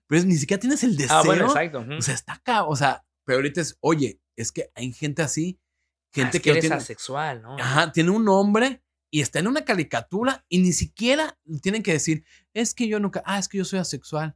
pero 0.07 0.19
es- 0.19 0.25
ni 0.25 0.35
siquiera 0.37 0.59
tienes 0.61 0.83
el 0.83 0.95
deseo. 0.95 1.17
Ah, 1.17 1.23
bueno, 1.25 1.45
exacto. 1.45 1.83
O 1.97 2.01
sea, 2.01 2.13
está 2.13 2.33
acá. 2.33 2.65
O 2.65 2.75
sea, 2.75 3.03
pero 3.25 3.37
ahorita 3.39 3.61
es, 3.61 3.77
oye, 3.81 4.21
es 4.35 4.51
que 4.51 4.69
hay 4.75 4.93
gente 4.93 5.21
así, 5.23 5.59
Ah, 5.59 6.09
gente 6.13 6.37
es 6.37 6.43
que, 6.43 6.49
eres 6.51 6.61
tiene, 6.61 6.75
asexual, 6.75 7.41
¿no? 7.41 7.57
Ajá, 7.59 7.91
tiene 7.91 8.09
un 8.11 8.23
nombre 8.23 8.81
y 9.11 9.21
está 9.21 9.39
en 9.39 9.47
una 9.47 9.65
caricatura 9.65 10.45
y 10.49 10.59
ni 10.59 10.71
siquiera 10.71 11.37
tienen 11.61 11.83
que 11.83 11.91
decir, 11.93 12.23
es 12.53 12.73
que 12.73 12.87
yo 12.87 12.99
nunca, 12.99 13.21
ah, 13.25 13.37
es 13.39 13.47
que 13.49 13.57
yo 13.57 13.65
soy 13.65 13.79
asexual. 13.79 14.35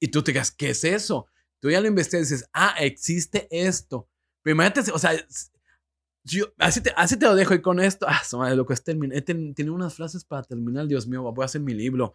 Y 0.00 0.08
tú 0.08 0.22
te 0.22 0.32
digas, 0.32 0.50
¿qué 0.50 0.70
es 0.70 0.84
eso? 0.84 1.26
Tú 1.60 1.70
ya 1.70 1.80
lo 1.80 1.88
investigas 1.88 2.30
y 2.30 2.34
dices, 2.34 2.48
ah, 2.52 2.74
existe 2.78 3.48
esto. 3.50 4.08
Pero 4.42 4.54
imagínate, 4.54 4.90
o 4.92 4.98
sea, 4.98 5.12
Yo- 6.24 6.52
así, 6.58 6.82
te, 6.82 6.92
así 6.96 7.16
te 7.18 7.24
lo 7.26 7.34
dejo 7.34 7.54
y 7.54 7.62
con 7.62 7.80
esto. 7.80 8.06
Ah, 8.08 8.22
su 8.24 8.36
madre, 8.38 8.56
loco, 8.56 8.72
es 8.72 8.84
termin- 8.84 9.14
he 9.14 9.22
ten- 9.22 9.54
tiene 9.54 9.70
unas 9.70 9.94
frases 9.94 10.24
para 10.24 10.42
terminar, 10.42 10.86
Dios 10.86 11.06
mío, 11.06 11.22
voy 11.22 11.42
a 11.42 11.46
hacer 11.46 11.60
mi 11.62 11.72
libro. 11.74 12.12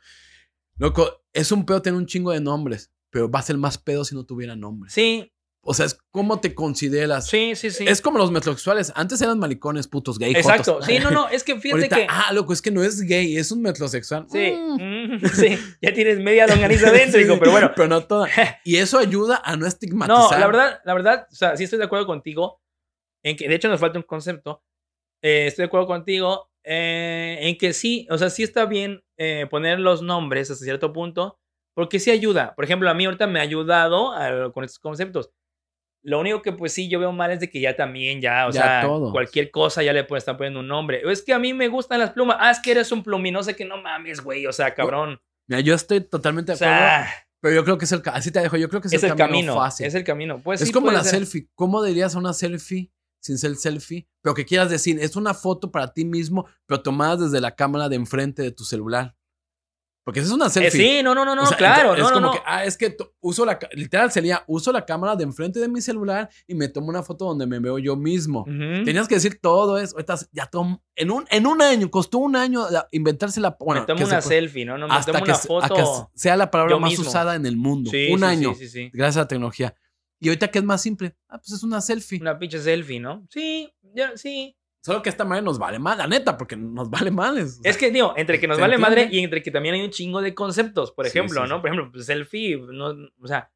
Loco, 0.78 1.24
es 1.34 1.52
un 1.52 1.66
pedo 1.66 1.82
tener 1.82 1.98
un 1.98 2.06
chingo 2.06 2.32
de 2.32 2.40
nombres, 2.42 2.92
pero 3.10 3.30
va 3.30 3.40
a 3.40 3.44
ser 3.44 3.58
más 3.58 3.78
pedo 3.78 4.04
si 4.06 4.14
no 4.16 4.26
tuviera 4.26 4.56
nombres. 4.56 4.94
Sí, 4.94 5.32
O 5.66 5.74
sea, 5.74 5.86
es 5.86 5.98
cómo 6.12 6.42
te 6.42 6.54
consideras. 6.54 7.28
sí, 7.28 7.56
sí, 7.56 7.72
sí. 7.72 7.86
Es 7.88 8.02
como 8.02 8.18
los 8.18 8.32
metrosexuales. 8.32 8.92
Antes 8.96 9.22
eran 9.22 9.40
malicones, 9.40 9.88
putos, 9.88 10.20
gay, 10.20 10.34
Exacto. 10.36 10.74
jotos. 10.74 10.86
Sí, 10.88 11.00
no, 11.00 11.10
no, 11.10 11.30
es 11.30 11.44
que 11.44 11.58
fíjate 11.58 11.84
Ahorita, 11.84 11.96
que. 11.96 12.08
ah, 12.10 12.34
loco, 12.34 12.52
es 12.52 12.62
que 12.62 12.70
no 12.70 12.84
es 12.84 13.00
gay, 13.02 13.38
es 13.38 13.50
un 13.52 13.62
metrosexual. 13.62 14.26
Sí, 14.30 14.52
Mm. 14.52 15.16
mm, 15.16 15.20
sí, 15.34 15.58
ya 15.82 15.94
tienes 15.94 16.20
media 16.20 16.48
longaniza 16.48 16.92
dentro, 16.92 17.20
Sí, 17.20 17.26
pero 17.40 17.52
bueno. 17.52 17.72
Pero 17.76 17.88
no 17.88 18.04
toda. 18.06 18.28
Y 18.66 18.76
eso 18.76 19.00
ayuda 19.00 19.42
a 19.46 19.56
no 19.56 19.66
estigmatizar. 19.66 20.32
No, 20.34 20.38
la 20.38 20.46
verdad, 20.48 20.82
la 20.84 20.94
verdad, 20.94 21.28
o 21.32 21.36
sea, 21.36 21.56
sí 21.56 21.64
estoy 21.64 21.80
de 21.80 21.86
acuerdo 21.86 22.06
contigo 22.08 22.62
en 23.24 23.38
que, 23.38 23.48
de 23.48 23.56
hecho, 23.56 23.70
nos 23.70 23.80
falta 23.80 23.98
un 23.98 24.04
concepto. 24.04 24.64
Eh, 25.24 25.48
estoy 25.48 25.64
de 25.64 25.68
acuerdo 25.68 25.88
contigo 25.88 26.50
eh, 26.66 27.38
en 27.40 27.58
que 27.58 27.72
sí, 27.72 28.06
o 28.10 28.18
sea, 28.18 28.30
sí 28.30 28.44
está 28.44 28.66
bien 28.66 29.02
eh, 29.18 29.48
poner 29.50 29.80
los 29.80 30.02
nombres 30.02 30.52
hasta 30.52 30.66
cierto 30.66 30.92
punto, 30.92 31.40
porque 31.74 32.00
sí 32.02 32.12
ayuda. 32.12 32.54
Por 32.56 32.66
ejemplo, 32.66 32.90
a 32.90 32.94
mí 32.94 33.06
ahorita 33.06 33.28
me 33.28 33.40
ha 33.40 33.44
ayudado 33.44 34.12
a- 34.12 34.52
con 34.52 34.66
estos 34.66 34.80
conceptos. 34.80 35.30
Lo 36.04 36.20
único 36.20 36.42
que 36.42 36.52
pues 36.52 36.74
sí 36.74 36.90
yo 36.90 37.00
veo 37.00 37.12
mal 37.14 37.32
es 37.32 37.40
de 37.40 37.50
que 37.50 37.62
ya 37.62 37.76
también, 37.76 38.22
ya, 38.22 38.48
o 38.48 38.52
Ya 38.52 38.62
sea, 38.62 38.82
todo. 38.82 39.12
cualquier 39.12 39.52
cosa 39.52 39.82
ya 39.84 39.94
le 39.94 40.04
pueden 40.04 40.20
estar 40.20 40.36
poniendo 40.38 40.60
un 40.60 40.68
nombre. 40.68 41.02
Es 41.10 41.22
que 41.22 41.34
a 41.34 41.40
mí 41.40 41.54
me 41.54 41.70
gustan 41.70 42.00
las 42.00 42.12
plumas. 42.12 42.38
Ah, 42.40 42.52
es 42.52 42.60
que 42.60 42.72
eres 42.72 42.92
un 42.92 43.04
plumín, 43.04 43.34
no 43.34 43.42
sé 43.44 43.56
qué, 43.56 43.64
no 43.66 43.82
mames, 43.82 44.22
güey, 44.22 44.46
o 44.46 44.52
sea, 44.52 44.74
cabrón. 44.76 45.20
Mira, 45.48 45.62
yo 45.62 45.74
estoy 45.76 46.02
totalmente 46.02 46.52
de 46.52 46.56
acuerdo. 46.58 46.76
sea, 46.76 47.10
pero 47.42 47.56
yo 47.56 47.64
creo 47.64 47.78
que 47.78 47.86
es 47.86 47.92
el. 47.94 48.02
Así 48.06 48.32
te 48.32 48.40
dejo. 48.42 48.56
Yo 48.58 48.70
creo 48.70 48.82
que 48.82 48.88
es, 48.88 48.94
es 48.94 49.04
el 49.04 49.16
camino, 49.16 49.56
fácil. 49.56 49.86
es 49.86 49.96
el 49.96 50.04
camino. 50.04 50.40
Pues 50.42 50.62
es 50.62 50.68
sí, 50.68 50.74
como 50.74 50.92
la 50.92 51.04
ser. 51.04 51.12
selfie. 51.26 51.50
¿Cómo 51.56 51.84
dirías 51.84 52.16
a 52.16 52.20
una 52.20 52.34
selfie 52.34 52.92
sin 53.22 53.38
ser 53.38 53.56
selfie? 53.56 54.08
Pero 54.22 54.34
que 54.36 54.46
quieras 54.46 54.70
decir, 54.70 55.00
es 55.02 55.16
una 55.16 55.34
foto 55.34 55.72
para 55.72 55.94
ti 55.94 56.06
mismo, 56.06 56.48
pero 56.66 56.82
tomada 56.82 57.18
desde 57.18 57.40
la 57.42 57.56
cámara 57.56 57.90
de 57.90 57.96
enfrente 57.98 58.42
de 58.42 58.52
tu 58.52 58.64
celular. 58.64 59.16
Porque 60.06 60.20
es 60.20 60.30
una 60.32 60.48
Eh, 60.48 60.50
selfie. 60.50 60.98
sí, 60.98 61.04
no, 61.04 61.16
no, 61.16 61.24
no, 61.24 61.34
no, 61.34 61.46
sea, 61.46 61.56
claro, 61.58 61.94
es 61.96 62.00
no, 62.02 62.10
como 62.12 62.20
no. 62.28 62.32
que, 62.34 62.40
ah, 62.46 62.66
es 62.66 62.78
que 62.78 62.96
uso 63.22 63.46
la, 63.46 63.58
literal 63.72 64.12
sería, 64.12 64.44
uso 64.48 64.74
la 64.74 64.86
cámara 64.86 65.16
de 65.16 65.24
enfrente 65.24 65.62
de 65.62 65.70
mi 65.70 65.80
celular 65.82 66.30
y 66.46 66.56
me 66.56 66.68
tomo 66.68 66.90
una 66.90 67.04
foto 67.04 67.24
donde 67.26 67.48
me 67.48 67.60
veo 67.60 67.80
yo 67.80 67.96
mismo. 67.96 68.42
Ujú. 68.42 68.84
Tenías 68.84 69.08
que 69.08 69.16
decir 69.16 69.40
todo 69.42 69.78
eso. 69.78 69.96
Ahorita 69.96 70.16
ya 70.34 70.46
tom- 70.48 70.78
en 70.96 71.10
un, 71.10 71.26
en 71.30 71.48
un 71.48 71.62
año, 71.62 71.90
costó 71.90 72.18
un 72.18 72.36
año 72.36 72.66
inventarse 72.92 73.40
la, 73.40 73.56
bueno, 73.60 73.82
me 73.82 73.88
tomo 73.88 74.00
que 74.00 74.06
se 74.06 74.12
una 74.12 74.22
puede- 74.22 74.36
selfie, 74.40 74.66
¿no? 74.66 74.78
no 74.78 74.88
me 74.90 74.94
hasta 74.94 75.14
tomo 75.14 75.24
que, 75.24 75.32
una 75.32 75.40
se- 75.40 75.48
foto. 75.48 75.66
a 75.66 75.70
que 75.70 76.20
sea 76.20 76.36
la 76.36 76.52
palabra 76.52 76.78
más 76.80 76.90
mismo. 76.92 77.08
usada 77.08 77.36
en 77.36 77.46
el 77.46 77.56
mundo. 77.56 77.90
Sí, 77.90 78.10
un 78.12 78.20
sí, 78.20 78.26
año, 78.26 78.54
sí. 78.56 78.90
gracias 78.92 79.18
a 79.18 79.20
la 79.22 79.28
tecnología. 79.30 79.74
Y 80.20 80.28
ahorita 80.28 80.50
que 80.50 80.60
es 80.60 80.66
más 80.66 80.82
simple, 80.82 81.16
ah, 81.30 81.38
pues 81.38 81.52
es 81.52 81.64
una 81.64 81.80
selfie. 81.82 82.20
Una 82.20 82.38
pinche 82.38 82.60
selfie, 82.60 83.00
¿no? 83.00 83.26
Sí, 83.30 83.74
ya, 83.94 84.18
sí. 84.18 84.56
Solo 84.86 85.02
que 85.02 85.10
esta 85.10 85.24
madre 85.24 85.42
nos 85.44 85.58
vale 85.58 85.80
mal, 85.80 85.98
la 85.98 86.08
neta, 86.08 86.38
porque 86.38 86.58
nos 86.58 86.90
vale 86.90 87.10
mal. 87.10 87.38
Es, 87.38 87.60
Es 87.64 87.78
que, 87.78 87.90
digo, 87.90 88.14
entre 88.18 88.40
que 88.40 88.48
nos 88.48 88.58
¿se 88.58 88.62
vale 88.62 88.78
madre 88.78 89.04
entiende? 89.04 89.22
y 89.22 89.24
entre 89.24 89.42
que 89.42 89.50
también 89.52 89.76
hay 89.76 89.82
un 89.82 89.92
chingo 89.92 90.22
de 90.22 90.34
conceptos, 90.36 90.92
por 90.92 91.08
ejemplo, 91.08 91.42
sí, 91.44 91.50
¿no? 91.50 91.56
sí. 91.56 91.62
Por 91.62 91.70
ejemplo, 91.70 91.92
pues, 91.92 92.06
selfie, 92.06 92.58
no, 92.58 92.88
o 93.22 93.28
sea, 93.28 93.50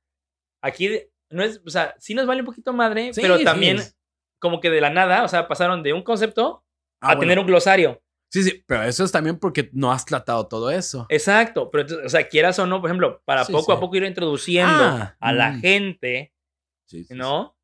aquí 0.62 0.90
no 1.30 1.44
es, 1.44 1.62
o 1.66 1.70
sea, 1.70 1.96
sí 2.00 2.14
nos 2.16 2.26
vale 2.28 2.40
un 2.42 2.46
poquito 2.46 2.72
madre, 2.72 3.12
pero 3.14 3.40
también 3.44 3.80
como 4.40 4.62
que 4.62 4.70
de 4.70 4.80
la 4.80 4.90
nada, 4.90 5.24
o 5.24 5.28
sea, 5.28 5.48
pasaron 5.50 5.84
de 5.84 5.92
un 5.94 6.02
concepto 6.04 6.64
Ah, 7.02 7.08
a 7.12 7.16
bueno. 7.16 7.20
tener 7.22 7.40
un 7.40 7.46
glosario. 7.48 8.02
Sí, 8.32 8.44
sí, 8.44 8.64
pero 8.66 8.84
eso 8.84 9.04
es 9.04 9.12
también 9.12 9.38
porque 9.38 9.70
no 9.74 9.92
has 9.92 10.06
tratado 10.06 10.48
todo 10.48 10.72
eso. 10.72 11.06
Exacto, 11.10 11.70
pero 11.70 11.86
o 12.06 12.10
sea, 12.10 12.28
quieras 12.28 12.58
o 12.60 12.66
no, 12.66 12.80
por 12.80 12.90
ejemplo, 12.90 13.22
para 13.26 13.44
poco 13.46 13.72
a 13.74 13.80
poco 13.80 13.96
ir 13.98 14.04
introduciendo 14.04 14.72
Ah, 14.84 15.16
a 15.20 15.34
la 15.34 15.52
mm. 15.52 15.60
gente. 15.62 16.34
¿no? 17.10 17.57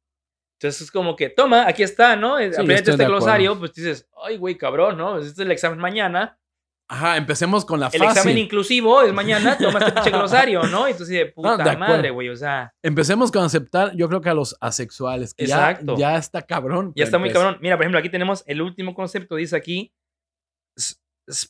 Entonces 0.63 0.83
es 0.83 0.91
como 0.91 1.17
que, 1.17 1.29
toma, 1.29 1.67
aquí 1.67 1.83
está, 1.83 2.15
¿no? 2.15 2.35
Aprende 2.35 2.75
estoy 2.75 2.93
este 2.93 3.05
glosario, 3.05 3.59
pues 3.59 3.73
dices, 3.73 4.09
ay, 4.23 4.37
güey, 4.37 4.57
cabrón, 4.57 4.97
¿no? 4.97 5.17
Este 5.17 5.31
es 5.31 5.39
el 5.39 5.51
examen 5.51 5.77
mañana. 5.77 6.39
Ajá, 6.87 7.17
empecemos 7.17 7.65
con 7.65 7.81
la 7.81 7.87
El 7.87 7.99
fácil. 7.99 8.07
examen 8.07 8.37
inclusivo 8.37 9.01
es 9.01 9.11
mañana, 9.11 9.57
toma 9.57 9.79
este 9.79 9.91
pinche 9.91 10.11
glosario, 10.11 10.63
¿no? 10.63 10.87
Y 10.87 10.91
entonces 10.91 11.09
de 11.17 11.25
puta 11.25 11.57
de 11.57 11.75
madre, 11.75 12.11
güey, 12.11 12.29
o 12.29 12.35
sea, 12.37 12.73
Empecemos 12.81 13.29
con 13.29 13.43
aceptar, 13.43 13.93
yo 13.95 14.07
creo 14.07 14.21
que 14.21 14.29
a 14.29 14.33
los 14.33 14.55
asexuales. 14.61 15.33
Que 15.33 15.47
ya, 15.47 15.71
Exacto. 15.71 15.97
ya 15.97 16.15
está 16.15 16.41
cabrón. 16.41 16.93
ya 16.95 17.03
está 17.03 17.17
muy 17.17 17.31
cabrón. 17.31 17.57
Mira, 17.59 17.75
por 17.75 17.83
ejemplo, 17.83 17.99
aquí 17.99 18.09
tenemos 18.09 18.45
el 18.47 18.61
último 18.61 18.93
concepto, 18.93 19.35
dice 19.35 19.57
aquí, 19.57 19.93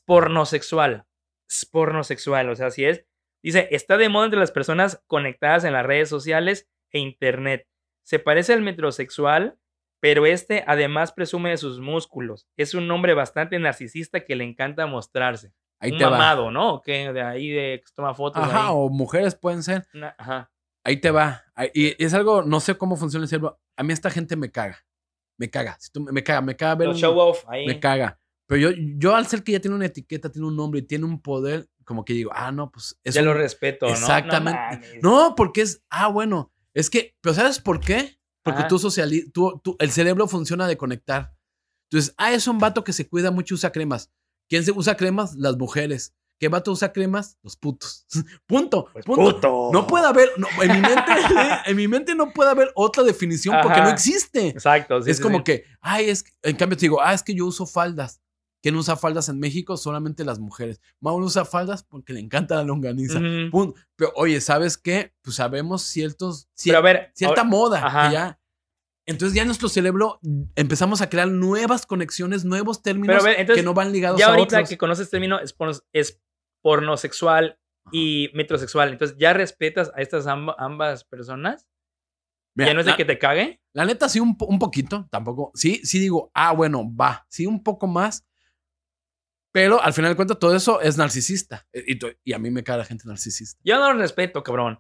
pornosexual. 0.05 1.05
Pornosexual, 1.71 2.49
o 2.49 2.55
sea, 2.55 2.67
así 2.67 2.83
es. 2.85 3.05
Dice, 3.43 3.67
está 3.69 3.97
de 3.97 4.09
moda 4.09 4.25
entre 4.25 4.39
las 4.39 4.51
personas 4.51 5.03
conectadas 5.05 5.65
en 5.65 5.73
las 5.73 5.85
redes 5.85 6.09
sociales 6.09 6.67
e 6.91 6.97
internet. 6.97 7.67
Se 8.03 8.19
parece 8.19 8.53
al 8.53 8.61
metrosexual, 8.61 9.57
pero 9.99 10.25
este 10.25 10.63
además 10.67 11.11
presume 11.13 11.49
de 11.51 11.57
sus 11.57 11.79
músculos. 11.79 12.47
Es 12.57 12.73
un 12.73 12.89
hombre 12.91 13.13
bastante 13.13 13.57
narcisista 13.59 14.25
que 14.25 14.35
le 14.35 14.43
encanta 14.43 14.85
mostrarse. 14.85 15.53
Ahí 15.79 15.91
un 15.91 15.97
te 15.97 16.05
va. 16.05 16.51
¿no? 16.51 16.81
Que 16.81 17.11
de 17.11 17.21
ahí 17.21 17.49
de 17.49 17.81
que 17.85 17.91
toma 17.95 18.13
fotos. 18.13 18.43
Ajá, 18.43 18.63
ahí. 18.67 18.69
o 18.71 18.89
mujeres 18.89 19.35
pueden 19.35 19.63
ser. 19.63 19.85
Una- 19.93 20.15
ajá. 20.17 20.49
Ahí 20.85 20.97
te 20.97 21.11
va. 21.11 21.43
Y 21.73 22.03
es 22.03 22.13
algo, 22.13 22.43
no 22.43 22.59
sé 22.59 22.75
cómo 22.77 22.97
funciona 22.97 23.23
el 23.23 23.29
cerebro. 23.29 23.59
A 23.77 23.83
mí 23.83 23.93
esta 23.93 24.09
gente 24.09 24.35
me 24.35 24.51
caga. 24.51 24.85
Me 25.37 25.49
caga. 25.49 25.77
Si 25.79 25.91
tú, 25.91 26.01
me 26.01 26.23
caga, 26.23 26.41
me 26.41 26.55
caga 26.55 26.75
ver. 26.75 26.87
Los 26.89 26.97
show 26.99 27.17
off 27.17 27.45
ahí. 27.47 27.65
me 27.65 27.79
caga. 27.79 28.19
Pero 28.47 28.69
yo, 28.69 28.77
yo 28.97 29.15
al 29.15 29.25
ser 29.27 29.43
que 29.43 29.53
ya 29.53 29.59
tiene 29.61 29.75
una 29.77 29.85
etiqueta, 29.85 30.29
tiene 30.29 30.47
un 30.47 30.55
nombre 30.57 30.81
y 30.81 30.83
tiene 30.83 31.05
un 31.05 31.21
poder, 31.21 31.67
como 31.85 32.03
que 32.03 32.13
digo, 32.13 32.31
ah, 32.33 32.51
no, 32.51 32.69
pues 32.69 32.99
es 33.03 33.15
ya 33.15 33.21
un- 33.21 33.27
lo 33.27 33.33
respeto, 33.33 33.85
¿no? 33.87 33.91
Exactamente. 33.93 34.99
No, 35.01 35.33
porque 35.35 35.61
es, 35.61 35.81
ah, 35.89 36.07
bueno, 36.09 36.51
es 36.73 36.89
que, 36.89 37.15
pero 37.21 37.35
¿sabes 37.35 37.59
por 37.59 37.79
qué? 37.79 38.19
Porque 38.43 38.59
Ajá. 38.61 38.67
tú 38.67 38.79
socializas, 38.79 39.31
tú, 39.31 39.59
tú- 39.63 39.75
el 39.79 39.91
cerebro 39.91 40.27
funciona 40.27 40.67
de 40.67 40.77
conectar. 40.77 41.33
Entonces, 41.89 42.13
ah, 42.17 42.33
es 42.33 42.47
un 42.47 42.57
vato 42.59 42.83
que 42.83 42.93
se 42.93 43.07
cuida 43.07 43.31
mucho 43.31 43.53
y 43.53 43.55
usa 43.55 43.71
cremas. 43.71 44.11
¿Quién 44.49 44.65
se 44.65 44.71
usa 44.71 44.97
cremas? 44.97 45.35
Las 45.35 45.57
mujeres. 45.57 46.13
¿Qué 46.39 46.49
vato 46.49 46.71
usa 46.71 46.91
cremas? 46.91 47.37
Los 47.43 47.55
putos. 47.55 48.05
punto. 48.47 48.89
Pues 48.91 49.05
punto. 49.05 49.33
puto. 49.35 49.69
No 49.71 49.87
puede 49.87 50.07
haber, 50.07 50.29
no, 50.37 50.47
en, 50.61 50.71
mi 50.73 50.81
mente, 50.81 51.11
en 51.65 51.75
mi 51.77 51.87
mente 51.87 52.15
no 52.15 52.33
puede 52.33 52.49
haber 52.49 52.71
otra 52.75 53.03
definición 53.03 53.55
porque 53.63 53.79
no 53.79 53.89
existe. 53.89 54.47
Exacto. 54.49 55.01
sí, 55.01 55.11
es 55.11 55.17
sí, 55.17 55.23
como 55.23 55.37
sí. 55.37 55.43
que, 55.45 55.65
ay, 55.79 56.09
es, 56.09 56.25
en 56.41 56.55
cambio 56.55 56.77
te 56.77 56.81
digo, 56.81 57.01
ah, 57.01 57.13
es 57.13 57.23
que 57.23 57.33
yo 57.35 57.45
uso 57.45 57.65
faldas. 57.65 58.21
¿Quién 58.63 58.75
usa 58.77 58.95
faldas 58.95 59.27
en 59.29 59.39
México? 59.39 59.75
Solamente 59.77 60.23
las 60.23 60.39
mujeres. 60.39 60.79
Mauro 61.01 61.25
usa 61.25 61.43
faldas 61.45 61.83
porque 61.83 62.13
le 62.13 62.21
encanta 62.21 62.55
la 62.55 62.63
longaniza. 62.63 63.19
Ujú. 63.19 63.51
Punto. 63.51 63.79
Pero 63.97 64.11
oye, 64.15 64.39
¿sabes 64.41 64.77
qué? 64.77 65.13
Pues 65.21 65.35
sabemos 65.35 65.83
ciertos, 65.83 66.47
cier- 66.57 66.81
ver, 66.81 67.11
cierta 67.13 67.41
ahora- 67.41 67.49
moda 67.49 67.79
que 67.81 67.85
ajá. 67.85 68.11
ya. 68.13 68.39
Entonces 69.05 69.35
ya 69.35 69.43
nuestro 69.43 69.67
cerebro 69.67 70.17
mm, 70.21 70.43
empezamos 70.55 71.01
a 71.01 71.09
crear 71.09 71.27
nuevas 71.27 71.85
conexiones, 71.85 72.45
nuevos 72.45 72.81
términos 72.81 73.21
ver, 73.21 73.41
entonces, 73.41 73.61
que 73.61 73.65
no 73.65 73.73
van 73.73 73.91
ligados 73.91 74.17
ya 74.17 74.27
a 74.27 74.29
ahorita 74.29 74.55
otros. 74.59 74.69
que 74.69 74.77
conoces 74.77 75.07
el 75.07 75.11
término 75.11 75.39
es, 75.39 75.53
porno- 75.53 75.83
es 75.91 76.21
pornosexual 76.63 77.59
y 77.91 78.29
metrosexual, 78.33 78.89
entonces 78.93 79.17
ya 79.19 79.33
respetas 79.33 79.91
a 79.93 80.01
estas 80.01 80.25
amba- 80.25 80.55
ambas 80.57 81.03
personas. 81.03 81.67
Mira, 82.55 82.69
ya 82.69 82.73
no 82.75 82.79
es 82.79 82.85
de 82.85 82.95
que 82.95 83.03
te 83.03 83.19
cague. 83.19 83.61
la 83.73 83.83
neta 83.85 84.07
sí 84.07 84.21
un, 84.21 84.37
un 84.47 84.59
poquito, 84.59 85.05
tampoco. 85.11 85.51
Sí, 85.53 85.81
sí 85.83 85.99
digo, 85.99 86.31
ah, 86.33 86.53
bueno, 86.53 86.89
va, 86.95 87.25
sí 87.29 87.45
un 87.45 87.61
poco 87.61 87.87
más. 87.87 88.25
Pero 89.53 89.81
al 89.81 89.93
final 89.93 90.11
de 90.11 90.15
cuentas 90.15 90.39
todo 90.39 90.53
eso 90.55 90.81
es 90.81 90.97
narcisista. 90.97 91.65
Eh, 91.71 91.83
Y, 91.87 91.99
y 92.25 92.33
a 92.33 92.39
mí 92.39 92.49
me 92.51 92.63
cae 92.63 92.77
la 92.77 92.85
gente 92.85 93.07
narcisista. 93.07 93.61
Yo 93.63 93.77
no 93.79 93.93
lo 93.93 93.99
respeto, 93.99 94.43
cabrón. 94.43 94.77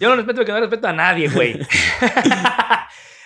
Yo 0.00 0.08
no 0.08 0.16
respeto 0.16 0.38
porque 0.38 0.52
no 0.52 0.60
respeto 0.60 0.88
a 0.88 0.92
nadie, 0.94 1.28
güey. 1.28 1.58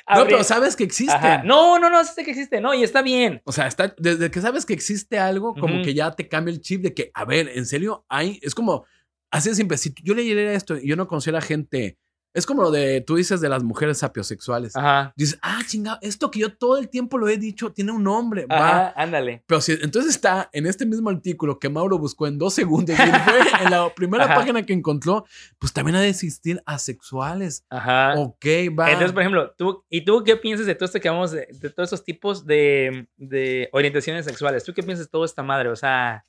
No, 0.09 0.25
pero 0.25 0.45
sabes 0.45 0.77
que 0.77 0.85
existe. 0.85 1.13
Ajá. 1.13 1.43
No, 1.43 1.81
no, 1.81 1.91
no, 1.91 2.05
sé 2.05 2.23
que 2.25 2.31
existe, 2.31 2.61
no, 2.61 2.73
y 2.73 2.85
está 2.85 3.03
bien. 3.03 3.43
O 3.45 3.51
sea, 3.51 3.67
está, 3.67 3.93
desde 3.99 4.31
que 4.31 4.41
sabes 4.41 4.65
que 4.65 4.73
existe 4.73 5.19
algo, 5.19 5.53
como 5.55 5.75
Ujú. 5.75 5.85
que 5.85 5.95
ya 5.95 6.13
te 6.13 6.29
cambia 6.29 6.53
el 6.55 6.61
chip 6.61 6.81
de 6.83 6.95
que, 6.95 7.11
a 7.13 7.25
ver, 7.25 7.49
en 7.49 7.67
serio, 7.67 8.05
hay, 8.09 8.39
es 8.43 8.55
como, 8.55 8.85
así 9.33 9.49
de 9.49 9.57
simple, 9.57 9.77
si 9.77 9.93
yo 10.05 10.15
leyera 10.15 10.53
esto 10.53 10.77
y 10.79 10.87
yo 10.89 10.95
no 10.95 11.09
conociera 11.09 11.41
gente, 11.41 11.99
es 12.37 12.45
como 12.45 12.63
lo 12.63 12.71
de, 12.71 13.01
tú 13.01 13.17
dices 13.17 13.41
de 13.41 13.49
las 13.49 13.65
mujeres 13.65 13.97
sapiosexuales. 13.99 14.77
Ajá. 14.77 15.15
Dices, 15.17 15.39
ah, 15.41 15.61
chingado, 15.67 15.99
esto 16.03 16.31
que 16.31 16.41
yo 16.41 16.55
todo 16.55 16.77
el 16.77 16.91
tiempo 16.91 17.17
lo 17.17 17.29
he 17.29 17.39
dicho 17.39 17.73
tiene 17.73 17.93
un 17.93 18.05
nombre, 18.05 18.45
va. 18.45 18.89
Ajá, 18.89 18.93
ándale. 18.95 19.43
Pero 19.47 19.63
si 19.63 19.73
entonces 19.73 20.11
está 20.11 20.51
en 20.53 20.67
este 20.67 20.85
mismo 20.85 21.09
artículo 21.09 21.59
que 21.59 21.71
Mauro 21.71 21.99
buscó 21.99 22.27
en 22.27 22.37
dos 22.37 22.53
segundos 22.53 22.95
y 22.95 23.03
fue 23.03 23.39
en 23.65 23.71
la 23.71 23.89
primera 23.95 24.25
Ajá. 24.25 24.35
página 24.35 24.63
que 24.65 24.75
encontró, 24.75 25.25
pues 25.59 25.73
también 25.73 25.97
ha 25.97 26.01
de 26.03 26.11
existir 26.11 26.63
asexuales. 26.67 27.65
Ajá. 27.71 28.15
Ok, 28.19 28.45
va. 28.79 28.91
Entonces, 28.91 29.13
por 29.13 29.23
ejemplo, 29.23 29.55
tú, 29.57 29.83
¿y 29.89 30.05
tú 30.05 30.23
qué 30.23 30.37
piensas 30.37 30.67
de 30.67 30.75
todo 30.75 30.85
esto 30.85 31.01
que 31.01 31.09
vamos 31.09 31.31
de, 31.31 31.49
de 31.51 31.71
todos 31.71 31.87
estos 31.87 32.05
tipos 32.05 32.45
de, 32.45 33.09
de 33.17 33.71
orientaciones 33.73 34.27
sexuales? 34.27 34.63
¿Tú 34.63 34.75
qué 34.75 34.83
piensas 34.83 35.07
de 35.07 35.11
toda 35.11 35.25
esta 35.25 35.43
madre? 35.43 35.71
O 35.71 35.77
sea, 35.77 36.27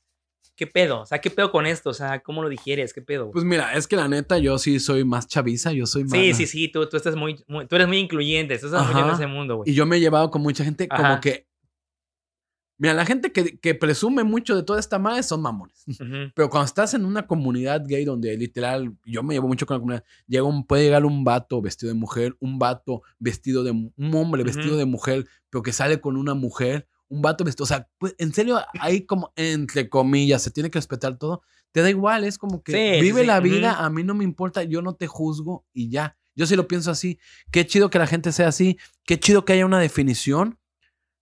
¿qué 0.57 0.67
pedo? 0.67 1.01
O 1.01 1.05
sea, 1.05 1.21
¿qué 1.21 1.29
pedo 1.29 1.51
con 1.51 1.65
esto? 1.65 1.91
O 1.91 1.93
sea, 1.93 2.19
¿cómo 2.19 2.41
lo 2.43 2.49
digieres? 2.49 2.91
¿Qué 2.93 3.01
pedo? 3.01 3.31
Pues 3.31 3.45
mira, 3.45 3.73
es 3.75 3.87
que 3.87 3.95
la 3.95 4.09
neta 4.09 4.37
yo 4.39 4.57
sí 4.57 4.79
soy 4.81 5.05
más 5.05 5.27
chaviza, 5.27 5.71
yo 5.71 5.85
soy 5.85 6.03
más... 6.03 6.11
sí, 6.11 6.33
sí, 6.33 6.47
sí, 6.47 6.67
tú, 6.67 6.89
tú 6.89 6.97
estás 6.97 7.15
muy, 7.15 7.41
muy- 7.47 7.65
tú 7.67 7.75
eres 7.75 7.87
muy 7.87 7.99
incluyente, 7.99 8.57
tú 8.57 8.65
estás 8.65 8.91
muy 8.91 9.01
en 9.01 9.09
ese 9.11 9.27
mundo, 9.27 9.57
güey. 9.57 9.69
Y 9.69 9.73
yo 9.73 9.85
me 9.85 9.95
he 9.95 9.99
llevado 10.01 10.29
con 10.31 10.41
mucha 10.41 10.65
gente 10.65 10.89
como 10.89 11.01
Ajá. 11.03 11.21
que 11.21 11.47
Mira, 12.79 12.93
la 12.93 13.07
gente 13.07 13.31
que, 13.31 13.57
que 13.57 13.73
presume 13.73 14.23
mucho 14.23 14.55
de 14.55 14.61
toda 14.61 14.79
esta 14.79 14.99
madre 14.99 15.23
son 15.23 15.41
mamones. 15.41 15.83
Ujú. 15.99 16.31
Pero 16.35 16.49
cuando 16.49 16.65
estás 16.65 16.93
en 16.93 17.05
una 17.05 17.25
comunidad 17.25 17.83
gay 17.87 18.05
donde 18.05 18.37
literal, 18.37 18.95
yo 19.03 19.23
me 19.23 19.33
llevo 19.33 19.47
mucho 19.47 19.65
con 19.65 19.75
la 19.75 19.79
comunidad, 19.79 20.03
llega 20.27 20.43
un, 20.43 20.63
puede 20.65 20.83
llegar 20.83 21.03
un 21.05 21.23
vato 21.23 21.59
vestido 21.59 21.91
de 21.91 21.97
mujer, 21.99 22.35
un 22.39 22.59
vato 22.59 23.01
vestido 23.17 23.63
de, 23.63 23.71
un 23.71 23.93
hombre 24.15 24.43
vestido 24.43 24.69
Ujú. 24.69 24.77
de 24.77 24.85
mujer, 24.85 25.25
pero 25.49 25.63
que 25.63 25.73
sale 25.73 25.99
con 25.99 26.17
una 26.17 26.35
mujer, 26.35 26.87
un 27.09 27.21
vato 27.21 27.43
vestido, 27.43 27.63
o 27.63 27.67
sea, 27.67 27.87
pues, 27.97 28.15
en 28.17 28.33
serio, 28.33 28.59
hay 28.79 29.05
como, 29.05 29.31
entre 29.35 29.89
comillas, 29.89 30.41
se 30.41 30.51
tiene 30.51 30.69
que 30.69 30.77
respetar 30.77 31.17
todo, 31.17 31.41
te 31.71 31.81
da 31.81 31.89
igual, 31.89 32.23
es 32.23 32.37
como 32.37 32.63
que 32.63 32.71
Sí, 32.71 33.01
vive 33.01 33.21
sí, 33.21 33.27
la 33.27 33.39
vida, 33.39 33.85
a 33.85 33.89
mí 33.89 34.03
no 34.03 34.13
me 34.13 34.23
importa, 34.23 34.63
yo 34.63 34.81
no 34.81 34.95
te 34.95 35.07
juzgo 35.07 35.65
y 35.73 35.89
ya. 35.89 36.17
Yo 36.35 36.45
sí 36.45 36.55
lo 36.55 36.67
pienso 36.67 36.91
así, 36.91 37.19
qué 37.51 37.65
chido 37.65 37.89
que 37.89 37.97
la 37.99 38.07
gente 38.07 38.31
sea 38.31 38.49
así, 38.49 38.77
qué 39.05 39.19
chido 39.19 39.43
que 39.43 39.53
haya 39.53 39.65
una 39.65 39.79
definición, 39.79 40.59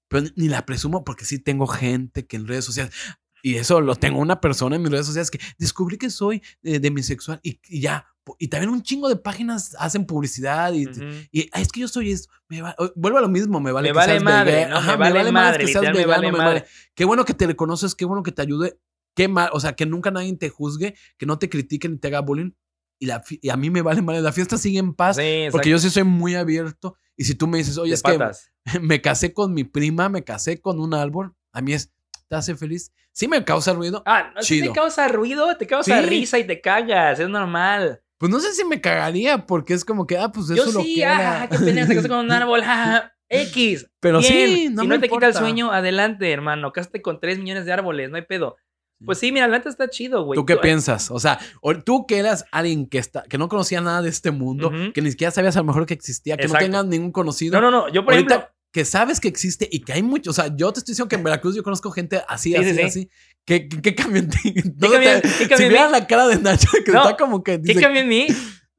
pero 0.07 0.27
ni 0.35 0.49
la 0.49 0.65
presumo 0.65 1.03
porque 1.03 1.25
sí 1.25 1.39
tengo 1.39 1.67
gente 1.67 2.25
que 2.27 2.35
en 2.35 2.47
redes 2.47 2.65
sociales, 2.65 2.93
y 3.41 3.55
eso 3.55 3.79
lo 3.79 3.95
tengo 3.95 4.19
una 4.19 4.41
persona 4.41 4.75
en 4.75 4.81
mis 4.81 4.91
redes 4.91 5.05
sociales 5.05 5.31
que 5.31 5.39
descubrí 5.57 5.97
que 5.97 6.09
soy 6.09 6.41
eh, 6.63 6.79
demisexual 6.79 7.39
y, 7.43 7.59
y 7.69 7.81
ya. 7.81 8.07
Y 8.39 8.47
también 8.47 8.71
un 8.71 8.81
chingo 8.81 9.07
de 9.09 9.15
páginas 9.17 9.75
hacen 9.79 10.05
publicidad 10.05 10.73
y, 10.73 10.87
Ujú. 10.87 11.01
y 11.31 11.49
"Ay, 11.51 11.61
es 11.61 11.71
que 11.71 11.81
yo 11.81 11.87
soy 11.87 12.11
esto. 12.11 12.33
Me 12.49 12.61
va- 12.61 12.75
vuelvo 12.95 13.19
a 13.19 13.21
lo 13.21 13.29
mismo, 13.29 13.59
me 13.59 13.71
vale 13.71 13.89
Me 13.89 13.93
que 13.93 13.97
vale 13.97 14.11
seas 14.13 14.23
madre, 14.23 14.51
vegano. 14.51 14.71
¿no? 14.73 14.77
Ajá, 14.79 14.97
Me 14.97 15.11
vale 15.13 15.31
madre, 15.31 15.65
que 15.65 15.71
seas 15.71 15.81
literal, 15.83 15.93
me 15.93 15.99
vegano, 16.05 16.21
vale 16.23 16.31
me 16.31 16.37
madre. 16.37 16.65
Qué 16.95 17.05
bueno 17.05 17.23
que 17.25 17.33
te 17.33 17.45
reconoces, 17.47 17.93
qué 17.95 18.05
bueno 18.05 18.23
que 18.23 18.31
te 18.31 18.41
ayude. 18.41 18.79
Qué 19.15 19.27
mal, 19.27 19.49
o 19.53 19.59
sea, 19.59 19.73
que 19.75 19.85
nunca 19.85 20.11
nadie 20.11 20.35
te 20.37 20.49
juzgue, 20.49 20.95
que 21.17 21.25
no 21.25 21.37
te 21.39 21.49
critiquen 21.49 21.93
ni 21.93 21.97
te 21.99 22.07
haga 22.07 22.21
bullying. 22.21 22.51
Y, 22.99 23.05
la, 23.05 23.21
fi- 23.21 23.39
y 23.41 23.49
a 23.49 23.57
mí 23.57 23.69
me 23.69 23.81
vale 23.81 24.01
madre. 24.01 24.21
La 24.21 24.31
fiesta 24.31 24.57
sigue 24.57 24.79
en 24.79 24.93
paz 24.93 25.17
Sí, 25.17 25.47
porque 25.51 25.69
yo 25.69 25.77
sí 25.79 25.89
soy 25.89 26.03
muy 26.03 26.35
abierto. 26.35 26.95
Y 27.15 27.25
si 27.25 27.35
tú 27.35 27.47
me 27.47 27.57
dices, 27.59 27.77
oye, 27.77 27.89
De 27.91 27.95
es 27.95 28.01
que 28.03 28.17
me 28.81 29.01
casé 29.01 29.33
con 29.33 29.53
mi 29.53 29.63
prima, 29.65 30.09
me 30.09 30.23
casé 30.23 30.59
con 30.59 30.79
un 30.79 30.93
árbol, 30.93 31.33
a 31.53 31.61
mí 31.61 31.73
es, 31.73 31.91
¿te 32.27 32.35
hace 32.35 32.55
feliz? 32.55 32.91
Sí 33.13 33.27
me 33.27 33.43
causa 33.45 33.71
ruido. 33.73 34.01
Ah, 34.05 34.31
no, 34.35 34.41
si 34.41 34.55
Chido. 34.59 34.73
te 34.73 34.79
causa 34.79 35.07
ruido, 35.07 35.55
te 35.57 35.67
causa 35.67 36.01
Sí. 36.01 36.05
risa 36.07 36.39
y 36.39 36.47
te 36.47 36.59
cagas, 36.59 37.19
es 37.19 37.29
normal. 37.29 38.01
Pues 38.17 38.31
no 38.31 38.39
sé 38.39 38.53
si 38.53 38.63
me 38.63 38.79
cagaría 38.81 39.45
porque 39.45 39.73
es 39.73 39.83
como 39.83 40.07
que, 40.07 40.17
ah, 40.17 40.31
pues 40.31 40.49
eso 40.49 40.65
Yo 40.67 40.71
lo 40.71 40.81
sí, 40.81 40.95
que 40.95 41.05
ah, 41.05 41.47
qué 41.51 41.57
pena, 41.57 41.85
te 41.87 41.95
casas 41.95 42.09
con 42.09 42.19
un 42.25 42.31
árbol, 42.31 42.61
ah, 42.63 43.11
X. 43.29 43.87
Pero 43.99 44.19
Bien. 44.19 44.31
sí, 44.31 44.69
no 44.69 44.83
si 44.83 44.87
me 44.87 44.95
no 44.95 45.01
te 45.01 45.09
quita 45.09 45.27
el 45.27 45.33
sueño, 45.33 45.71
adelante, 45.71 46.31
hermano. 46.31 46.71
Cásate 46.71 47.01
con 47.01 47.19
3 47.19 47.39
millones 47.39 47.65
de 47.65 47.73
árboles, 47.73 48.09
no 48.09 48.15
hay 48.17 48.21
pedo. 48.23 48.55
Pues 49.03 49.17
sí, 49.17 49.31
mira, 49.33 49.47
la 49.49 49.57
neta 49.57 49.67
está 49.67 49.89
chido, 49.89 50.23
güey. 50.23 50.37
¿Tú 50.37 50.45
qué 50.45 50.55
Tú- 50.55 50.61
piensas? 50.61 51.11
O 51.11 51.19
sea, 51.19 51.37
tú 51.83 52.05
que 52.07 52.17
eras 52.17 52.45
alguien 52.51 52.87
que, 52.87 52.97
está, 52.97 53.23
que 53.23 53.37
no 53.37 53.49
conocía 53.49 53.81
nada 53.81 54.01
de 54.01 54.07
este 54.09 54.31
mundo, 54.31 54.71
que 54.93 55.01
ni 55.01 55.11
siquiera 55.11 55.31
sabías 55.31 55.57
a 55.57 55.59
lo 55.59 55.65
mejor 55.65 55.85
que 55.85 55.93
existía, 55.93 56.37
que 56.37 56.43
Exacto. 56.43 56.65
no 56.65 56.71
tengas 56.71 56.85
ningún 56.85 57.11
conocido. 57.11 57.59
No, 57.59 57.69
no, 57.69 57.71
no. 57.71 57.89
Yo, 57.89 58.05
por 58.05 58.13
Ahorita 58.13 58.35
ejemplo. 58.35 58.54
Que 58.75 58.83
sabes 58.83 59.21
que 59.21 59.29
existe 59.29 59.69
y 59.71 59.79
que 59.85 59.93
hay 59.93 60.03
mucho, 60.03 60.31
o 60.31 60.33
sea, 60.33 60.53
yo 60.53 60.73
te 60.73 60.79
estoy 60.79 60.91
diciendo 60.91 61.07
que 61.07 61.15
en 61.15 61.23
Veracruz 61.23 61.55
yo 61.55 61.63
conozco 61.63 61.91
gente 61.91 62.21
así, 62.27 62.49
Sí, 62.51 62.55
así, 62.57 62.69
sí, 62.71 62.75
sí. 62.75 62.81
así. 62.81 63.09
¿Qué, 63.45 63.69
qué, 63.69 63.81
qué 63.81 63.95
cambió 63.95 64.21
en 64.21 64.29
ti? 64.29 64.53
No 64.75 64.91
cambió- 64.91 65.13
te- 65.15 65.21
qué 65.21 65.29
si 65.29 65.47
cambió 65.47 65.65
en 65.67 65.69
vieran 65.71 65.91
mí? 65.93 65.97
la 65.99 66.07
cara 66.07 66.27
de 66.27 66.37
Nacho, 66.41 66.67
que 66.85 66.91
No, 66.91 67.03
está 67.03 67.15
como 67.15 67.41
que 67.41 67.61
¿Qué 67.61 67.75
cambió 67.75 68.01
en 68.01 68.09
mí? 68.09 68.27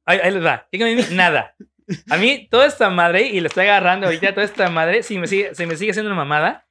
Ahí, 0.05 0.19
ahí 0.21 0.31
les 0.31 0.45
va. 0.45 0.67
¿Qué 0.71 0.77
cambió 0.77 0.99
en 0.99 1.09
mí? 1.09 1.15
Nada. 1.15 1.55
A 2.11 2.17
mí, 2.17 2.47
toda 2.51 2.67
esta 2.67 2.91
madre, 2.91 3.23
y 3.27 3.39
le 3.41 3.47
estoy 3.47 3.63
agarrando 3.63 4.05
ahorita, 4.05 4.35
toda 4.35 4.45
esta 4.45 4.69
madre, 4.69 5.01
si 5.01 5.17
me 5.17 5.25
sigue, 5.25 5.55
se 5.55 5.65
me 5.65 5.75
sigue 5.75 5.89
haciendo 5.89 6.11
una 6.11 6.17
mamada. 6.23 6.67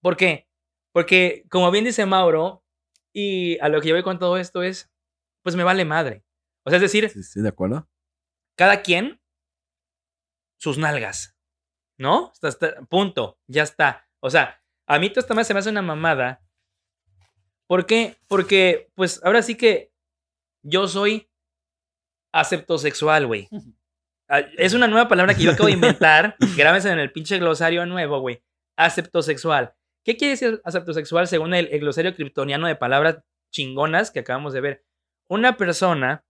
¿Por 0.00 0.16
qué? 0.16 0.48
Porque, 0.92 1.44
como 1.50 1.70
bien 1.72 1.84
dice 1.84 2.06
Mauro, 2.06 2.64
y 3.12 3.58
a 3.58 3.68
lo 3.68 3.80
que 3.80 3.88
yo 3.88 3.94
voy 3.96 4.04
con 4.04 4.20
todo 4.20 4.36
esto 4.38 4.62
es, 4.62 4.90
pues 5.42 5.56
me 5.56 5.64
vale 5.64 5.84
madre. 5.84 6.22
O 6.64 6.70
sea, 6.70 6.76
es 6.76 6.82
decir, 6.82 7.10
Sí, 7.10 7.22
sí, 7.24 7.40
de 7.40 7.48
acuerdo. 7.48 7.88
cada 8.56 8.82
quien 8.82 9.20
sus 10.58 10.78
nalgas. 10.78 11.35
¿No? 11.98 12.32
Hasta- 12.42 12.80
punto. 12.88 13.38
Ya 13.46 13.62
está. 13.62 14.06
O 14.20 14.30
sea, 14.30 14.60
a 14.86 14.98
mí 14.98 15.08
todo 15.10 15.20
esta 15.20 15.34
madre 15.34 15.44
se 15.44 15.54
me 15.54 15.60
hace 15.60 15.70
una 15.70 15.82
mamada. 15.82 16.42
¿Por 17.66 17.86
qué? 17.86 18.16
Porque, 18.28 18.90
pues, 18.94 19.20
ahora 19.24 19.42
sí 19.42 19.56
que 19.56 19.92
yo 20.62 20.86
soy 20.88 21.28
aceptosexual, 22.32 23.26
güey. 23.26 23.48
Ah, 24.28 24.40
Es 24.58 24.74
una 24.74 24.86
nueva 24.88 25.08
palabra 25.08 25.34
que 25.34 25.42
yo 25.42 25.52
acabo 25.52 25.66
de 25.66 25.72
inventar. 25.74 26.36
Grábense 26.56 26.90
en 26.90 26.98
el 26.98 27.12
pinche 27.12 27.38
glosario 27.38 27.86
nuevo, 27.86 28.20
güey. 28.20 28.42
Aceptosexual. 28.76 29.74
¿Qué 30.04 30.16
quiere 30.16 30.32
decir 30.32 30.60
aceptosexual 30.64 31.26
según 31.26 31.54
el, 31.54 31.66
el 31.72 31.80
glosario 31.80 32.14
kryptoniano 32.14 32.66
de 32.66 32.76
palabras 32.76 33.18
chingonas 33.50 34.10
que 34.10 34.20
acabamos 34.20 34.52
de 34.52 34.60
ver? 34.60 34.84
Una 35.28 35.56
persona 35.56 36.24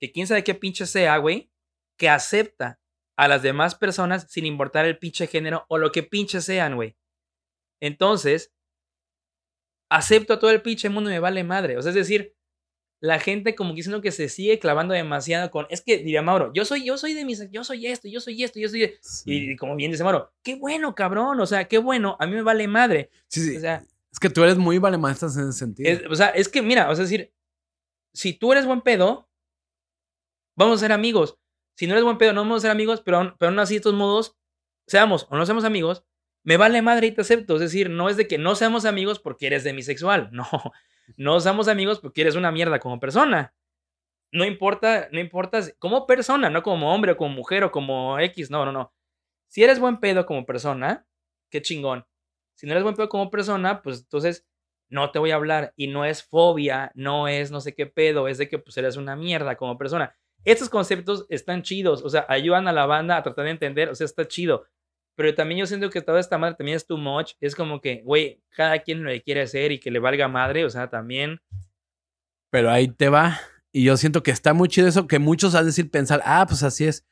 que 0.00 0.12
quién 0.12 0.26
sabe 0.26 0.44
qué 0.44 0.54
pinche 0.54 0.86
sea, 0.86 1.16
güey, 1.18 1.50
que 1.98 2.08
acepta 2.08 2.78
a 3.16 3.28
las 3.28 3.42
demás 3.42 3.74
personas 3.74 4.26
sin 4.28 4.46
importar 4.46 4.84
el 4.84 4.98
pinche 4.98 5.26
género 5.26 5.64
o 5.68 5.78
lo 5.78 5.92
que 5.92 6.02
pinche 6.02 6.40
sean, 6.40 6.76
güey. 6.76 6.96
Entonces, 7.80 8.52
acepto 9.90 10.34
a 10.34 10.38
todo 10.38 10.50
el 10.50 10.62
pinche 10.62 10.88
mundo 10.88 11.10
y 11.10 11.14
me 11.14 11.20
vale 11.20 11.44
madre. 11.44 11.78
O 11.78 11.82
sea, 11.82 11.90
es 11.90 11.94
decir, 11.94 12.34
la 13.00 13.18
gente 13.18 13.54
como 13.54 13.70
que 13.70 13.76
diciendo 13.76 14.00
que 14.00 14.10
se 14.10 14.28
sigue 14.28 14.58
clavando 14.58 14.94
demasiado 14.94 15.50
con, 15.50 15.66
es 15.70 15.82
que 15.82 15.98
diría 15.98 16.22
Mauro, 16.22 16.52
yo 16.54 16.64
soy, 16.64 16.84
yo 16.84 16.96
soy 16.98 17.14
de 17.14 17.24
mis, 17.24 17.50
yo 17.50 17.62
soy 17.64 17.86
esto, 17.86 18.08
yo 18.08 18.20
soy 18.20 18.42
esto, 18.42 18.58
yo 18.58 18.68
soy, 18.68 18.94
y, 19.26 19.52
y 19.52 19.56
como 19.56 19.76
bien 19.76 19.90
dice 19.90 20.04
Mauro, 20.04 20.32
qué 20.42 20.56
bueno, 20.56 20.94
cabrón, 20.94 21.38
o 21.40 21.46
sea, 21.46 21.66
qué 21.68 21.78
bueno, 21.78 22.16
a 22.18 22.26
mí 22.26 22.34
me 22.34 22.42
vale 22.42 22.66
madre. 22.68 23.10
Sí, 23.28 23.40
sí. 23.40 23.56
O 23.56 23.60
sea, 23.60 23.84
es 24.10 24.18
que 24.18 24.30
tú 24.30 24.42
eres 24.42 24.56
muy 24.56 24.78
vale 24.78 24.96
en 24.96 25.04
ese 25.04 25.52
sentido. 25.52 25.90
es, 25.90 26.02
o 26.10 26.14
sea, 26.14 26.28
es 26.28 26.48
que 26.48 26.62
mira, 26.62 26.90
o 26.90 26.94
sea, 26.94 27.04
es 27.04 27.10
decir, 27.10 27.32
si 28.14 28.32
tú 28.32 28.52
eres 28.52 28.64
buen 28.64 28.80
pedo, 28.80 29.28
vamos 30.56 30.78
a 30.78 30.80
ser 30.80 30.92
amigos. 30.92 31.38
Si 31.76 31.86
no 31.86 31.92
eres 31.92 32.04
buen 32.04 32.18
pedo, 32.18 32.32
no 32.32 32.40
vamos 32.42 32.58
a 32.58 32.62
ser 32.62 32.70
amigos, 32.70 33.02
pero, 33.02 33.36
pero 33.38 33.50
aún 33.50 33.58
así, 33.58 33.74
de 33.74 33.80
todos 33.80 33.96
modos, 33.96 34.36
seamos 34.86 35.26
o 35.30 35.36
no 35.36 35.44
seamos 35.44 35.64
amigos, 35.64 36.04
me 36.42 36.56
vale 36.56 36.80
madre 36.80 37.08
y 37.08 37.12
te 37.12 37.22
acepto. 37.22 37.54
Es 37.54 37.60
decir, 37.60 37.90
no 37.90 38.08
es 38.08 38.16
de 38.16 38.28
que 38.28 38.38
no 38.38 38.54
seamos 38.54 38.84
amigos 38.84 39.18
porque 39.18 39.46
eres 39.46 39.64
demisexual. 39.64 40.30
No, 40.36 40.48
no 41.16 41.40
seamos 41.40 41.68
amigos 41.68 42.00
porque 42.00 42.22
eres 42.22 42.34
una 42.34 42.50
mierda 42.50 42.80
como 42.80 42.98
persona. 42.98 43.54
No 44.32 44.44
importa, 44.44 45.08
no 45.12 45.20
importa 45.20 45.60
como 45.78 46.06
persona, 46.06 46.50
no 46.50 46.62
como 46.62 46.92
hombre 46.94 47.12
o 47.12 47.16
como 47.16 47.34
mujer 47.34 47.64
o 47.64 47.70
como 47.70 48.18
X. 48.18 48.50
No, 48.50 48.64
no, 48.64 48.72
no. 48.72 48.92
Si 49.48 49.62
eres 49.62 49.78
buen 49.80 49.98
pedo 49.98 50.26
como 50.26 50.46
persona, 50.46 51.06
qué 51.50 51.62
chingón. 51.62 52.06
Si 52.54 52.66
no 52.66 52.72
eres 52.72 52.82
buen 52.84 52.96
pedo 52.96 53.08
como 53.08 53.30
persona, 53.30 53.82
pues 53.82 54.00
entonces 54.00 54.46
no 54.88 55.10
te 55.10 55.18
voy 55.18 55.30
a 55.32 55.36
hablar. 55.36 55.72
Y 55.76 55.88
no 55.88 56.04
es 56.04 56.22
fobia, 56.24 56.92
no 56.94 57.28
es 57.28 57.50
no 57.50 57.60
sé 57.60 57.74
qué 57.74 57.86
pedo, 57.86 58.28
es 58.28 58.38
de 58.38 58.48
que 58.48 58.58
pues 58.58 58.76
eres 58.76 58.96
una 58.96 59.16
mierda 59.16 59.56
como 59.56 59.78
persona. 59.78 60.16
Estos 60.46 60.70
conceptos 60.70 61.26
están 61.28 61.62
chidos, 61.62 62.02
o 62.02 62.08
sea, 62.08 62.24
ayudan 62.28 62.68
a 62.68 62.72
la 62.72 62.86
banda 62.86 63.16
a 63.18 63.22
tratar 63.22 63.44
de 63.44 63.50
entender, 63.50 63.88
o 63.90 63.94
sea, 63.94 64.04
está 64.06 64.26
chido. 64.26 64.64
Pero 65.16 65.34
también 65.34 65.60
yo 65.60 65.66
siento 65.66 65.90
que 65.90 66.00
toda 66.02 66.20
esta 66.20 66.38
madre 66.38 66.54
también 66.56 66.76
es 66.76 66.86
too 66.86 66.96
much. 66.98 67.32
Es 67.40 67.54
como 67.54 67.80
que, 67.80 68.02
güey, 68.04 68.42
cada 68.50 68.78
quien 68.80 69.02
lo 69.02 69.10
que 69.10 69.22
quiere 69.22 69.42
hacer 69.42 69.72
y 69.72 69.80
que 69.80 69.90
le 69.90 69.98
valga 69.98 70.28
madre, 70.28 70.64
o 70.64 70.70
sea, 70.70 70.88
también. 70.88 71.38
Pero 72.50 72.70
ahí 72.70 72.88
te 72.88 73.08
va. 73.08 73.38
Y 73.72 73.84
yo 73.84 73.96
siento 73.96 74.22
que 74.22 74.30
está 74.30 74.54
muy 74.54 74.68
chido 74.68 74.88
eso, 74.88 75.06
que 75.06 75.18
muchos 75.18 75.54
al 75.54 75.66
decir 75.66 75.90
pensar, 75.90 76.22
ah, 76.24 76.44
pues 76.48 76.62
así 76.62 76.84
es. 76.84 77.04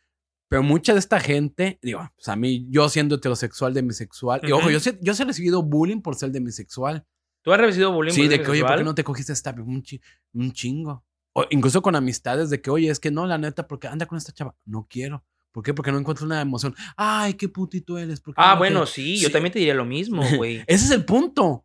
Pero 0.49 0.62
mucha 0.62 0.93
de 0.93 0.99
esta 0.99 1.18
gente, 1.18 1.78
digo, 1.82 2.09
pues 2.14 2.28
a 2.28 2.37
mí, 2.37 2.66
yo 2.70 2.89
siendo 2.89 3.16
heterosexual, 3.16 3.74
demisexual, 3.74 4.41
y 4.49 4.53
ojo, 4.53 4.70
yo, 4.70 4.80
sé- 4.80 4.99
yo 5.01 5.12
he 5.18 5.24
recibido 5.24 5.62
bullying 5.62 6.01
por 6.01 6.14
ser 6.14 6.30
demisexual. 6.30 7.05
¿Tú 7.43 7.53
has 7.53 7.61
recibido 7.61 7.93
bullying? 7.93 8.12
Sí, 8.12 8.22
por 8.22 8.30
de 8.30 8.37
que, 8.43 8.51
oye, 8.51 8.61
¿por 8.61 8.68
qué 8.78 8.85
no 8.85 8.95
te 8.95 9.05
cogiste 9.05 9.32
esta? 9.32 9.51
Un, 9.59 9.82
chi- 9.82 10.01
un 10.35 10.53
chingo. 10.53 11.05
O 11.35 11.45
incluso 11.51 11.82
con 11.82 11.97
amistades 11.97 12.49
de 12.49 12.61
que, 12.62 12.70
oye, 12.70 12.89
es 12.91 13.01
que 13.01 13.11
no, 13.11 13.26
la 13.26 13.37
neta, 13.39 13.66
porque 13.66 13.89
anda 13.89 14.07
con 14.07 14.16
esta 14.16 14.32
chava. 14.32 14.55
No 14.64 14.87
quiero. 14.89 15.24
¿Por 15.53 15.62
qué? 15.62 15.74
Porque 15.74 15.93
no 15.93 15.99
encuentro 15.99 16.24
una 16.26 16.41
emoción. 16.41 16.74
Ay, 16.97 17.35
qué 17.35 17.49
putito 17.49 17.99
eres. 17.99 18.20
¿por 18.20 18.35
qué 18.35 18.41
Ah, 18.43 18.53
no 18.55 18.59
bueno, 18.59 18.85
te-?" 18.85 18.91
sí, 18.93 19.16
yo 19.20 19.30
también 19.30 19.53
te 19.53 19.59
diría 19.59 19.74
lo 19.74 19.85
mismo, 19.85 20.22
güey. 20.37 20.64
Ese 20.66 20.87
es 20.87 20.91
el 20.91 21.05
punto. 21.05 21.64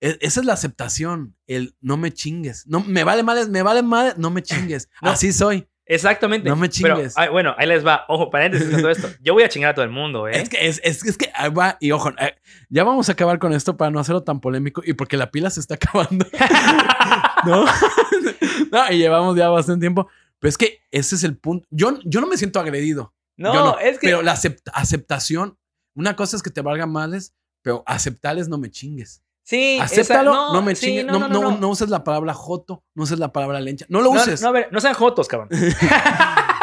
E- 0.00 0.18
esa 0.20 0.40
es 0.40 0.46
la 0.46 0.54
aceptación. 0.54 1.36
El 1.46 1.74
no 1.80 1.96
me 1.96 2.12
chingues. 2.12 2.66
No, 2.66 2.80
me 2.80 3.04
vale 3.04 3.22
mal, 3.22 3.48
me 3.50 3.62
vale 3.62 3.82
mal, 3.82 4.14
no 4.16 4.30
me 4.30 4.42
chingues. 4.42 4.88
No. 5.02 5.10
Así 5.10 5.32
soy. 5.32 5.66
Exactamente. 5.86 6.48
No 6.48 6.54
me 6.56 6.68
Pero, 6.68 6.94
chingues. 6.96 7.14
ay, 7.18 7.28
bueno, 7.30 7.54
ahí 7.58 7.66
les 7.66 7.84
va. 7.84 8.04
Ojo, 8.08 8.30
paréntesis 8.30 8.68
con 8.70 8.80
todo 8.80 8.90
esto. 8.90 9.08
Yo 9.22 9.32
voy 9.34 9.42
a 9.42 9.48
chingar 9.48 9.72
a 9.72 9.74
todo 9.74 9.84
el 9.84 9.90
mundo, 9.90 10.28
¿eh? 10.28 10.32
Es 10.40 10.48
que, 10.48 10.68
es, 10.68 10.80
es- 10.84 11.04
es 11.04 11.18
que 11.18 11.30
ahí 11.34 11.50
va, 11.50 11.76
y 11.80 11.90
ojo, 11.92 12.10
eh, 12.20 12.36
ya 12.68 12.84
vamos 12.84 13.08
a 13.08 13.12
acabar 13.12 13.38
con 13.40 13.52
esto 13.52 13.76
para 13.76 13.90
no 13.90 13.98
hacerlo 13.98 14.22
tan 14.22 14.40
polémico 14.40 14.82
y 14.84 14.92
porque 14.92 15.16
la 15.16 15.30
pila 15.30 15.50
se 15.50 15.58
está 15.60 15.74
acabando. 15.74 16.24
¿No? 17.44 17.64
no, 18.72 18.92
y 18.92 18.98
llevamos 18.98 19.36
ya 19.36 19.48
bastante 19.48 19.80
tiempo. 19.82 20.08
Pero 20.38 20.48
es 20.48 20.56
que 20.58 20.80
ese 20.90 21.14
es 21.16 21.24
el 21.24 21.36
punto. 21.36 21.66
Yo, 21.70 21.98
yo 22.04 22.20
no 22.20 22.26
me 22.26 22.36
siento 22.36 22.60
agredido. 22.60 23.14
no, 23.36 23.52
no, 23.52 23.78
es 23.78 23.98
que. 23.98 24.06
Pero 24.08 24.22
la 24.22 24.34
acept- 24.34 24.70
aceptación, 24.72 25.58
una 25.94 26.16
cosa 26.16 26.36
es 26.36 26.42
que 26.42 26.50
te 26.50 26.62
valga 26.62 26.86
males, 26.86 27.34
pero 27.62 27.82
aceptales 27.86 28.48
no 28.48 28.56
me 28.58 28.70
chingues. 28.70 29.22
sí, 29.42 29.74
esa- 29.76 29.84
Acéptalo, 29.84 30.52
no, 30.52 30.62
me 30.62 30.74
sí, 30.74 30.86
chingues. 30.86 31.06
no, 31.06 31.28
No, 31.28 31.68
uses 31.68 31.88
la 31.90 32.04
palabra 32.04 32.32
joto, 32.34 32.84
no 32.94 33.02
uses 33.02 33.18
la 33.18 33.32
palabra 33.32 33.60
lencha. 33.60 33.84
No 33.88 34.00
lo 34.00 34.10
uses. 34.10 34.40
no, 34.42 34.48
a 34.48 34.52
ver, 34.52 34.68
no 34.72 34.80
sean 34.80 34.94
jotos, 34.94 35.28
cabrón. 35.28 35.48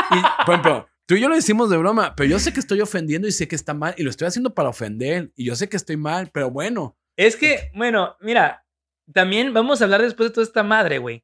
Y, 0.10 0.22
por 0.46 0.54
ejemplo, 0.56 0.88
tú 1.06 1.16
y 1.16 1.20
yo 1.20 1.28
lo 1.28 1.36
decimos 1.36 1.70
de 1.70 1.76
broma, 1.78 2.16
pero 2.16 2.30
yo 2.30 2.40
sé 2.40 2.54
que 2.54 2.62
estoy 2.62 2.80
ofendiendo 2.80 3.28
y 3.28 3.32
sé 3.34 3.48
que 3.48 3.56
está 3.58 3.74
mal 3.74 3.94
y 3.98 4.04
lo 4.04 4.10
estoy 4.10 4.28
haciendo 4.28 4.54
para 4.54 4.70
ofender. 4.70 5.32
Y 5.36 5.46
yo 5.46 5.56
sé 5.58 5.68
que 5.68 5.76
estoy 5.78 5.98
mal, 5.98 6.30
pero 6.34 6.50
bueno. 6.50 6.96
Es 7.18 7.36
que, 7.36 7.72
bueno, 7.76 8.16
mira, 8.22 8.66
también 9.14 9.54
vamos 9.54 9.82
a 9.82 9.84
hablar 9.84 10.02
después 10.02 10.30
de 10.30 10.34
toda 10.36 10.46
esta 10.46 10.64
madre, 10.64 10.98
güey. 11.00 11.24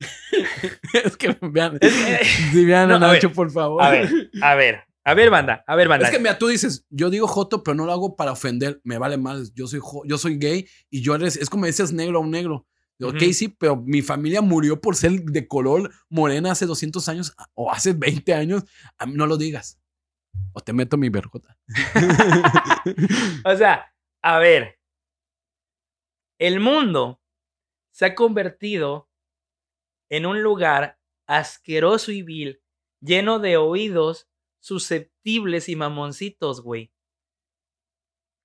es 1.04 1.16
que 1.16 1.36
vean. 1.42 1.78
Es 1.80 1.92
que- 1.92 2.24
Sí, 2.52 2.64
vean 2.64 2.88
No, 2.88 2.96
a 2.96 2.98
Nacho, 2.98 3.28
ver, 3.28 3.36
por 3.36 3.50
favor. 3.50 3.82
A 3.82 3.90
ver, 3.90 4.30
a 4.42 4.54
ver, 4.54 4.80
a 5.04 5.14
ver, 5.14 5.30
banda, 5.30 5.64
a 5.66 5.76
ver, 5.76 5.88
banda. 5.88 6.06
Es 6.06 6.12
que 6.12 6.18
mira, 6.18 6.38
tú 6.38 6.48
dices, 6.48 6.84
yo 6.90 7.10
digo 7.10 7.26
joto, 7.26 7.62
pero 7.62 7.74
no 7.74 7.84
lo 7.86 7.92
hago 7.92 8.16
para 8.16 8.32
ofender. 8.32 8.80
Me 8.84 8.98
vale 8.98 9.16
mal. 9.16 9.48
Yo 9.54 9.66
soy, 9.66 9.80
yo 10.06 10.18
soy 10.18 10.38
gay 10.38 10.66
y 10.90 11.02
yo 11.02 11.14
eres, 11.14 11.36
es 11.36 11.50
como 11.50 11.66
decías 11.66 11.92
negro 11.92 12.18
a 12.18 12.22
un 12.22 12.30
negro. 12.30 12.66
Digo, 12.98 13.12
Ok, 13.12 13.32
sí, 13.32 13.48
pero 13.48 13.76
mi 13.76 14.02
familia 14.02 14.42
murió 14.42 14.78
por 14.80 14.94
ser 14.94 15.12
de 15.22 15.48
color 15.48 15.90
morena 16.10 16.52
hace 16.52 16.66
200 16.66 17.08
años 17.08 17.34
o 17.54 17.72
hace 17.72 17.94
20 17.94 18.34
años. 18.34 18.64
A 18.98 19.06
mí 19.06 19.14
no 19.14 19.26
lo 19.26 19.38
digas. 19.38 19.78
O 20.52 20.60
te 20.60 20.72
meto 20.72 20.96
mi 20.96 21.08
vergota. 21.08 21.56
O 23.44 23.56
sea, 23.56 23.92
a 24.22 24.38
ver. 24.38 24.78
El 26.38 26.60
mundo 26.60 27.20
se 27.90 28.06
ha 28.06 28.14
convertido 28.14 29.09
en 30.10 30.26
un 30.26 30.42
lugar 30.42 30.98
asqueroso 31.26 32.12
y 32.12 32.22
vil, 32.22 32.60
lleno 33.00 33.38
de 33.38 33.56
oídos 33.56 34.28
susceptibles 34.60 35.68
y 35.68 35.76
mamoncitos, 35.76 36.62
güey. 36.62 36.92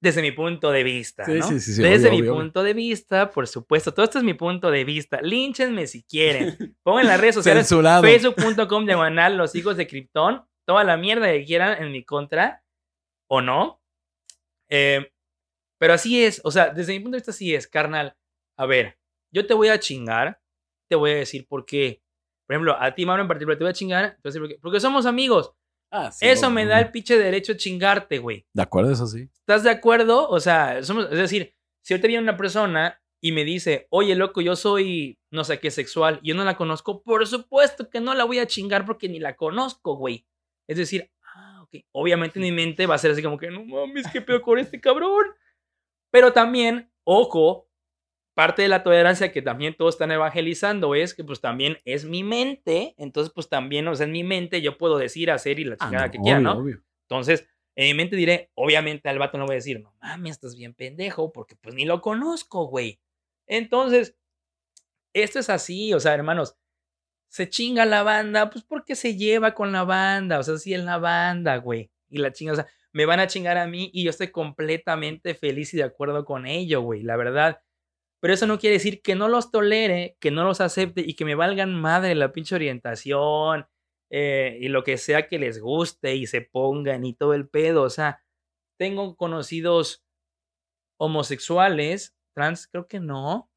Desde 0.02 0.22
mi 0.22 0.32
punto 0.32 0.72
de 0.72 0.84
vista, 0.84 1.26
Sí, 1.26 1.32
¿no? 1.34 1.48
sí, 1.48 1.60
sí, 1.60 1.82
Desde 1.82 2.10
obvio, 2.10 2.12
mi 2.12 2.22
obvio, 2.22 2.36
punto 2.36 2.62
de 2.64 2.74
vista, 2.74 3.32
por 3.32 3.48
supuesto. 3.48 3.92
Todo 3.94 4.04
esto 4.06 4.20
es 4.20 4.24
mi 4.24 4.36
punto 4.36 4.70
de 4.70 4.84
vista. 4.84 5.20
Línchenme 5.22 5.88
si 5.88 6.04
quieren. 6.04 6.78
Pongan 6.84 7.02
en 7.04 7.08
las 7.08 7.20
redes 7.20 7.36
sociales. 7.36 7.68
Facebook.com 7.68 8.86
diagonal 8.86 9.36
los 9.36 9.56
hijos 9.56 9.78
de 9.78 9.88
Krypton. 9.88 10.46
Toda 10.68 10.84
la 10.84 10.98
mierda 10.98 11.32
que 11.32 11.44
quieran 11.44 11.82
en 11.82 11.92
mi 11.92 12.04
contra. 12.04 12.64
O 13.28 13.42
no. 13.42 13.82
Eh, 14.70 15.12
pero 15.80 15.94
así 15.94 16.24
es. 16.24 16.40
O 16.44 16.52
sea, 16.52 16.70
desde 16.70 16.94
mi 16.94 17.00
punto 17.00 17.16
de 17.16 17.20
vista 17.20 17.32
así 17.32 17.56
es, 17.56 17.68
carnal. 17.68 18.16
A 18.58 18.66
ver, 18.68 19.00
yo 19.34 19.48
te 19.48 19.56
voy 19.56 19.70
a 19.70 19.80
chingar. 19.80 20.40
Te 20.90 20.96
voy 20.96 21.12
a 21.12 21.16
decir 21.16 21.48
por 21.48 21.66
qué. 21.66 22.02
Por 22.48 22.56
ejemplo, 22.56 22.76
a 22.80 22.94
ti, 22.94 23.06
Mauro, 23.06 23.24
en 23.24 23.28
particular, 23.28 23.58
te 23.58 23.64
voy 23.64 23.72
a 23.72 23.74
chingar. 23.74 24.12
te 24.12 24.16
voy 24.16 24.22
a 24.24 24.30
decir 24.30 24.42
por 24.42 24.50
qué. 24.50 24.58
Porque 24.62 24.80
somos 24.80 25.06
amigos. 25.06 25.54
Ah, 25.92 26.12
sí, 26.12 26.26
Eso 26.28 26.50
me 26.50 26.66
da 26.66 26.80
el 26.80 26.92
pinche 26.92 27.18
derecho 27.18 27.54
a 27.54 27.58
chingarte, 27.58 28.20
güey. 28.20 28.46
De 28.54 28.62
acuerdo, 28.62 28.92
eso 28.92 29.08
sí. 29.08 29.30
¿Estás 29.40 29.64
de 29.64 29.70
acuerdo? 29.70 30.28
O 30.30 30.40
sea, 30.40 30.84
somos, 30.84 31.06
es 31.06 31.18
decir, 31.18 31.56
si 31.82 31.94
ahorita 31.94 32.08
viene 32.08 32.24
una 32.24 32.38
persona 32.38 33.02
y 33.22 33.32
me 33.32 33.44
dice, 33.44 33.88
oye, 33.90 34.16
loco, 34.16 34.42
yo 34.42 34.56
soy 34.56 35.18
no 35.32 35.44
sé 35.44 35.60
qué 35.60 35.72
sexual 35.72 36.20
y 36.22 36.30
yo 36.30 36.36
no 36.36 36.44
la 36.44 36.58
conozco, 36.58 37.04
por 37.04 37.26
supuesto 37.28 37.90
que 37.90 38.00
no 38.00 38.14
la 38.14 38.24
voy 38.24 38.40
a 38.40 38.48
chingar 38.48 38.86
porque 38.86 39.10
ni 39.10 39.20
la 39.20 39.36
conozco, 39.36 39.96
güey. 39.96 40.26
Es 40.68 40.78
decir, 40.78 41.12
ah, 41.36 41.62
ok. 41.64 41.84
Obviamente 41.92 42.40
en 42.40 42.44
mi 42.44 42.52
mente 42.52 42.88
va 42.88 42.96
a 42.96 43.00
ser 43.00 43.12
así 43.12 43.22
como 43.22 43.38
que, 43.38 43.52
no 43.52 43.64
mames, 43.64 44.08
qué 44.12 44.22
peor 44.22 44.42
con 44.42 44.60
este 44.60 44.80
cabrón. 44.82 45.26
Pero 46.12 46.34
también, 46.34 46.92
ojo, 47.04 47.65
parte 48.36 48.62
de 48.62 48.68
la 48.68 48.84
tolerancia 48.84 49.32
que 49.32 49.42
también 49.42 49.76
todos 49.76 49.96
están 49.96 50.12
evangelizando 50.12 50.94
es 50.94 51.14
que 51.16 51.24
pues 51.24 51.42
también 51.42 51.78
es 51.86 52.06
mi 52.06 52.24
mente, 52.24 52.94
entonces 52.98 53.32
pues 53.34 53.50
también, 53.50 53.88
o 53.88 53.96
sea, 53.96 54.06
en 54.06 54.12
mi 54.12 54.24
mente 54.24 54.62
yo 54.62 54.78
puedo 54.78 54.98
decir, 54.98 55.32
hacer 55.32 55.60
y 55.60 55.64
la 55.64 55.76
Ah, 55.80 55.86
chingada 55.86 56.06
no, 56.08 56.12
que 56.12 56.20
quiera, 56.20 56.40
¿no? 56.40 56.54
obvio. 56.60 56.84
Entonces, 57.10 57.48
en 57.76 57.88
mi 57.88 57.94
mente 57.94 58.16
diré, 58.16 58.52
obviamente 58.54 59.10
al 59.10 59.18
vato 59.20 59.38
no 59.38 59.46
voy 59.46 59.54
a 59.54 59.56
decir, 59.56 59.80
no 59.82 59.96
mames, 60.02 60.34
estás 60.34 60.56
bien 60.56 60.74
pendejo, 60.74 61.32
porque 61.32 61.56
pues 61.56 61.74
ni 61.76 61.86
lo 61.86 62.02
conozco, 62.02 62.68
güey. 62.68 63.00
Entonces, 63.48 64.16
esto 65.14 65.40
es 65.40 65.50
así, 65.50 65.94
o 65.94 66.00
sea, 66.00 66.14
hermanos, 66.14 66.58
se 67.30 67.50
chinga 67.50 67.86
la 67.86 68.04
banda, 68.04 68.50
pues 68.50 68.64
porque 68.64 68.96
se 68.96 69.16
lleva 69.16 69.54
con 69.54 69.72
la 69.72 69.84
banda, 69.84 70.40
o 70.40 70.44
sea, 70.44 70.58
sí 70.58 70.74
en 70.74 70.86
la 70.86 70.98
banda, 70.98 71.58
güey. 71.58 71.92
Y 72.10 72.18
la 72.20 72.32
chinga, 72.32 72.54
o 72.54 72.56
sea, 72.56 72.68
me 72.92 73.06
van 73.06 73.20
a 73.20 73.28
chingar 73.28 73.58
a 73.58 73.68
mí 73.68 73.90
y 73.94 74.04
yo 74.04 74.10
estoy 74.10 74.30
completamente 74.30 75.36
feliz 75.36 75.74
y 75.74 75.78
de 75.78 75.84
acuerdo 75.84 76.24
con 76.26 76.46
ello, 76.46 76.82
güey, 76.82 77.02
la 77.02 77.18
verdad. 77.18 77.62
Pero 78.26 78.34
eso 78.34 78.48
no 78.48 78.58
quiere 78.58 78.78
decir 78.78 79.04
que 79.04 79.14
no 79.14 79.28
los 79.28 79.52
tolere, 79.52 80.18
que 80.20 80.32
no 80.32 80.44
los 80.46 80.60
acepte 80.60 81.02
y 81.02 81.14
que 81.14 81.26
me 81.26 81.36
valgan 81.36 81.76
madre 81.76 82.16
la 82.16 82.34
pinche 82.34 82.56
orientación 82.56 83.68
eh, 84.10 84.58
y 84.60 84.70
lo 84.70 84.84
que 84.84 84.98
sea 84.98 85.28
que 85.28 85.38
les 85.38 85.60
guste 85.60 86.16
y 86.16 86.26
se 86.26 86.42
pongan 86.42 87.06
y 87.06 87.14
todo 87.14 87.36
el 87.36 87.48
pedo. 87.48 87.84
O 87.84 87.90
sea, 87.92 88.26
tengo 88.80 89.16
conocidos 89.16 90.08
homosexuales, 91.00 92.18
trans 92.34 92.66
creo 92.66 92.88
que 92.88 93.00
no. 93.00 93.52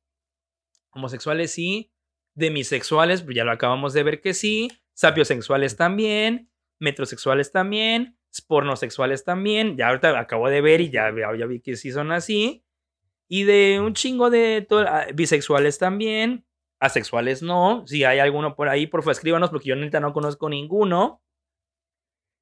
Homosexuales 0.91 1.51
sí. 1.51 1.91
Demisexuales, 2.35 3.23
pues 3.23 3.37
ya 3.37 3.45
lo 3.45 3.53
acabamos 3.53 3.95
de 3.95 4.03
ver 4.03 4.21
que 4.21 4.35
sí. 4.35 4.69
Sapiosexuales 4.93 5.79
también. 5.79 6.51
Metrosexuales 6.79 7.53
también. 7.53 8.19
Pornosexuales 8.47 9.25
también. 9.25 9.79
Ya 9.79 9.89
ahorita 9.89 10.21
acabo 10.21 10.51
de 10.51 10.61
ver 10.61 10.83
y 10.83 10.91
ya, 10.91 11.11
ya, 11.16 11.35
ya 11.35 11.47
vi 11.47 11.61
que 11.61 11.75
sí 11.75 11.91
son 11.91 12.12
así. 12.12 12.66
Y 13.29 13.45
de 13.45 13.81
un 13.81 13.95
chingo 13.95 14.31
de 14.31 14.66
ah, 14.70 15.07
bisexuales 15.14 15.79
también. 15.79 16.45
Asexuales 16.81 17.43
no. 17.43 17.87
Si 17.87 18.05
hay 18.05 18.18
alguno 18.18 18.57
por 18.57 18.68
ahí, 18.68 18.87
por 18.87 19.03
favor, 19.03 19.12
escríbanos 19.12 19.51
porque 19.51 19.68
yo 19.68 19.76
neta 19.76 20.01
no 20.01 20.12
conozco 20.12 20.49
ninguno. 20.49 21.22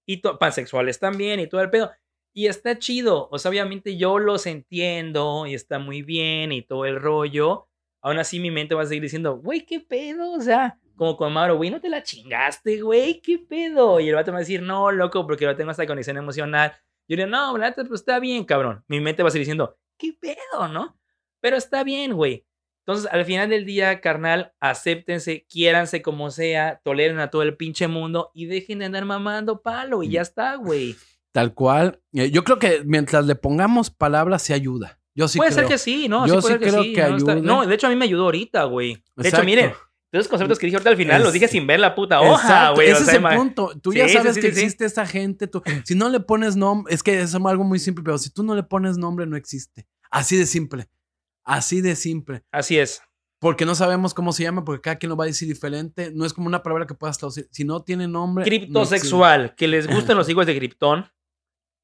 Y 0.06 0.18
pansexuales 0.18 1.00
también 1.00 1.40
y 1.40 1.48
todo 1.48 1.60
el 1.60 1.70
pedo. 1.70 1.90
Y 2.32 2.46
está 2.46 2.78
chido. 2.78 3.28
O 3.32 3.38
sea, 3.38 3.50
obviamente 3.50 3.96
yo 3.96 4.18
los 4.18 4.46
entiendo 4.46 5.46
y 5.46 5.54
está 5.54 5.78
muy 5.78 6.02
bien 6.02 6.52
y 6.52 6.62
todo 6.62 6.84
el 6.84 7.00
rollo. 7.00 7.68
Aún 8.02 8.18
así 8.18 8.38
mi 8.38 8.52
mente 8.52 8.76
va 8.76 8.82
a 8.82 8.86
seguir 8.86 9.02
diciendo, 9.02 9.38
güey, 9.38 9.66
¿qué 9.66 9.80
pedo? 9.80 10.32
O 10.32 10.40
sea, 10.40 10.78
como 10.96 11.16
con 11.16 11.32
Mauro, 11.32 11.56
güey, 11.56 11.70
no 11.70 11.80
te 11.80 11.88
la 11.88 12.02
chingaste, 12.02 12.80
güey, 12.80 13.20
¿qué 13.20 13.38
pedo? 13.38 13.98
Y 14.00 14.08
el 14.08 14.14
vato 14.14 14.30
va 14.30 14.38
a 14.38 14.40
decir, 14.40 14.62
no, 14.62 14.92
loco, 14.92 15.26
porque 15.26 15.44
yo 15.44 15.56
tengo 15.56 15.70
esta 15.70 15.86
condición 15.86 16.16
emocional. 16.16 16.72
Yo 17.08 17.16
diría, 17.16 17.26
no, 17.26 17.56
la 17.58 17.72
pues 17.74 18.00
está 18.00 18.18
bien, 18.18 18.44
cabrón. 18.44 18.84
Mi 18.88 19.00
mente 19.00 19.22
va 19.22 19.28
a 19.28 19.32
seguir 19.32 19.42
diciendo, 19.42 19.76
¿qué 19.98 20.12
pedo, 20.12 20.68
no? 20.68 20.98
Pero 21.40 21.56
está 21.56 21.84
bien, 21.84 22.14
güey. 22.14 22.44
Entonces, 22.86 23.10
al 23.12 23.24
final 23.24 23.48
del 23.50 23.64
día, 23.66 24.00
carnal, 24.00 24.52
acéptense, 24.60 25.44
quiéranse 25.48 26.02
como 26.02 26.30
sea, 26.30 26.80
toleren 26.84 27.18
a 27.18 27.30
todo 27.30 27.42
el 27.42 27.56
pinche 27.56 27.88
mundo 27.88 28.30
y 28.34 28.46
dejen 28.46 28.78
de 28.78 28.84
andar 28.86 29.04
mamando 29.04 29.60
palo 29.60 30.02
y 30.04 30.10
ya 30.10 30.22
está, 30.22 30.54
güey. 30.54 30.94
Tal 31.32 31.52
cual. 31.52 32.00
Eh, 32.12 32.30
Yo 32.30 32.44
creo 32.44 32.58
que 32.58 32.82
mientras 32.84 33.26
le 33.26 33.34
pongamos 33.34 33.90
palabras, 33.90 34.42
se 34.42 34.54
ayuda. 34.54 35.00
Yo 35.14 35.26
sí 35.28 35.38
puede 35.38 35.50
creo. 35.50 35.62
ser 35.64 35.68
que 35.72 35.78
sí, 35.78 36.08
¿no? 36.08 36.26
Yo 36.26 36.36
sí, 36.36 36.40
puede 36.42 36.58
sí 36.64 36.70
creo 36.70 36.82
sí, 36.82 36.92
que 36.92 37.02
¿no? 37.02 37.16
Está- 37.16 37.32
ayude. 37.32 37.46
No, 37.46 37.66
de 37.66 37.74
hecho, 37.74 37.86
a 37.86 37.90
mí 37.90 37.96
me 37.96 38.04
ayudó 38.04 38.24
ahorita, 38.24 38.64
güey. 38.64 39.02
De 39.16 39.28
hecho, 39.28 39.42
miren, 39.42 39.72
los 40.16 40.28
conceptos 40.28 40.58
que 40.58 40.66
dije 40.66 40.76
ahorita 40.76 40.90
al 40.90 40.96
final 40.96 41.22
los 41.22 41.32
dije 41.32 41.44
Es- 41.46 41.50
sin 41.50 41.66
ver 41.66 41.80
la 41.80 41.94
puta 41.94 42.20
hoja, 42.20 42.70
güey. 42.72 42.88
o 42.90 42.92
ese 42.96 43.04
sea, 43.04 43.14
es 43.16 43.22
el 43.24 43.36
punto. 43.38 43.72
Tú 43.82 43.92
ya 43.92 44.08
sabes 44.08 44.34
sí, 44.34 44.40
que 44.40 44.52
sí, 44.52 44.60
existe 44.60 44.84
esa 44.84 45.06
gente. 45.06 45.46
tú- 45.46 45.62
si 45.84 45.94
no 45.94 46.08
le 46.08 46.20
pones 46.20 46.56
nombre, 46.56 46.94
es 46.94 47.02
que 47.02 47.20
es 47.20 47.34
algo 47.34 47.64
muy 47.64 47.78
simple, 47.78 48.02
pero 48.04 48.18
si 48.18 48.30
tú 48.30 48.42
no 48.42 48.54
le 48.54 48.62
pones 48.62 48.98
nombre, 48.98 49.26
no 49.26 49.36
existe. 49.36 49.86
Así 50.10 50.36
de 50.36 50.46
simple. 50.46 50.88
Así 51.44 51.80
de 51.80 51.94
simple. 51.96 52.42
Así 52.50 52.78
es. 52.78 53.02
Porque 53.38 53.66
no 53.66 53.74
sabemos 53.74 54.14
cómo 54.14 54.32
se 54.32 54.42
llama, 54.44 54.64
porque 54.64 54.80
cada 54.80 54.96
quien 54.96 55.10
lo 55.10 55.16
va 55.16 55.24
a 55.24 55.26
decir 55.28 55.46
diferente. 55.46 56.10
No 56.14 56.24
es 56.24 56.32
como 56.32 56.46
una 56.46 56.62
palabra 56.62 56.86
que 56.86 56.94
puedas 56.94 57.18
traducir. 57.18 57.48
Si 57.52 57.64
no 57.64 57.82
tiene 57.82 58.08
nombre. 58.08 58.42
no. 58.44 58.48
Criptosexual, 58.48 59.54
que 59.54 59.68
les 59.68 59.86
gusten 59.86 60.16
los 60.16 60.28
hijos 60.28 60.46
de 60.46 60.56
Krypton, 60.56 61.06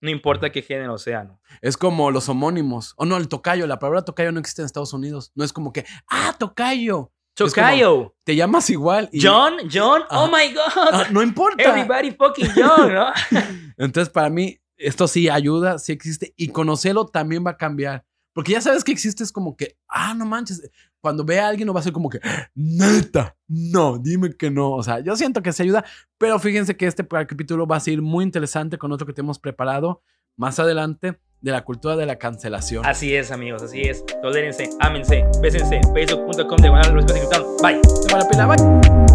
no 0.01 0.11
importa 0.11 0.51
qué 0.51 0.63
género 0.63 0.99
sea, 0.99 1.23
¿no? 1.25 1.41
es 1.61 1.77
como 1.77 2.11
los 2.11 2.29
homónimos. 2.29 2.95
O 2.97 3.05
no, 3.05 3.17
el 3.19 3.29
tocayo. 3.29 3.67
La 3.69 3.79
palabra 3.79 4.03
tocayo 4.05 4.33
no 4.33 4.41
existe 4.41 4.63
en 4.63 4.67
Estados 4.67 4.93
Unidos. 4.95 5.31
No 5.37 5.45
es 5.45 5.53
como 5.53 5.73
que, 5.73 5.85
ah, 6.09 6.35
tocayo. 6.39 7.13
Es 7.35 7.55
como- 7.55 7.67
Chocayo, 7.67 8.15
Te 8.25 8.37
llamas 8.37 8.69
igual. 8.71 9.09
y- 9.13 9.21
John, 9.23 9.55
John, 9.73 10.03
oh 10.11 10.27
my 10.29 10.53
god, 10.55 10.89
Ah, 10.93 11.07
no 11.11 11.23
importa. 11.23 11.63
everybody 11.63 12.11
fucking 12.13 12.49
John, 12.55 12.93
¿no? 12.93 13.07
Entonces, 13.79 14.13
para 14.13 14.29
mí, 14.31 14.59
esto 14.77 15.09
sí 15.09 15.29
ayuda, 15.29 15.79
sí 15.79 15.93
existe. 15.93 16.35
Y 16.37 16.49
conocerlo 16.49 17.07
también 17.07 17.45
va 17.47 17.53
a 17.53 17.57
cambiar. 17.57 18.05
Porque 18.35 18.53
ya 18.53 18.61
sabes 18.61 18.83
que 18.85 18.93
existe, 18.93 19.23
es 19.25 19.31
como 19.33 19.57
que, 19.57 19.77
ah, 19.89 20.15
no 20.15 20.25
manches. 20.25 20.63
Cuando 21.01 21.25
ve 21.25 21.39
a 21.41 21.49
alguien, 21.49 21.67
no 21.67 21.75
va 21.75 21.81
a 21.81 21.83
ser 21.83 21.93
como 21.93 22.09
que, 22.09 22.21
neta, 22.55 23.37
no, 23.49 23.99
dime 23.99 24.35
que 24.37 24.51
no. 24.51 24.71
O 24.73 24.83
sea, 24.83 25.01
yo 25.01 25.17
siento 25.17 25.43
que 25.43 25.53
se 25.53 25.63
ayuda. 25.65 25.85
Pero 26.19 26.39
fíjense 26.39 26.77
que 26.77 26.87
este 26.87 27.07
capítulo 27.07 27.67
va 27.67 27.77
a 27.77 27.81
ser 27.81 28.01
muy 28.01 28.25
interesante 28.25 28.79
con 28.79 28.93
otro 28.93 29.07
que 29.07 29.13
tenemos 29.13 29.39
preparado 29.39 30.03
más 30.37 30.59
adelante 30.59 31.19
de 31.43 31.51
la 31.51 31.63
cultura 31.63 31.97
de 31.97 32.07
la 32.07 32.17
cancelación. 32.17 32.87
Así 32.87 33.15
es, 33.15 33.31
amigos, 33.31 33.63
así 33.63 33.83
es. 33.83 34.05
Tolérense, 34.23 34.71
ámense, 34.81 35.25
bésense, 35.43 35.81
facebook.com 35.93 36.57
de. 36.59 36.71
Bye. 36.71 37.81
Se 37.85 38.13
va 38.13 38.19
la 38.19 38.29
pena, 38.29 38.47
bye. 38.47 39.12